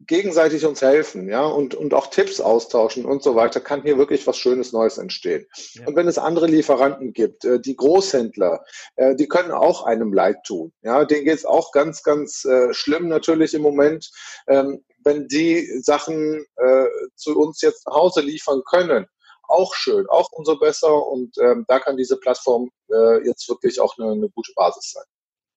gegenseitig 0.06 0.64
uns 0.64 0.80
helfen, 0.80 1.28
ja, 1.28 1.44
und, 1.44 1.74
und 1.74 1.92
auch 1.94 2.08
Tipps 2.08 2.40
austauschen 2.40 3.04
und 3.04 3.22
so 3.22 3.34
weiter, 3.34 3.60
kann 3.60 3.82
hier 3.82 3.98
wirklich 3.98 4.26
was 4.26 4.38
Schönes 4.38 4.72
Neues 4.72 4.98
entstehen. 4.98 5.46
Ja. 5.74 5.86
Und 5.86 5.96
wenn 5.96 6.08
es 6.08 6.18
andere 6.18 6.46
Lieferanten 6.46 7.12
gibt, 7.12 7.44
äh, 7.44 7.60
die 7.60 7.76
Großhändler, 7.76 8.64
äh, 8.96 9.14
die 9.14 9.28
können 9.28 9.50
auch 9.50 9.84
einem 9.84 10.12
leid 10.12 10.38
tun. 10.44 10.72
Ja, 10.82 11.04
denen 11.04 11.24
geht 11.24 11.38
es 11.38 11.44
auch 11.44 11.72
ganz, 11.72 12.02
ganz 12.02 12.44
äh, 12.44 12.72
schlimm 12.72 13.08
natürlich 13.08 13.54
im 13.54 13.62
Moment. 13.62 14.10
Ähm, 14.46 14.84
wenn 15.04 15.28
die 15.28 15.66
Sachen 15.82 16.44
äh, 16.56 16.86
zu 17.14 17.38
uns 17.38 17.60
jetzt 17.60 17.86
nach 17.86 17.94
Hause 17.94 18.20
liefern 18.20 18.62
können, 18.68 19.06
auch 19.48 19.74
schön, 19.74 20.06
auch 20.08 20.30
umso 20.32 20.58
besser. 20.58 21.06
Und 21.06 21.36
ähm, 21.38 21.64
da 21.68 21.78
kann 21.78 21.96
diese 21.96 22.16
Plattform 22.18 22.70
äh, 22.90 23.26
jetzt 23.26 23.48
wirklich 23.48 23.80
auch 23.80 23.98
eine, 23.98 24.12
eine 24.12 24.28
gute 24.30 24.52
Basis 24.54 24.92
sein. 24.92 25.04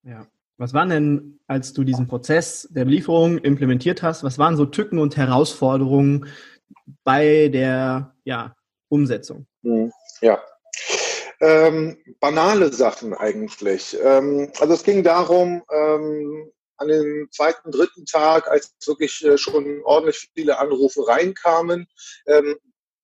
Ja, 0.03 0.27
was 0.57 0.73
waren 0.73 0.89
denn, 0.89 1.39
als 1.47 1.73
du 1.73 1.83
diesen 1.83 2.07
Prozess 2.07 2.67
der 2.71 2.85
Belieferung 2.85 3.37
implementiert 3.39 4.03
hast, 4.03 4.23
was 4.23 4.37
waren 4.37 4.57
so 4.57 4.65
Tücken 4.65 4.99
und 4.99 5.17
Herausforderungen 5.17 6.27
bei 7.03 7.49
der 7.49 8.15
ja, 8.23 8.55
Umsetzung? 8.89 9.47
Mhm. 9.61 9.91
Ja. 10.21 10.41
Ähm, 11.41 11.97
banale 12.19 12.71
Sachen 12.71 13.13
eigentlich. 13.13 13.97
Ähm, 14.01 14.51
also 14.59 14.73
es 14.73 14.83
ging 14.83 15.03
darum, 15.03 15.63
ähm, 15.71 16.51
an 16.77 16.87
dem 16.87 17.27
zweiten, 17.31 17.71
dritten 17.71 18.05
Tag, 18.05 18.47
als 18.47 18.75
wirklich 18.85 19.23
äh, 19.25 19.37
schon 19.37 19.81
ordentlich 19.83 20.29
viele 20.33 20.59
Anrufe 20.59 21.07
reinkamen, 21.07 21.87
ähm, 22.27 22.57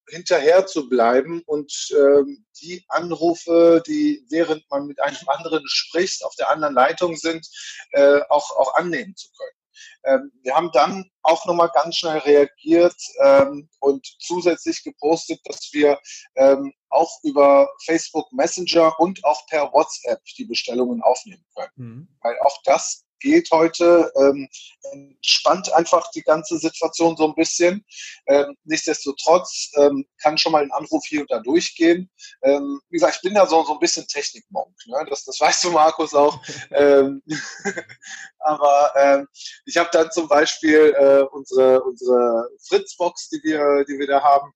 hinterher 0.10 0.66
zu 0.66 0.90
bleiben 0.90 1.42
und 1.46 1.72
ähm, 1.96 2.46
die 2.62 2.84
Anrufe, 2.88 3.82
die 3.86 4.26
während 4.30 4.70
man 4.70 4.86
mit 4.86 5.02
einem 5.02 5.18
anderen 5.28 5.64
spricht, 5.68 6.24
auf 6.26 6.36
der 6.36 6.50
anderen 6.50 6.74
Leitung 6.74 7.16
sind, 7.16 7.48
äh, 7.92 8.20
auch, 8.30 8.52
auch 8.58 8.74
annehmen 8.76 9.16
zu 9.16 9.30
können. 9.38 9.60
Ähm, 10.04 10.32
wir 10.44 10.56
haben 10.56 10.72
dann 10.74 11.10
auch 11.24 11.46
nochmal 11.46 11.70
ganz 11.74 11.98
schnell 11.98 12.20
reagiert 12.20 12.96
ähm, 13.22 13.70
und 13.80 14.06
zusätzlich 14.20 14.84
gepostet, 14.84 15.40
dass 15.46 15.70
wir 15.72 16.00
ähm, 16.36 16.74
auch 16.90 17.12
über 17.24 17.70
Facebook 17.86 18.32
Messenger 18.32 18.98
und 19.00 19.24
auch 19.24 19.46
per 19.48 19.72
WhatsApp 19.74 20.24
die 20.38 20.46
Bestellungen 20.46 21.02
aufnehmen 21.02 21.46
können. 21.56 21.72
Mhm. 21.76 22.08
Weil 22.22 22.38
auch 22.42 22.58
das 22.64 23.06
geht 23.20 23.50
heute, 23.52 24.12
ähm, 24.16 24.48
entspannt 24.92 25.72
einfach 25.74 26.10
die 26.12 26.22
ganze 26.22 26.58
Situation 26.58 27.16
so 27.18 27.28
ein 27.28 27.36
bisschen. 27.36 27.86
Ähm, 28.28 28.56
nichtsdestotrotz 28.64 29.72
ähm, 29.76 30.06
kann 30.22 30.38
schon 30.38 30.52
mal 30.52 30.64
ein 30.64 30.72
Anruf 30.72 31.04
hier 31.06 31.22
und 31.22 31.32
da 31.32 31.40
durchgehen. 31.40 32.10
Ähm, 32.44 32.80
wie 32.90 32.98
gesagt, 32.98 33.18
ich 33.18 33.22
bin 33.22 33.34
da 33.34 33.46
so, 33.46 33.64
so 33.64 33.74
ein 33.74 33.80
bisschen 33.80 34.08
Technikmonk. 34.08 34.74
Ne? 34.88 35.06
Das, 35.10 35.26
das 35.26 35.40
weißt 35.40 35.64
du, 35.66 35.72
Markus, 35.72 36.14
auch. 36.14 36.42
ähm, 36.72 37.22
aber 38.40 38.94
ähm, 38.96 39.28
ich 39.66 39.78
habe 39.78 39.90
dann 39.92 40.12
zum 40.12 40.28
Beispiel 40.28 40.96
äh, 40.98 41.24
unsere, 41.32 41.82
unsere 41.84 42.48
Fritzbox, 42.68 43.30
die 43.30 43.42
wir, 43.44 43.86
die 43.86 43.98
wir 44.00 44.08
da 44.08 44.22
haben, 44.22 44.54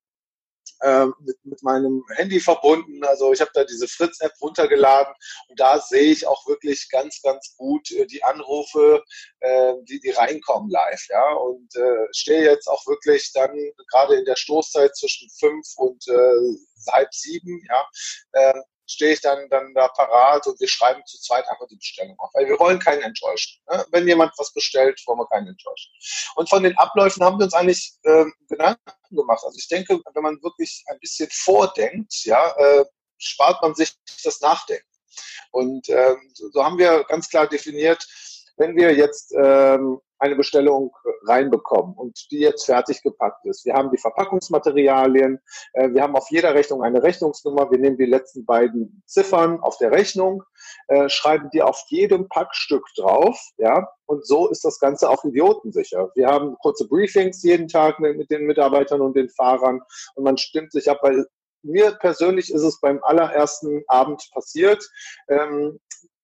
äh, 0.84 1.05
mit, 1.21 1.38
mit 1.43 1.63
meinem 1.63 2.03
Handy 2.15 2.39
verbunden. 2.39 3.03
Also 3.05 3.31
ich 3.34 3.41
habe 3.41 3.51
da 3.53 3.63
diese 3.63 3.88
Fritz-App 3.88 4.34
runtergeladen 4.41 5.13
und 5.47 5.59
da 5.59 5.79
sehe 5.79 6.11
ich 6.11 6.27
auch 6.27 6.45
wirklich 6.47 6.89
ganz, 6.89 7.21
ganz 7.21 7.55
gut 7.57 7.89
äh, 7.91 8.05
die 8.05 8.23
Anrufe, 8.23 9.03
äh, 9.39 9.73
die, 9.84 9.99
die 9.99 10.11
reinkommen 10.11 10.69
live. 10.69 11.07
Ja? 11.09 11.34
Und 11.34 11.75
äh, 11.75 12.07
stehe 12.11 12.43
jetzt 12.43 12.67
auch 12.67 12.86
wirklich 12.88 13.31
dann 13.34 13.51
gerade 13.89 14.15
in 14.15 14.25
der 14.25 14.36
Stoßzeit 14.36 14.95
zwischen 14.95 15.29
fünf 15.39 15.65
und 15.77 16.05
äh, 16.07 16.91
halb 16.91 17.13
sieben, 17.13 17.61
ja, 17.69 17.88
äh, 18.34 18.61
stehe 18.93 19.13
ich 19.13 19.21
dann, 19.21 19.49
dann 19.49 19.73
da 19.73 19.87
parat 19.89 20.45
und 20.47 20.59
wir 20.59 20.67
schreiben 20.67 21.01
zu 21.05 21.19
zweit 21.19 21.47
einfach 21.49 21.67
die 21.67 21.75
Bestellung 21.75 22.17
auf. 22.19 22.29
Weil 22.33 22.47
wir 22.47 22.59
wollen 22.59 22.79
keinen 22.79 23.01
enttäuschen. 23.01 23.61
Ne? 23.69 23.85
Wenn 23.91 24.07
jemand 24.07 24.33
was 24.37 24.53
bestellt, 24.53 25.01
wollen 25.05 25.19
wir 25.19 25.27
keinen 25.27 25.47
enttäuschen. 25.47 25.91
Und 26.35 26.49
von 26.49 26.63
den 26.63 26.77
Abläufen 26.77 27.23
haben 27.23 27.37
wir 27.39 27.45
uns 27.45 27.53
eigentlich 27.53 27.93
äh, 28.03 28.25
Gedanken 28.47 28.79
gemacht. 29.11 29.43
Also 29.43 29.57
ich 29.57 29.67
denke, 29.67 29.99
wenn 30.13 30.23
man 30.23 30.41
wirklich 30.43 30.83
ein 30.87 30.99
bisschen 30.99 31.29
vordenkt, 31.31 32.13
ja, 32.25 32.51
äh, 32.57 32.85
spart 33.17 33.61
man 33.61 33.75
sich 33.75 33.93
das 34.23 34.39
Nachdenken. 34.41 34.87
Und 35.51 35.87
ähm, 35.89 36.17
so 36.33 36.63
haben 36.63 36.77
wir 36.77 37.03
ganz 37.05 37.29
klar 37.29 37.47
definiert, 37.47 38.05
wenn 38.57 38.75
wir 38.75 38.95
jetzt 38.95 39.33
ähm, 39.37 39.99
eine 40.24 40.38
Bestellung 40.38 40.95
reinbekommen 41.28 41.95
und 41.95 42.17
die 42.32 42.39
jetzt 42.39 42.65
fertig 42.65 43.03
gepackt 43.03 43.45
ist. 43.45 43.65
Wir 43.65 43.74
haben 43.74 43.91
die 43.91 43.97
Verpackungsmaterialien, 43.97 45.39
äh, 45.74 45.89
wir 45.89 46.01
haben 46.01 46.15
auf 46.15 46.32
jeder 46.32 46.55
Rechnung 46.55 46.82
eine 46.82 47.03
Rechnungsnummer, 47.03 47.69
wir 47.69 47.78
nehmen 47.78 47.97
die 47.97 48.05
letzten 48.05 48.45
beiden 48.45 49.03
Ziffern 49.05 49.59
auf 49.59 49.78
der 49.80 49.91
Rechnung, 49.91 50.43
äh, 50.88 51.09
schreiben 51.09 51.49
die 51.53 51.61
auf 51.61 51.84
jedem 51.88 52.30
Packstück 52.30 52.86
drauf, 52.95 53.38
ja, 53.57 53.89
und 54.05 54.26
so 54.26 54.47
ist 54.47 54.63
das 54.63 54.80
Ganze 54.80 55.09
auch 55.09 55.26
idiotensicher. 55.26 56.09
Wir 56.15 56.28
haben 56.28 56.55
kurze 56.61 56.88
Briefings 56.88 57.43
jeden 57.43 57.67
Tag 57.67 57.99
mit, 57.99 58.30
den 58.32 58.45
Mitarbeitern 58.45 59.01
und 59.01 59.17
den 59.17 59.30
Fahrern 59.30 59.82
und 60.15 60.24
man 60.24 60.38
stimmt 60.38 60.71
sich 60.71 60.89
ab, 60.89 60.99
weil 61.01 61.26
mir 61.63 61.91
persönlich 61.93 62.53
ist 62.53 62.63
es 62.63 62.80
beim 62.80 62.99
allerersten 63.03 63.84
Abend 63.88 64.30
passiert. 64.34 64.86
Ähm, 65.30 65.80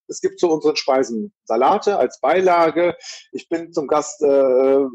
es 0.10 0.22
gibt 0.22 0.40
zu 0.40 0.50
unseren 0.50 0.76
Speisen 0.76 1.34
Salate 1.46 1.98
als 1.98 2.20
Beilage. 2.20 2.98
Ich 3.32 3.48
bin 3.50 3.72
zum 3.72 3.88
Gast 3.88 4.22
äh, 4.22 4.86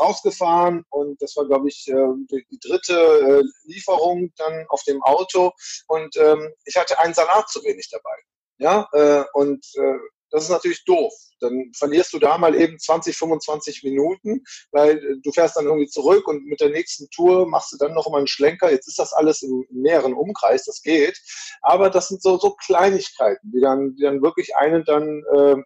rausgefahren 0.00 0.84
und 0.90 1.20
das 1.20 1.36
war, 1.36 1.46
glaube 1.46 1.68
ich, 1.68 1.88
äh, 1.88 2.08
die 2.30 2.58
dritte 2.60 2.94
äh, 2.94 3.42
Lieferung 3.64 4.32
dann 4.36 4.66
auf 4.68 4.82
dem 4.84 5.02
Auto 5.02 5.52
und 5.88 6.16
ähm, 6.16 6.52
ich 6.64 6.76
hatte 6.76 6.98
einen 7.00 7.14
Salat 7.14 7.48
zu 7.48 7.62
wenig 7.64 7.88
dabei. 7.90 8.16
Ja, 8.58 8.88
äh, 8.92 9.24
und 9.32 9.64
äh, 9.76 9.98
das 10.30 10.44
ist 10.44 10.50
natürlich 10.50 10.84
doof. 10.84 11.12
Dann 11.40 11.70
verlierst 11.76 12.12
du 12.12 12.18
da 12.18 12.38
mal 12.38 12.54
eben 12.54 12.78
20, 12.78 13.16
25 13.16 13.82
Minuten, 13.82 14.44
weil 14.72 14.98
äh, 14.98 15.16
du 15.22 15.32
fährst 15.32 15.56
dann 15.56 15.66
irgendwie 15.66 15.88
zurück 15.88 16.26
und 16.28 16.44
mit 16.46 16.60
der 16.60 16.70
nächsten 16.70 17.08
Tour 17.10 17.48
machst 17.48 17.72
du 17.72 17.76
dann 17.78 17.94
noch 17.94 18.08
mal 18.08 18.18
einen 18.18 18.26
Schlenker. 18.26 18.70
Jetzt 18.70 18.88
ist 18.88 18.98
das 18.98 19.12
alles 19.12 19.42
im 19.42 19.64
näheren 19.70 20.14
Umkreis, 20.14 20.64
das 20.64 20.82
geht. 20.82 21.18
Aber 21.62 21.90
das 21.90 22.08
sind 22.08 22.22
so, 22.22 22.38
so 22.38 22.54
Kleinigkeiten, 22.54 23.50
die 23.52 23.60
dann, 23.60 23.94
die 23.96 24.02
dann 24.02 24.22
wirklich 24.22 24.54
einen 24.56 24.84
dann 24.84 25.22
ähm, 25.36 25.64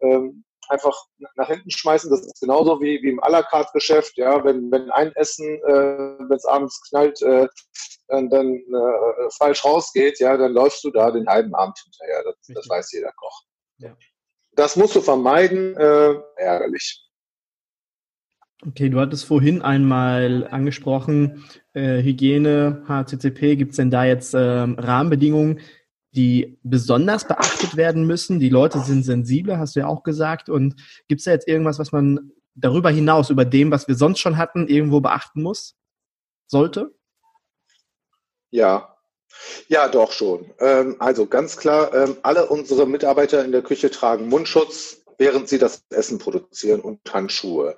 ähm, 0.00 0.44
einfach 0.68 0.96
nach 1.36 1.48
hinten 1.48 1.70
schmeißen. 1.70 2.10
Das 2.10 2.20
ist 2.20 2.40
genauso 2.40 2.80
wie, 2.80 3.02
wie 3.02 3.10
im 3.10 3.20
à 3.20 3.30
la 3.30 3.42
carte 3.42 3.72
Geschäft. 3.72 4.16
Ja, 4.16 4.44
wenn, 4.44 4.70
wenn 4.70 4.90
ein 4.90 5.12
Essen, 5.16 5.46
äh, 5.64 6.18
wenn 6.18 6.36
es 6.36 6.44
abends 6.44 6.80
knallt, 6.88 7.20
äh, 7.22 7.48
dann, 8.08 8.30
dann 8.30 8.54
äh, 8.54 9.30
falsch 9.36 9.64
rausgeht, 9.64 10.20
ja, 10.20 10.36
dann 10.36 10.52
läufst 10.52 10.84
du 10.84 10.90
da 10.90 11.10
den 11.10 11.26
halben 11.26 11.54
Abend 11.54 11.78
hinterher. 11.82 12.22
Das, 12.24 12.36
das 12.48 12.68
weiß 12.68 12.92
jeder 12.92 13.12
Koch. 13.12 13.42
Ja. 13.78 13.96
das 14.52 14.76
musst 14.76 14.96
du 14.96 15.00
vermeiden, 15.00 15.76
äh, 15.76 16.14
ärgerlich. 16.36 17.08
Okay, 18.66 18.88
du 18.88 18.98
hattest 18.98 19.24
vorhin 19.24 19.62
einmal 19.62 20.48
angesprochen, 20.50 21.44
äh, 21.74 22.02
Hygiene, 22.02 22.82
HCCP, 22.88 23.54
gibt 23.54 23.70
es 23.70 23.76
denn 23.76 23.90
da 23.90 24.04
jetzt 24.04 24.34
äh, 24.34 24.38
Rahmenbedingungen, 24.40 25.60
die 26.10 26.58
besonders 26.64 27.28
beachtet 27.28 27.76
werden 27.76 28.04
müssen? 28.04 28.40
Die 28.40 28.48
Leute 28.48 28.80
sind 28.80 29.04
sensibler, 29.04 29.58
hast 29.58 29.76
du 29.76 29.80
ja 29.80 29.86
auch 29.86 30.02
gesagt. 30.02 30.48
Und 30.48 30.74
gibt 31.06 31.20
es 31.20 31.26
da 31.26 31.30
jetzt 31.30 31.46
irgendwas, 31.46 31.78
was 31.78 31.92
man 31.92 32.32
darüber 32.56 32.90
hinaus, 32.90 33.30
über 33.30 33.44
dem, 33.44 33.70
was 33.70 33.86
wir 33.86 33.94
sonst 33.94 34.18
schon 34.18 34.38
hatten, 34.38 34.66
irgendwo 34.66 35.00
beachten 35.00 35.42
muss? 35.42 35.76
Sollte? 36.48 36.92
Ja, 38.50 38.97
ja, 39.68 39.88
doch 39.88 40.12
schon. 40.12 40.52
Ähm, 40.58 40.96
also 40.98 41.26
ganz 41.26 41.56
klar, 41.56 41.94
ähm, 41.94 42.16
alle 42.22 42.46
unsere 42.46 42.86
Mitarbeiter 42.86 43.44
in 43.44 43.52
der 43.52 43.62
Küche 43.62 43.90
tragen 43.90 44.28
Mundschutz, 44.28 45.02
während 45.18 45.48
sie 45.48 45.58
das 45.58 45.82
Essen 45.90 46.18
produzieren 46.18 46.80
und 46.80 47.00
Handschuhe. 47.12 47.76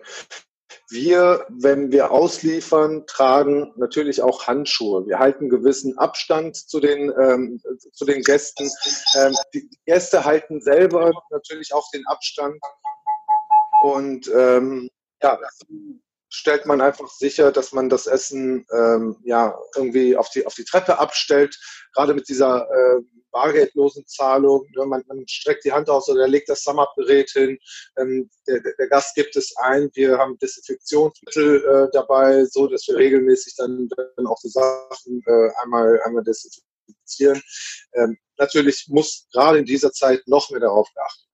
Wir, 0.91 1.47
wenn 1.49 1.93
wir 1.93 2.11
ausliefern, 2.11 3.07
tragen 3.07 3.73
natürlich 3.77 4.23
auch 4.23 4.49
Handschuhe. 4.49 5.07
Wir 5.07 5.21
halten 5.21 5.49
gewissen 5.49 5.97
Abstand 5.99 6.57
zu 6.57 6.81
den, 6.81 7.13
ähm, 7.21 7.63
zu 7.93 8.05
den 8.05 8.23
Gästen. 8.23 8.69
Ähm, 9.17 9.37
die 9.55 9.71
Gäste 9.87 10.25
halten 10.25 10.61
selber 10.61 11.13
natürlich 11.31 11.73
auch 11.75 11.89
den 11.93 12.05
Abstand. 12.07 12.61
Und 13.83 14.29
ähm, 14.35 14.91
ja, 15.23 15.39
stellt 16.31 16.65
man 16.65 16.81
einfach 16.81 17.09
sicher, 17.09 17.53
dass 17.53 17.73
man 17.73 17.89
das 17.89 18.07
Essen 18.07 18.65
ähm, 18.73 19.17
ja 19.25 19.59
irgendwie 19.77 20.17
auf 20.17 20.31
die 20.31 20.47
auf 20.47 20.55
die 20.55 20.65
Treppe 20.65 20.99
abstellt. 20.99 21.59
Gerade 21.93 22.15
mit 22.15 22.29
dieser 22.29 22.69
äh, 22.71 23.03
bargeldlosen 23.31 24.07
Zahlung. 24.07 24.67
Ne, 24.77 24.87
man, 24.87 25.03
man, 25.07 25.27
streckt 25.29 25.65
die 25.65 25.73
Hand 25.73 25.89
aus 25.89 26.09
oder 26.09 26.29
legt 26.29 26.49
das 26.49 26.63
Sum-Up-Gerät 26.63 27.31
hin. 27.31 27.59
Ähm, 27.99 28.31
der, 28.47 28.61
der, 28.61 28.89
Gast 28.89 29.15
gibt 29.15 29.37
es 29.37 29.57
ein. 29.57 29.91
Wir 29.95 30.19
haben 30.19 30.39
Desinfektionsmittel 30.39 31.65
äh, 31.65 31.91
dabei, 31.93 32.45
so 32.45 32.67
dass 32.67 32.87
wir 32.89 32.97
regelmäßig 32.97 33.55
dann, 33.57 33.89
dann 34.17 34.27
auch 34.27 34.41
die 34.43 34.51
Sachen 34.51 35.23
äh, 35.27 35.49
einmal, 35.63 36.01
einmal 36.05 36.25
desinfizieren. 36.25 37.43
Ähm, 37.95 38.19
natürlich 38.39 38.87
muss 38.89 39.29
gerade 39.33 39.59
in 39.59 39.65
dieser 39.65 39.93
Zeit 39.93 40.23
noch 40.27 40.51
mehr 40.51 40.61
darauf 40.61 40.89
geachtet. 40.95 41.30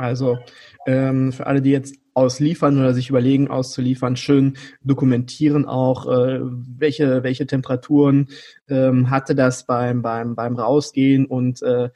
Also 0.00 0.38
ähm, 0.86 1.32
für 1.32 1.46
alle, 1.46 1.60
die 1.60 1.70
jetzt 1.70 1.96
ausliefern 2.14 2.78
oder 2.78 2.94
sich 2.94 3.10
überlegen 3.10 3.48
auszuliefern, 3.48 4.16
schön 4.16 4.56
dokumentieren 4.82 5.66
auch, 5.66 6.06
äh, 6.06 6.40
welche, 6.42 7.22
welche 7.22 7.46
Temperaturen 7.46 8.28
ähm, 8.68 9.10
hatte 9.10 9.34
das 9.34 9.66
beim, 9.66 10.02
beim, 10.02 10.34
beim 10.34 10.56
Rausgehen 10.56 11.26
und 11.26 11.62
äh, 11.62 11.90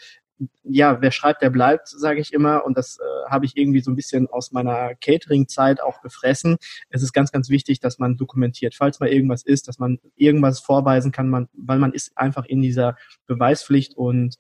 ja, 0.65 1.01
wer 1.01 1.13
schreibt, 1.13 1.43
der 1.43 1.51
bleibt, 1.51 1.89
sage 1.89 2.21
ich 2.21 2.33
immer. 2.33 2.67
Und 2.67 2.77
das 2.77 2.99
äh, 2.99 3.31
habe 3.31 3.47
ich 3.47 3.57
irgendwie 3.57 3.81
so 3.81 3.91
ein 3.91 3.97
bisschen 3.97 4.29
aus 4.29 4.51
meiner 4.51 4.95
Catering-Zeit 4.97 5.81
auch 5.81 6.03
gefressen. 6.03 6.57
Es 6.91 7.03
ist 7.03 7.13
ganz, 7.13 7.31
ganz 7.31 7.49
wichtig, 7.49 7.79
dass 7.81 7.99
man 7.99 8.17
dokumentiert, 8.17 8.75
falls 8.75 8.99
mal 8.99 9.09
irgendwas 9.09 9.45
ist, 9.45 9.69
dass 9.69 9.79
man 9.79 10.01
irgendwas 10.17 10.59
vorweisen 10.59 11.13
kann, 11.13 11.31
man, 11.31 11.49
weil 11.55 11.79
man 11.79 11.93
ist 11.93 12.19
einfach 12.19 12.45
in 12.47 12.61
dieser 12.63 12.97
Beweispflicht 13.27 13.97
und 13.97 14.37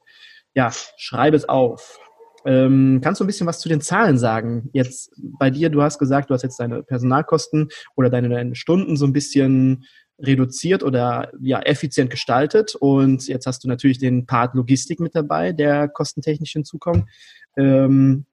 ja, 0.52 0.72
schreibe 0.96 1.36
es 1.36 1.48
auf. 1.48 2.00
Ähm, 2.46 3.00
kannst 3.02 3.20
du 3.20 3.24
ein 3.24 3.26
bisschen 3.26 3.46
was 3.46 3.60
zu 3.60 3.68
den 3.68 3.80
Zahlen 3.80 4.18
sagen? 4.18 4.68
Jetzt 4.72 5.12
bei 5.16 5.50
dir, 5.50 5.70
du 5.70 5.82
hast 5.82 5.98
gesagt, 5.98 6.30
du 6.30 6.34
hast 6.34 6.42
jetzt 6.42 6.60
deine 6.60 6.82
Personalkosten 6.82 7.68
oder 7.96 8.10
deine, 8.10 8.28
deine 8.28 8.54
Stunden 8.54 8.96
so 8.96 9.06
ein 9.06 9.12
bisschen 9.12 9.84
reduziert 10.18 10.82
oder 10.82 11.32
ja 11.40 11.60
effizient 11.60 12.10
gestaltet 12.10 12.74
und 12.76 13.26
jetzt 13.26 13.46
hast 13.46 13.64
du 13.64 13.68
natürlich 13.68 13.98
den 13.98 14.26
Part 14.26 14.54
Logistik 14.54 15.00
mit 15.00 15.14
dabei, 15.14 15.52
der 15.52 15.88
kostentechnisch 15.88 16.52
hinzukommt. 16.52 17.08
Ähm, 17.56 18.26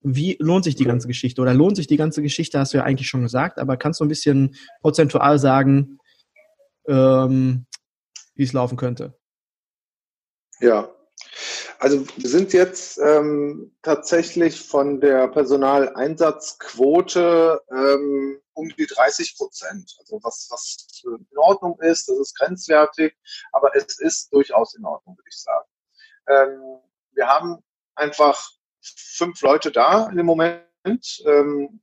wie 0.00 0.36
lohnt 0.38 0.64
sich 0.64 0.76
die 0.76 0.84
ganze 0.84 1.08
Geschichte 1.08 1.42
oder 1.42 1.54
lohnt 1.54 1.76
sich 1.76 1.88
die 1.88 1.96
ganze 1.96 2.22
Geschichte, 2.22 2.58
hast 2.58 2.72
du 2.72 2.78
ja 2.78 2.84
eigentlich 2.84 3.08
schon 3.08 3.22
gesagt, 3.22 3.58
aber 3.58 3.76
kannst 3.76 3.98
du 3.98 4.04
ein 4.04 4.08
bisschen 4.08 4.54
prozentual 4.80 5.38
sagen, 5.38 5.98
ähm, 6.86 7.66
wie 8.34 8.44
es 8.44 8.52
laufen 8.52 8.76
könnte? 8.76 9.18
Ja, 10.60 10.88
also 11.78 12.04
wir 12.16 12.28
sind 12.28 12.52
jetzt 12.52 12.98
ähm, 12.98 13.74
tatsächlich 13.82 14.66
von 14.66 15.00
der 15.00 15.28
Personaleinsatzquote 15.28 17.60
ähm, 17.70 18.40
um 18.52 18.68
die 18.70 18.86
30 18.86 19.36
Prozent. 19.36 19.96
Also 20.00 20.18
was, 20.22 20.48
was 20.50 21.02
in 21.04 21.38
Ordnung 21.38 21.78
ist, 21.80 22.08
das 22.08 22.18
ist 22.18 22.36
grenzwertig, 22.36 23.14
aber 23.52 23.76
es 23.76 24.00
ist 24.00 24.32
durchaus 24.32 24.74
in 24.74 24.84
Ordnung, 24.84 25.16
würde 25.16 25.28
ich 25.28 25.38
sagen. 25.38 25.68
Ähm, 26.28 26.80
wir 27.12 27.28
haben 27.28 27.62
einfach 27.94 28.50
fünf 28.80 29.40
Leute 29.42 29.70
da 29.70 30.08
in 30.08 30.16
dem 30.16 30.26
Moment. 30.26 30.64
Ähm, 31.24 31.80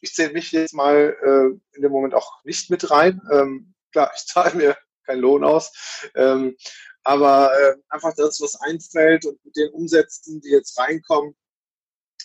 ich 0.00 0.14
zähle 0.14 0.32
mich 0.32 0.52
jetzt 0.52 0.72
mal 0.72 1.14
äh, 1.22 1.50
in 1.76 1.82
dem 1.82 1.92
Moment 1.92 2.14
auch 2.14 2.42
nicht 2.44 2.70
mit 2.70 2.90
rein. 2.90 3.20
Ähm, 3.30 3.74
klar, 3.92 4.10
ich 4.16 4.24
zahle 4.26 4.54
mir 4.54 4.78
keinen 5.04 5.20
Lohn 5.20 5.44
aus. 5.44 6.08
Ähm, 6.14 6.56
aber 7.04 7.52
äh, 7.58 7.76
einfach 7.88 8.14
das, 8.16 8.40
was 8.40 8.56
einfällt 8.60 9.24
und 9.26 9.44
mit 9.44 9.56
den 9.56 9.70
Umsätzen, 9.70 10.40
die 10.40 10.50
jetzt 10.50 10.78
reinkommen, 10.78 11.34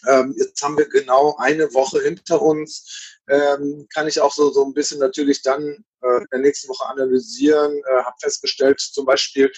ähm, 0.07 0.35
jetzt 0.37 0.61
haben 0.61 0.77
wir 0.77 0.87
genau 0.87 1.35
eine 1.37 1.73
Woche 1.73 2.01
hinter 2.01 2.41
uns. 2.41 3.17
Ähm, 3.27 3.87
kann 3.93 4.07
ich 4.07 4.19
auch 4.19 4.31
so, 4.31 4.51
so 4.51 4.63
ein 4.63 4.73
bisschen 4.73 4.99
natürlich 4.99 5.41
dann 5.41 5.83
äh, 6.01 6.17
in 6.17 6.27
der 6.31 6.39
nächsten 6.39 6.69
Woche 6.69 6.87
analysieren. 6.87 7.71
Äh, 7.77 8.03
habe 8.03 8.15
festgestellt, 8.21 8.79
zum 8.79 9.05
Beispiel 9.05 9.51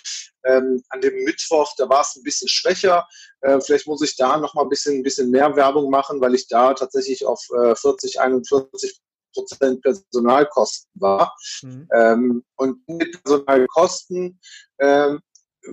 ähm, 0.45 0.83
an 0.89 1.01
dem 1.01 1.23
Mittwoch, 1.23 1.73
da 1.77 1.89
war 1.89 2.01
es 2.01 2.15
ein 2.15 2.23
bisschen 2.23 2.47
schwächer. 2.47 3.07
Äh, 3.41 3.59
vielleicht 3.61 3.87
muss 3.87 4.01
ich 4.01 4.15
da 4.15 4.37
noch 4.37 4.53
mal 4.53 4.63
ein 4.63 4.69
bisschen, 4.69 4.99
ein 4.99 5.03
bisschen 5.03 5.31
mehr 5.31 5.55
Werbung 5.55 5.89
machen, 5.89 6.21
weil 6.21 6.35
ich 6.35 6.47
da 6.47 6.73
tatsächlich 6.73 7.25
auf 7.25 7.43
äh, 7.57 7.75
40, 7.75 8.21
41 8.21 9.01
Prozent 9.37 9.81
Personalkosten 9.81 10.89
war. 10.95 11.35
Mhm. 11.61 11.87
Ähm, 11.93 12.43
und 12.55 12.87
mit 12.87 13.23
Personalkosten, 13.23 14.39
ähm, 14.79 15.19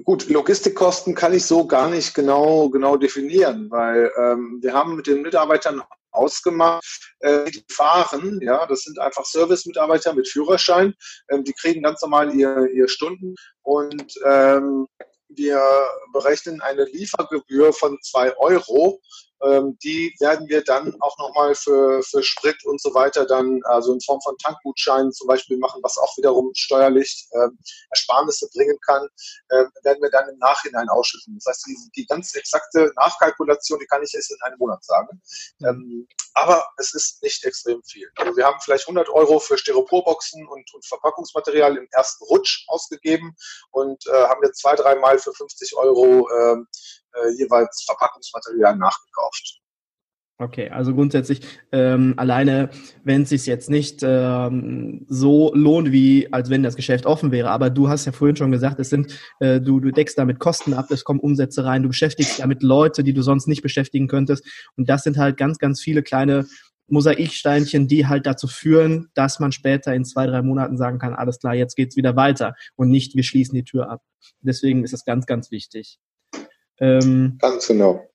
gut, 0.05 0.29
Logistikkosten 0.29 1.15
kann 1.15 1.33
ich 1.33 1.47
so 1.47 1.67
gar 1.67 1.89
nicht 1.89 2.15
genau, 2.15 2.69
genau 2.69 2.97
definieren, 2.97 3.71
weil 3.71 4.11
ähm, 4.19 4.59
wir 4.61 4.75
haben 4.75 4.97
mit 4.97 5.07
den 5.07 5.23
Mitarbeitern 5.23 5.83
ausgemacht, 6.11 6.85
äh, 7.21 7.51
die 7.51 7.65
fahren, 7.71 8.39
ja, 8.41 8.67
das 8.67 8.83
sind 8.83 8.99
einfach 8.99 9.25
Service-Mitarbeiter 9.25 10.15
mit 10.15 10.29
Führerschein, 10.29 10.95
ähm, 11.31 11.45
die 11.45 11.53
kriegen 11.53 11.83
ganz 11.83 12.01
normal 12.03 12.35
ihr, 12.35 12.69
ihr 12.73 12.89
Stunden 12.89 13.35
und 13.63 14.15
ähm, 14.25 14.87
wir 15.29 15.61
berechnen 16.13 16.61
eine 16.61 16.85
Liefergebühr 16.85 17.73
von 17.73 17.99
zwei 18.03 18.37
Euro 18.37 19.01
die 19.83 20.15
werden 20.21 20.49
wir 20.49 20.65
dann 20.65 20.97
auch 21.01 21.19
nochmal 21.19 21.55
für, 21.55 22.03
für 22.03 22.23
Sprit 22.23 22.65
und 22.65 22.81
so 22.81 22.95
weiter 22.95 23.27
dann, 23.27 23.61
also 23.65 23.93
in 23.93 24.01
Form 24.01 24.21
von 24.23 24.37
Tankgutscheinen 24.39 25.13
zum 25.13 25.27
Beispiel 25.27 25.59
machen, 25.59 25.81
was 25.83 25.99
auch 25.99 26.17
wiederum 26.17 26.51
steuerlich 26.55 27.29
ähm, 27.35 27.59
Ersparnisse 27.91 28.49
bringen 28.55 28.79
kann, 28.87 29.07
ähm, 29.53 29.71
werden 29.83 30.03
wir 30.03 30.11
dann 30.11 30.29
im 30.29 30.39
Nachhinein 30.39 30.89
ausschütten. 30.89 31.35
Das 31.37 31.47
heißt, 31.47 31.67
die, 31.67 31.77
die 31.97 32.07
ganz 32.07 32.35
exakte 32.35 32.93
Nachkalkulation, 32.97 33.79
die 33.79 33.87
kann 33.87 34.03
ich 34.03 34.15
erst 34.15 34.31
in 34.31 34.43
einem 34.43 34.59
Monat 34.59 34.85
sagen. 34.85 35.21
Ähm, 35.63 36.09
aber 36.35 36.67
es 36.79 36.95
ist 36.95 37.23
nicht 37.23 37.45
extrem 37.45 37.83
viel. 37.85 38.11
Also 38.17 38.37
wir 38.37 38.45
haben 38.45 38.59
vielleicht 38.61 38.85
100 38.85 39.09
Euro 39.11 39.39
für 39.39 39.57
Styroporboxen 39.57 40.47
und, 40.49 40.75
und 40.75 40.85
Verpackungsmaterial 40.85 41.77
im 41.77 41.89
ersten 41.93 42.25
Rutsch 42.25 42.65
ausgegeben 42.67 43.37
und 43.71 44.05
äh, 44.09 44.25
haben 44.25 44.41
jetzt 44.43 44.61
zwei, 44.61 44.75
dreimal 44.75 45.19
für 45.19 45.33
50 45.33 45.77
Euro 45.77 46.29
ähm, 46.31 46.67
äh, 46.73 47.04
jeweils 47.39 47.85
Verpackungsmaterial 47.87 48.77
nachgekauft. 48.77 49.61
Okay, 50.37 50.69
also 50.69 50.93
grundsätzlich 50.93 51.43
ähm, 51.71 52.15
alleine, 52.17 52.69
wenn 53.05 53.23
es 53.23 53.29
sich 53.29 53.47
jetzt 53.47 53.71
nicht 53.71 54.01
ähm, 54.03 55.07
so 55.09 55.55
lohnt, 55.55 55.93
wie 55.93 56.33
als 56.33 56.51
wenn 56.51 56.65
das 56.65 56.75
Geschäft 56.75 57.07
offen 57.07 57.31
wäre. 57.31 57.51
Aber 57.51 57.71
du 57.71 57.89
hast 57.89 58.05
ja 58.05 58.11
vorhin 58.11 58.35
schon 58.35 58.51
gesagt, 58.51 58.81
es 58.81 58.91
sind 58.91 59.17
äh, 59.39 59.61
du 59.61 59.79
du 59.79 59.93
deckst 59.93 60.19
damit 60.19 60.41
Kosten 60.41 60.75
ab, 60.75 60.91
es 60.91 61.05
kommen 61.05 61.21
Umsätze 61.21 61.65
rein, 61.65 61.85
du 61.85 61.89
beschäftigst 61.89 62.41
damit 62.41 62.65
Leute, 62.65 63.05
die 63.05 63.13
du 63.13 63.23
sonst 63.23 63.47
nicht 63.47 63.63
beschäftigen 63.63 64.09
könntest. 64.09 64.45
Und 64.77 64.89
das 64.89 65.05
sind 65.05 65.19
halt 65.19 65.37
ganz 65.37 65.59
ganz 65.59 65.81
viele 65.81 66.03
kleine 66.03 66.47
Mosaiksteinchen, 66.89 67.87
die 67.87 68.09
halt 68.09 68.27
dazu 68.27 68.49
führen, 68.49 69.11
dass 69.15 69.39
man 69.39 69.53
später 69.53 69.95
in 69.95 70.05
zwei 70.05 70.27
drei 70.27 70.43
Monaten 70.43 70.77
sagen 70.77 70.99
kann, 70.99 71.15
alles 71.15 71.39
klar, 71.39 71.55
jetzt 71.55 71.77
geht's 71.77 71.97
wieder 71.97 72.17
weiter 72.17 72.55
und 72.75 72.91
nicht 72.91 73.15
wir 73.15 73.23
schließen 73.23 73.55
die 73.55 73.65
Tür 73.65 73.89
ab. 73.89 74.03
Deswegen 74.41 74.83
ist 74.83 74.93
das 74.93 75.05
ganz 75.05 75.27
ganz 75.27 75.53
wichtig. 75.53 76.01
Ähm, 76.81 77.39
Ganz 77.41 77.67
genau. 77.67 78.09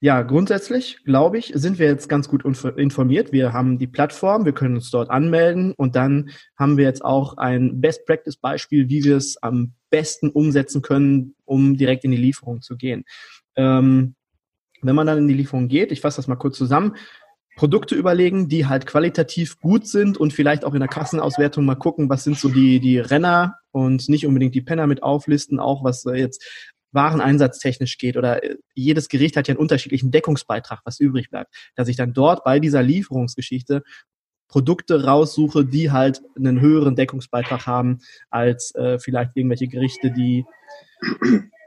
Ja, 0.00 0.22
grundsätzlich, 0.22 1.02
glaube 1.04 1.38
ich, 1.38 1.52
sind 1.54 1.78
wir 1.78 1.86
jetzt 1.86 2.08
ganz 2.08 2.28
gut 2.28 2.44
informiert. 2.44 3.32
Wir 3.32 3.54
haben 3.54 3.78
die 3.78 3.86
Plattform, 3.86 4.44
wir 4.44 4.52
können 4.52 4.74
uns 4.74 4.90
dort 4.90 5.08
anmelden 5.08 5.72
und 5.72 5.96
dann 5.96 6.30
haben 6.58 6.76
wir 6.76 6.84
jetzt 6.84 7.02
auch 7.02 7.38
ein 7.38 7.80
Best-Practice-Beispiel, 7.80 8.90
wie 8.90 9.04
wir 9.04 9.16
es 9.16 9.42
am 9.42 9.72
besten 9.88 10.28
umsetzen 10.28 10.82
können, 10.82 11.34
um 11.46 11.78
direkt 11.78 12.04
in 12.04 12.10
die 12.10 12.18
Lieferung 12.18 12.60
zu 12.60 12.76
gehen. 12.76 13.04
Ähm, 13.56 14.16
wenn 14.82 14.94
man 14.94 15.06
dann 15.06 15.18
in 15.18 15.28
die 15.28 15.34
Lieferung 15.34 15.68
geht, 15.68 15.90
ich 15.92 16.02
fasse 16.02 16.16
das 16.16 16.28
mal 16.28 16.36
kurz 16.36 16.58
zusammen, 16.58 16.94
Produkte 17.56 17.94
überlegen, 17.94 18.48
die 18.48 18.66
halt 18.66 18.86
qualitativ 18.86 19.58
gut 19.60 19.86
sind 19.86 20.18
und 20.18 20.34
vielleicht 20.34 20.66
auch 20.66 20.74
in 20.74 20.80
der 20.80 20.90
Kassenauswertung 20.90 21.64
mal 21.64 21.74
gucken, 21.74 22.10
was 22.10 22.22
sind 22.22 22.38
so 22.38 22.50
die, 22.50 22.80
die 22.80 22.98
Renner 22.98 23.56
und 23.70 24.10
nicht 24.10 24.26
unbedingt 24.26 24.54
die 24.54 24.60
Penner 24.60 24.86
mit 24.86 25.02
auflisten, 25.02 25.58
auch 25.58 25.82
was 25.82 26.04
jetzt 26.04 26.44
Wareneinsatztechnisch 26.96 27.98
geht 27.98 28.16
oder 28.16 28.42
äh, 28.42 28.56
jedes 28.74 29.08
Gericht 29.08 29.36
hat 29.36 29.46
ja 29.46 29.52
einen 29.52 29.60
unterschiedlichen 29.60 30.10
Deckungsbeitrag, 30.10 30.80
was 30.84 30.98
übrig 30.98 31.30
bleibt, 31.30 31.54
dass 31.76 31.86
ich 31.86 31.96
dann 31.96 32.12
dort 32.12 32.42
bei 32.42 32.58
dieser 32.58 32.82
Lieferungsgeschichte 32.82 33.84
Produkte 34.48 35.04
raussuche, 35.04 35.64
die 35.64 35.90
halt 35.90 36.22
einen 36.36 36.60
höheren 36.60 36.96
Deckungsbeitrag 36.96 37.66
haben 37.66 37.98
als 38.30 38.74
äh, 38.74 38.98
vielleicht 38.98 39.32
irgendwelche 39.36 39.68
Gerichte, 39.68 40.10
die 40.10 40.44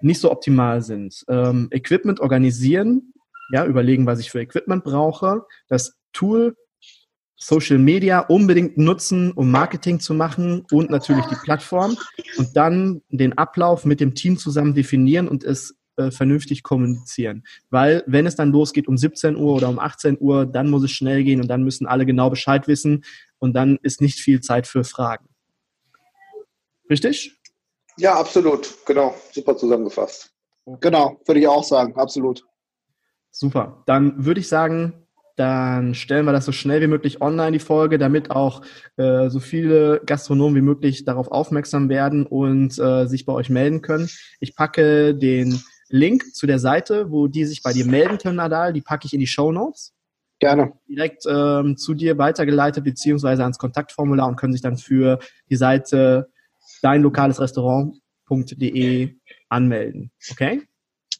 nicht 0.01 0.19
so 0.19 0.31
optimal 0.31 0.81
sind. 0.81 1.23
Ähm, 1.27 1.67
Equipment 1.71 2.19
organisieren, 2.19 3.13
ja, 3.51 3.65
überlegen, 3.65 4.05
was 4.05 4.19
ich 4.19 4.31
für 4.31 4.41
Equipment 4.41 4.83
brauche. 4.83 5.45
Das 5.67 5.97
Tool 6.13 6.55
Social 7.39 7.77
Media 7.77 8.19
unbedingt 8.19 8.77
nutzen, 8.77 9.31
um 9.31 9.49
Marketing 9.49 9.99
zu 9.99 10.13
machen 10.13 10.65
und 10.71 10.89
natürlich 10.89 11.25
die 11.25 11.37
Plattform 11.41 11.97
und 12.37 12.55
dann 12.55 13.01
den 13.09 13.37
Ablauf 13.37 13.85
mit 13.85 14.01
dem 14.01 14.13
Team 14.13 14.37
zusammen 14.37 14.75
definieren 14.75 15.27
und 15.29 15.45
es 15.45 15.75
äh, 15.95 16.11
vernünftig 16.11 16.63
kommunizieren. 16.63 17.43
Weil 17.69 18.03
wenn 18.07 18.25
es 18.25 18.35
dann 18.35 18.51
losgeht 18.51 18.87
um 18.87 18.97
17 18.97 19.37
Uhr 19.37 19.53
oder 19.53 19.69
um 19.69 19.79
18 19.79 20.17
Uhr, 20.19 20.45
dann 20.45 20.69
muss 20.69 20.83
es 20.83 20.91
schnell 20.91 21.23
gehen 21.23 21.41
und 21.41 21.47
dann 21.47 21.63
müssen 21.63 21.87
alle 21.87 22.05
genau 22.05 22.29
Bescheid 22.29 22.67
wissen 22.67 23.05
und 23.37 23.53
dann 23.53 23.79
ist 23.83 24.01
nicht 24.01 24.19
viel 24.19 24.41
Zeit 24.41 24.67
für 24.67 24.83
Fragen. 24.83 25.27
Richtig? 26.89 27.39
Ja, 27.97 28.15
absolut. 28.19 28.85
Genau. 28.85 29.15
Super 29.31 29.55
zusammengefasst. 29.55 30.31
Genau, 30.81 31.19
würde 31.25 31.39
ich 31.39 31.47
auch 31.47 31.63
sagen. 31.63 31.95
Absolut. 31.95 32.45
Super. 33.31 33.83
Dann 33.85 34.25
würde 34.25 34.39
ich 34.39 34.47
sagen, 34.47 35.05
dann 35.39 35.95
stellen 35.95 36.25
wir 36.25 36.33
das 36.33 36.45
so 36.45 36.51
schnell 36.51 36.81
wie 36.81 36.87
möglich 36.87 37.21
online, 37.21 37.53
die 37.53 37.59
Folge, 37.59 37.97
damit 37.97 38.29
auch 38.29 38.61
äh, 38.97 39.29
so 39.29 39.39
viele 39.39 40.01
Gastronomen 40.05 40.55
wie 40.57 40.61
möglich 40.61 41.05
darauf 41.05 41.31
aufmerksam 41.31 41.87
werden 41.87 42.25
und 42.25 42.77
äh, 42.77 43.05
sich 43.05 43.25
bei 43.25 43.31
euch 43.31 43.49
melden 43.49 43.81
können. 43.81 44.09
Ich 44.41 44.53
packe 44.53 45.15
den 45.15 45.63
Link 45.87 46.35
zu 46.35 46.45
der 46.45 46.59
Seite, 46.59 47.09
wo 47.09 47.27
die 47.27 47.45
sich 47.45 47.63
bei 47.63 47.71
dir 47.71 47.85
melden 47.85 48.17
können, 48.17 48.35
Nadal, 48.35 48.73
die 48.73 48.81
packe 48.81 49.05
ich 49.05 49.13
in 49.13 49.21
die 49.21 49.27
Show 49.27 49.53
Notes. 49.53 49.93
Gerne. 50.39 50.73
Direkt 50.89 51.23
ähm, 51.25 51.77
zu 51.77 51.93
dir 51.93 52.17
weitergeleitet, 52.17 52.83
beziehungsweise 52.83 53.43
ans 53.43 53.57
Kontaktformular 53.57 54.27
und 54.27 54.35
können 54.35 54.51
sich 54.51 54.61
dann 54.61 54.77
für 54.77 55.19
die 55.49 55.55
Seite 55.55 56.29
dein 56.81 57.01
lokales 57.01 57.39
Restaurant.de 57.39 59.15
anmelden. 59.47 60.11
Okay? 60.31 60.63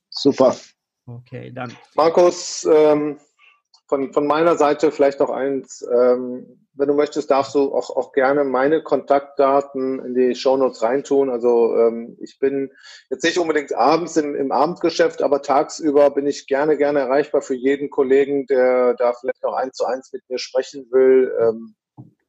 Super. 0.09 0.57
Okay, 1.05 1.51
dann. 1.53 1.73
Markus, 1.95 2.67
ähm, 2.69 3.17
von, 3.89 4.13
von 4.13 4.27
meiner 4.27 4.55
Seite 4.55 4.91
vielleicht 4.91 5.19
noch 5.19 5.31
eins. 5.31 5.85
Ähm, 5.91 6.67
wenn 6.73 6.87
du 6.87 6.93
möchtest, 6.93 7.29
darfst 7.31 7.55
du 7.55 7.73
auch, 7.73 7.89
auch 7.89 8.13
gerne 8.13 8.43
meine 8.43 8.83
Kontaktdaten 8.83 9.99
in 10.05 10.13
die 10.13 10.35
Shownotes 10.35 10.81
reintun. 10.83 11.29
Also 11.29 11.75
ähm, 11.75 12.15
ich 12.21 12.37
bin 12.39 12.71
jetzt 13.09 13.23
nicht 13.23 13.39
unbedingt 13.39 13.73
abends 13.73 14.15
im, 14.15 14.35
im 14.35 14.51
Abendgeschäft, 14.51 15.23
aber 15.23 15.41
tagsüber 15.41 16.11
bin 16.11 16.27
ich 16.27 16.45
gerne, 16.47 16.77
gerne 16.77 16.99
erreichbar 16.99 17.41
für 17.41 17.55
jeden 17.55 17.89
Kollegen, 17.89 18.45
der 18.45 18.93
da 18.93 19.13
vielleicht 19.13 19.43
noch 19.43 19.53
eins 19.53 19.75
zu 19.75 19.85
eins 19.85 20.13
mit 20.13 20.21
mir 20.29 20.37
sprechen 20.37 20.87
will. 20.91 21.33
Ähm, 21.41 21.75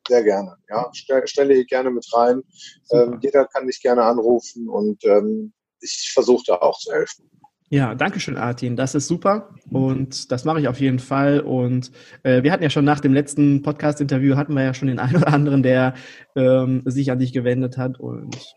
sehr 0.09 0.25
gerne. 0.25 0.57
Ja, 0.69 0.91
stelle 0.93 1.27
stell 1.29 1.51
ich 1.51 1.69
gerne 1.69 1.91
mit 1.91 2.07
rein. 2.13 2.43
Ähm, 2.91 3.19
jeder 3.21 3.47
kann 3.47 3.67
mich 3.67 3.83
gerne 3.83 4.03
anrufen 4.03 4.69
und 4.69 5.05
ähm, 5.05 5.53
ich 5.81 6.11
versuche 6.13 6.45
da 6.47 6.57
auch 6.57 6.79
zu 6.79 6.91
helfen. 6.91 7.31
Ja, 7.73 7.95
danke 7.95 8.19
schön, 8.19 8.37
Artin. 8.37 8.75
Das 8.75 8.97
ist 8.97 9.07
super 9.07 9.55
und 9.71 10.33
das 10.33 10.45
mache 10.45 10.59
ich 10.59 10.67
auf 10.67 10.81
jeden 10.81 10.99
Fall. 10.99 11.39
Und 11.39 11.93
äh, 12.25 12.43
wir 12.43 12.51
hatten 12.51 12.65
ja 12.65 12.71
schon 12.71 12.85
nach 12.85 12.99
dem 12.99 13.15
letzten 13.15 13.63
Podcast-Interview 13.63 14.35
hatten 14.35 14.55
wir 14.55 14.65
ja 14.65 14.75
schon 14.75 14.89
den 14.89 14.99
einen 14.99 15.15
oder 15.19 15.29
anderen, 15.29 15.63
der 15.63 15.95
ähm, 16.35 16.83
sich 16.85 17.13
an 17.13 17.21
dich 17.21 17.33
gewendet 17.33 17.79
hat. 17.79 18.01
Und 18.01 18.57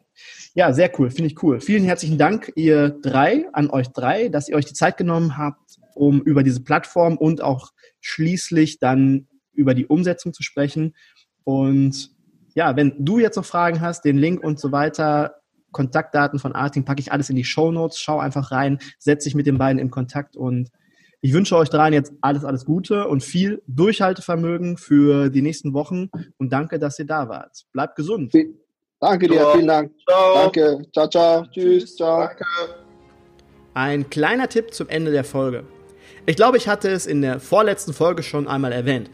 ja, 0.55 0.73
sehr 0.73 0.89
cool, 0.97 1.11
finde 1.11 1.27
ich 1.27 1.43
cool. 1.43 1.61
Vielen 1.61 1.83
herzlichen 1.83 2.17
Dank, 2.17 2.51
ihr 2.55 2.89
drei, 2.89 3.45
an 3.53 3.69
euch 3.69 3.89
drei, 3.89 4.29
dass 4.29 4.49
ihr 4.49 4.55
euch 4.55 4.65
die 4.65 4.73
Zeit 4.73 4.97
genommen 4.97 5.37
habt, 5.37 5.77
um 5.93 6.19
über 6.23 6.41
diese 6.41 6.63
Plattform 6.63 7.15
und 7.15 7.43
auch 7.43 7.71
schließlich 8.01 8.79
dann 8.79 9.27
über 9.53 9.75
die 9.75 9.85
Umsetzung 9.85 10.33
zu 10.33 10.41
sprechen. 10.41 10.95
Und 11.43 12.09
ja, 12.55 12.75
wenn 12.75 12.95
du 12.97 13.19
jetzt 13.19 13.35
noch 13.35 13.45
Fragen 13.45 13.79
hast, 13.79 14.05
den 14.05 14.17
Link 14.17 14.43
und 14.43 14.59
so 14.59 14.71
weiter, 14.71 15.35
Kontaktdaten 15.73 16.39
von 16.39 16.53
Artin 16.53 16.85
packe 16.85 17.01
ich 17.01 17.11
alles 17.11 17.29
in 17.29 17.35
die 17.35 17.43
Show 17.43 17.73
Notes. 17.73 17.99
Schau 17.99 18.19
einfach 18.19 18.51
rein, 18.51 18.79
setz 18.97 19.25
dich 19.25 19.35
mit 19.35 19.45
den 19.45 19.57
beiden 19.57 19.79
in 19.79 19.91
Kontakt 19.91 20.37
und 20.37 20.69
ich 21.19 21.33
wünsche 21.33 21.57
euch 21.57 21.69
dreien 21.69 21.93
jetzt 21.93 22.13
alles, 22.21 22.45
alles 22.45 22.65
Gute 22.65 23.07
und 23.07 23.23
viel 23.23 23.61
Durchhaltevermögen 23.67 24.77
für 24.77 25.29
die 25.29 25.41
nächsten 25.41 25.73
Wochen 25.73 26.09
und 26.37 26.51
danke, 26.51 26.79
dass 26.79 26.99
ihr 26.99 27.05
da 27.05 27.29
wart. 27.29 27.65
Bleibt 27.71 27.95
gesund. 27.95 28.33
Danke 28.99 29.27
dir, 29.27 29.35
ciao. 29.35 29.53
vielen 29.53 29.67
Dank. 29.67 29.91
Ciao. 30.07 30.35
Danke. 30.35 30.81
Ciao, 30.93 31.09
ciao. 31.09 31.45
Tschüss. 31.45 31.95
Ciao. 31.95 32.27
Danke. 32.27 32.45
Ein 33.73 34.09
kleiner 34.09 34.47
Tipp 34.49 34.73
zum 34.73 34.87
Ende 34.89 35.11
der 35.11 35.23
Folge. 35.23 35.63
Ich 36.25 36.35
glaube, 36.35 36.57
ich 36.57 36.67
hatte 36.67 36.89
es 36.89 37.05
in 37.05 37.21
der 37.21 37.39
vorletzten 37.39 37.93
Folge 37.93 38.23
schon 38.23 38.47
einmal 38.47 38.71
erwähnt. 38.71 39.09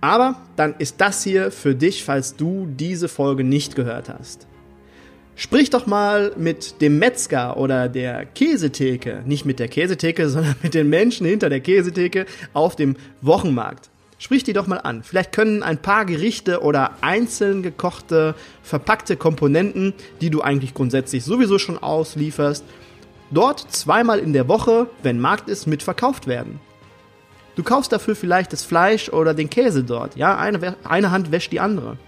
Aber 0.00 0.36
dann 0.56 0.74
ist 0.78 1.00
das 1.00 1.22
hier 1.22 1.50
für 1.50 1.74
dich, 1.74 2.04
falls 2.04 2.36
du 2.36 2.66
diese 2.66 3.08
Folge 3.08 3.44
nicht 3.44 3.74
gehört 3.76 4.08
hast. 4.08 4.46
Sprich 5.38 5.68
doch 5.68 5.86
mal 5.86 6.32
mit 6.38 6.80
dem 6.80 6.98
Metzger 6.98 7.58
oder 7.58 7.90
der 7.90 8.24
Käsetheke, 8.24 9.22
nicht 9.26 9.44
mit 9.44 9.58
der 9.58 9.68
Käsetheke, 9.68 10.28
sondern 10.30 10.56
mit 10.62 10.72
den 10.72 10.88
Menschen 10.88 11.26
hinter 11.26 11.50
der 11.50 11.60
Käsetheke 11.60 12.24
auf 12.54 12.74
dem 12.74 12.96
Wochenmarkt. 13.20 13.90
Sprich 14.18 14.44
die 14.44 14.54
doch 14.54 14.66
mal 14.66 14.78
an. 14.78 15.02
Vielleicht 15.02 15.32
können 15.32 15.62
ein 15.62 15.76
paar 15.76 16.06
Gerichte 16.06 16.62
oder 16.62 16.92
einzeln 17.02 17.62
gekochte, 17.62 18.34
verpackte 18.62 19.18
Komponenten, 19.18 19.92
die 20.22 20.30
du 20.30 20.40
eigentlich 20.40 20.72
grundsätzlich 20.72 21.22
sowieso 21.22 21.58
schon 21.58 21.76
auslieferst, 21.76 22.64
dort 23.30 23.60
zweimal 23.70 24.20
in 24.20 24.32
der 24.32 24.48
Woche, 24.48 24.88
wenn 25.02 25.20
Markt 25.20 25.50
ist, 25.50 25.66
mitverkauft 25.66 26.26
werden. 26.26 26.60
Du 27.56 27.62
kaufst 27.62 27.92
dafür 27.92 28.16
vielleicht 28.16 28.54
das 28.54 28.62
Fleisch 28.62 29.10
oder 29.10 29.34
den 29.34 29.50
Käse 29.50 29.84
dort. 29.84 30.16
Ja, 30.16 30.38
eine, 30.38 30.76
eine 30.84 31.10
Hand 31.10 31.30
wäscht 31.30 31.52
die 31.52 31.60
andere. 31.60 31.98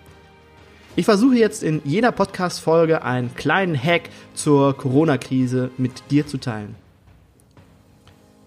Ich 0.99 1.05
versuche 1.05 1.37
jetzt 1.37 1.63
in 1.63 1.81
jeder 1.85 2.11
Podcast-Folge 2.11 3.05
einen 3.05 3.33
kleinen 3.37 3.81
Hack 3.81 4.11
zur 4.35 4.77
Corona-Krise 4.77 5.71
mit 5.79 5.93
dir 6.11 6.27
zu 6.27 6.39
teilen. 6.39 6.75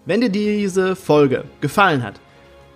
Wenn 0.04 0.20
dir 0.20 0.28
diese 0.28 0.94
Folge 0.94 1.44
gefallen 1.62 2.02
hat 2.02 2.20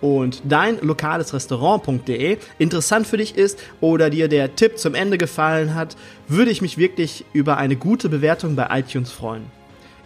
und 0.01 0.41
dein 0.45 0.79
lokales 0.81 1.31
Restaurant.de 1.31 2.39
interessant 2.57 3.05
für 3.05 3.17
dich 3.17 3.37
ist 3.37 3.59
oder 3.79 4.09
dir 4.09 4.27
der 4.27 4.55
Tipp 4.55 4.79
zum 4.79 4.95
Ende 4.95 5.19
gefallen 5.19 5.75
hat, 5.75 5.95
würde 6.27 6.49
ich 6.49 6.63
mich 6.63 6.79
wirklich 6.79 7.23
über 7.33 7.57
eine 7.57 7.75
gute 7.75 8.09
Bewertung 8.09 8.55
bei 8.55 8.79
iTunes 8.79 9.11
freuen. 9.11 9.45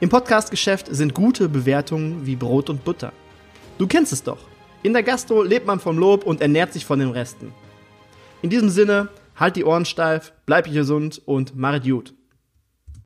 Im 0.01 0.09
Podcast-Geschäft 0.09 0.87
sind 0.93 1.13
gute 1.13 1.47
Bewertungen 1.47 2.25
wie 2.25 2.35
Brot 2.35 2.69
und 2.69 2.83
Butter. 2.83 3.13
Du 3.77 3.87
kennst 3.87 4.11
es 4.11 4.21
doch. 4.21 4.39
In 4.83 4.91
der 4.91 5.03
Gastro 5.03 5.43
lebt 5.43 5.65
man 5.65 5.79
vom 5.79 5.97
Lob 5.97 6.25
und 6.25 6.41
ernährt 6.41 6.73
sich 6.73 6.83
von 6.85 6.99
den 6.99 7.11
Resten. 7.11 7.53
In 8.41 8.49
diesem 8.49 8.69
Sinne, 8.69 9.07
halt 9.41 9.57
die 9.57 9.65
Ohren 9.65 9.85
steif, 9.85 10.31
bleib 10.45 10.71
gesund 10.71 11.21
und 11.25 11.55
mach 11.55 11.81
gut. 11.83 12.13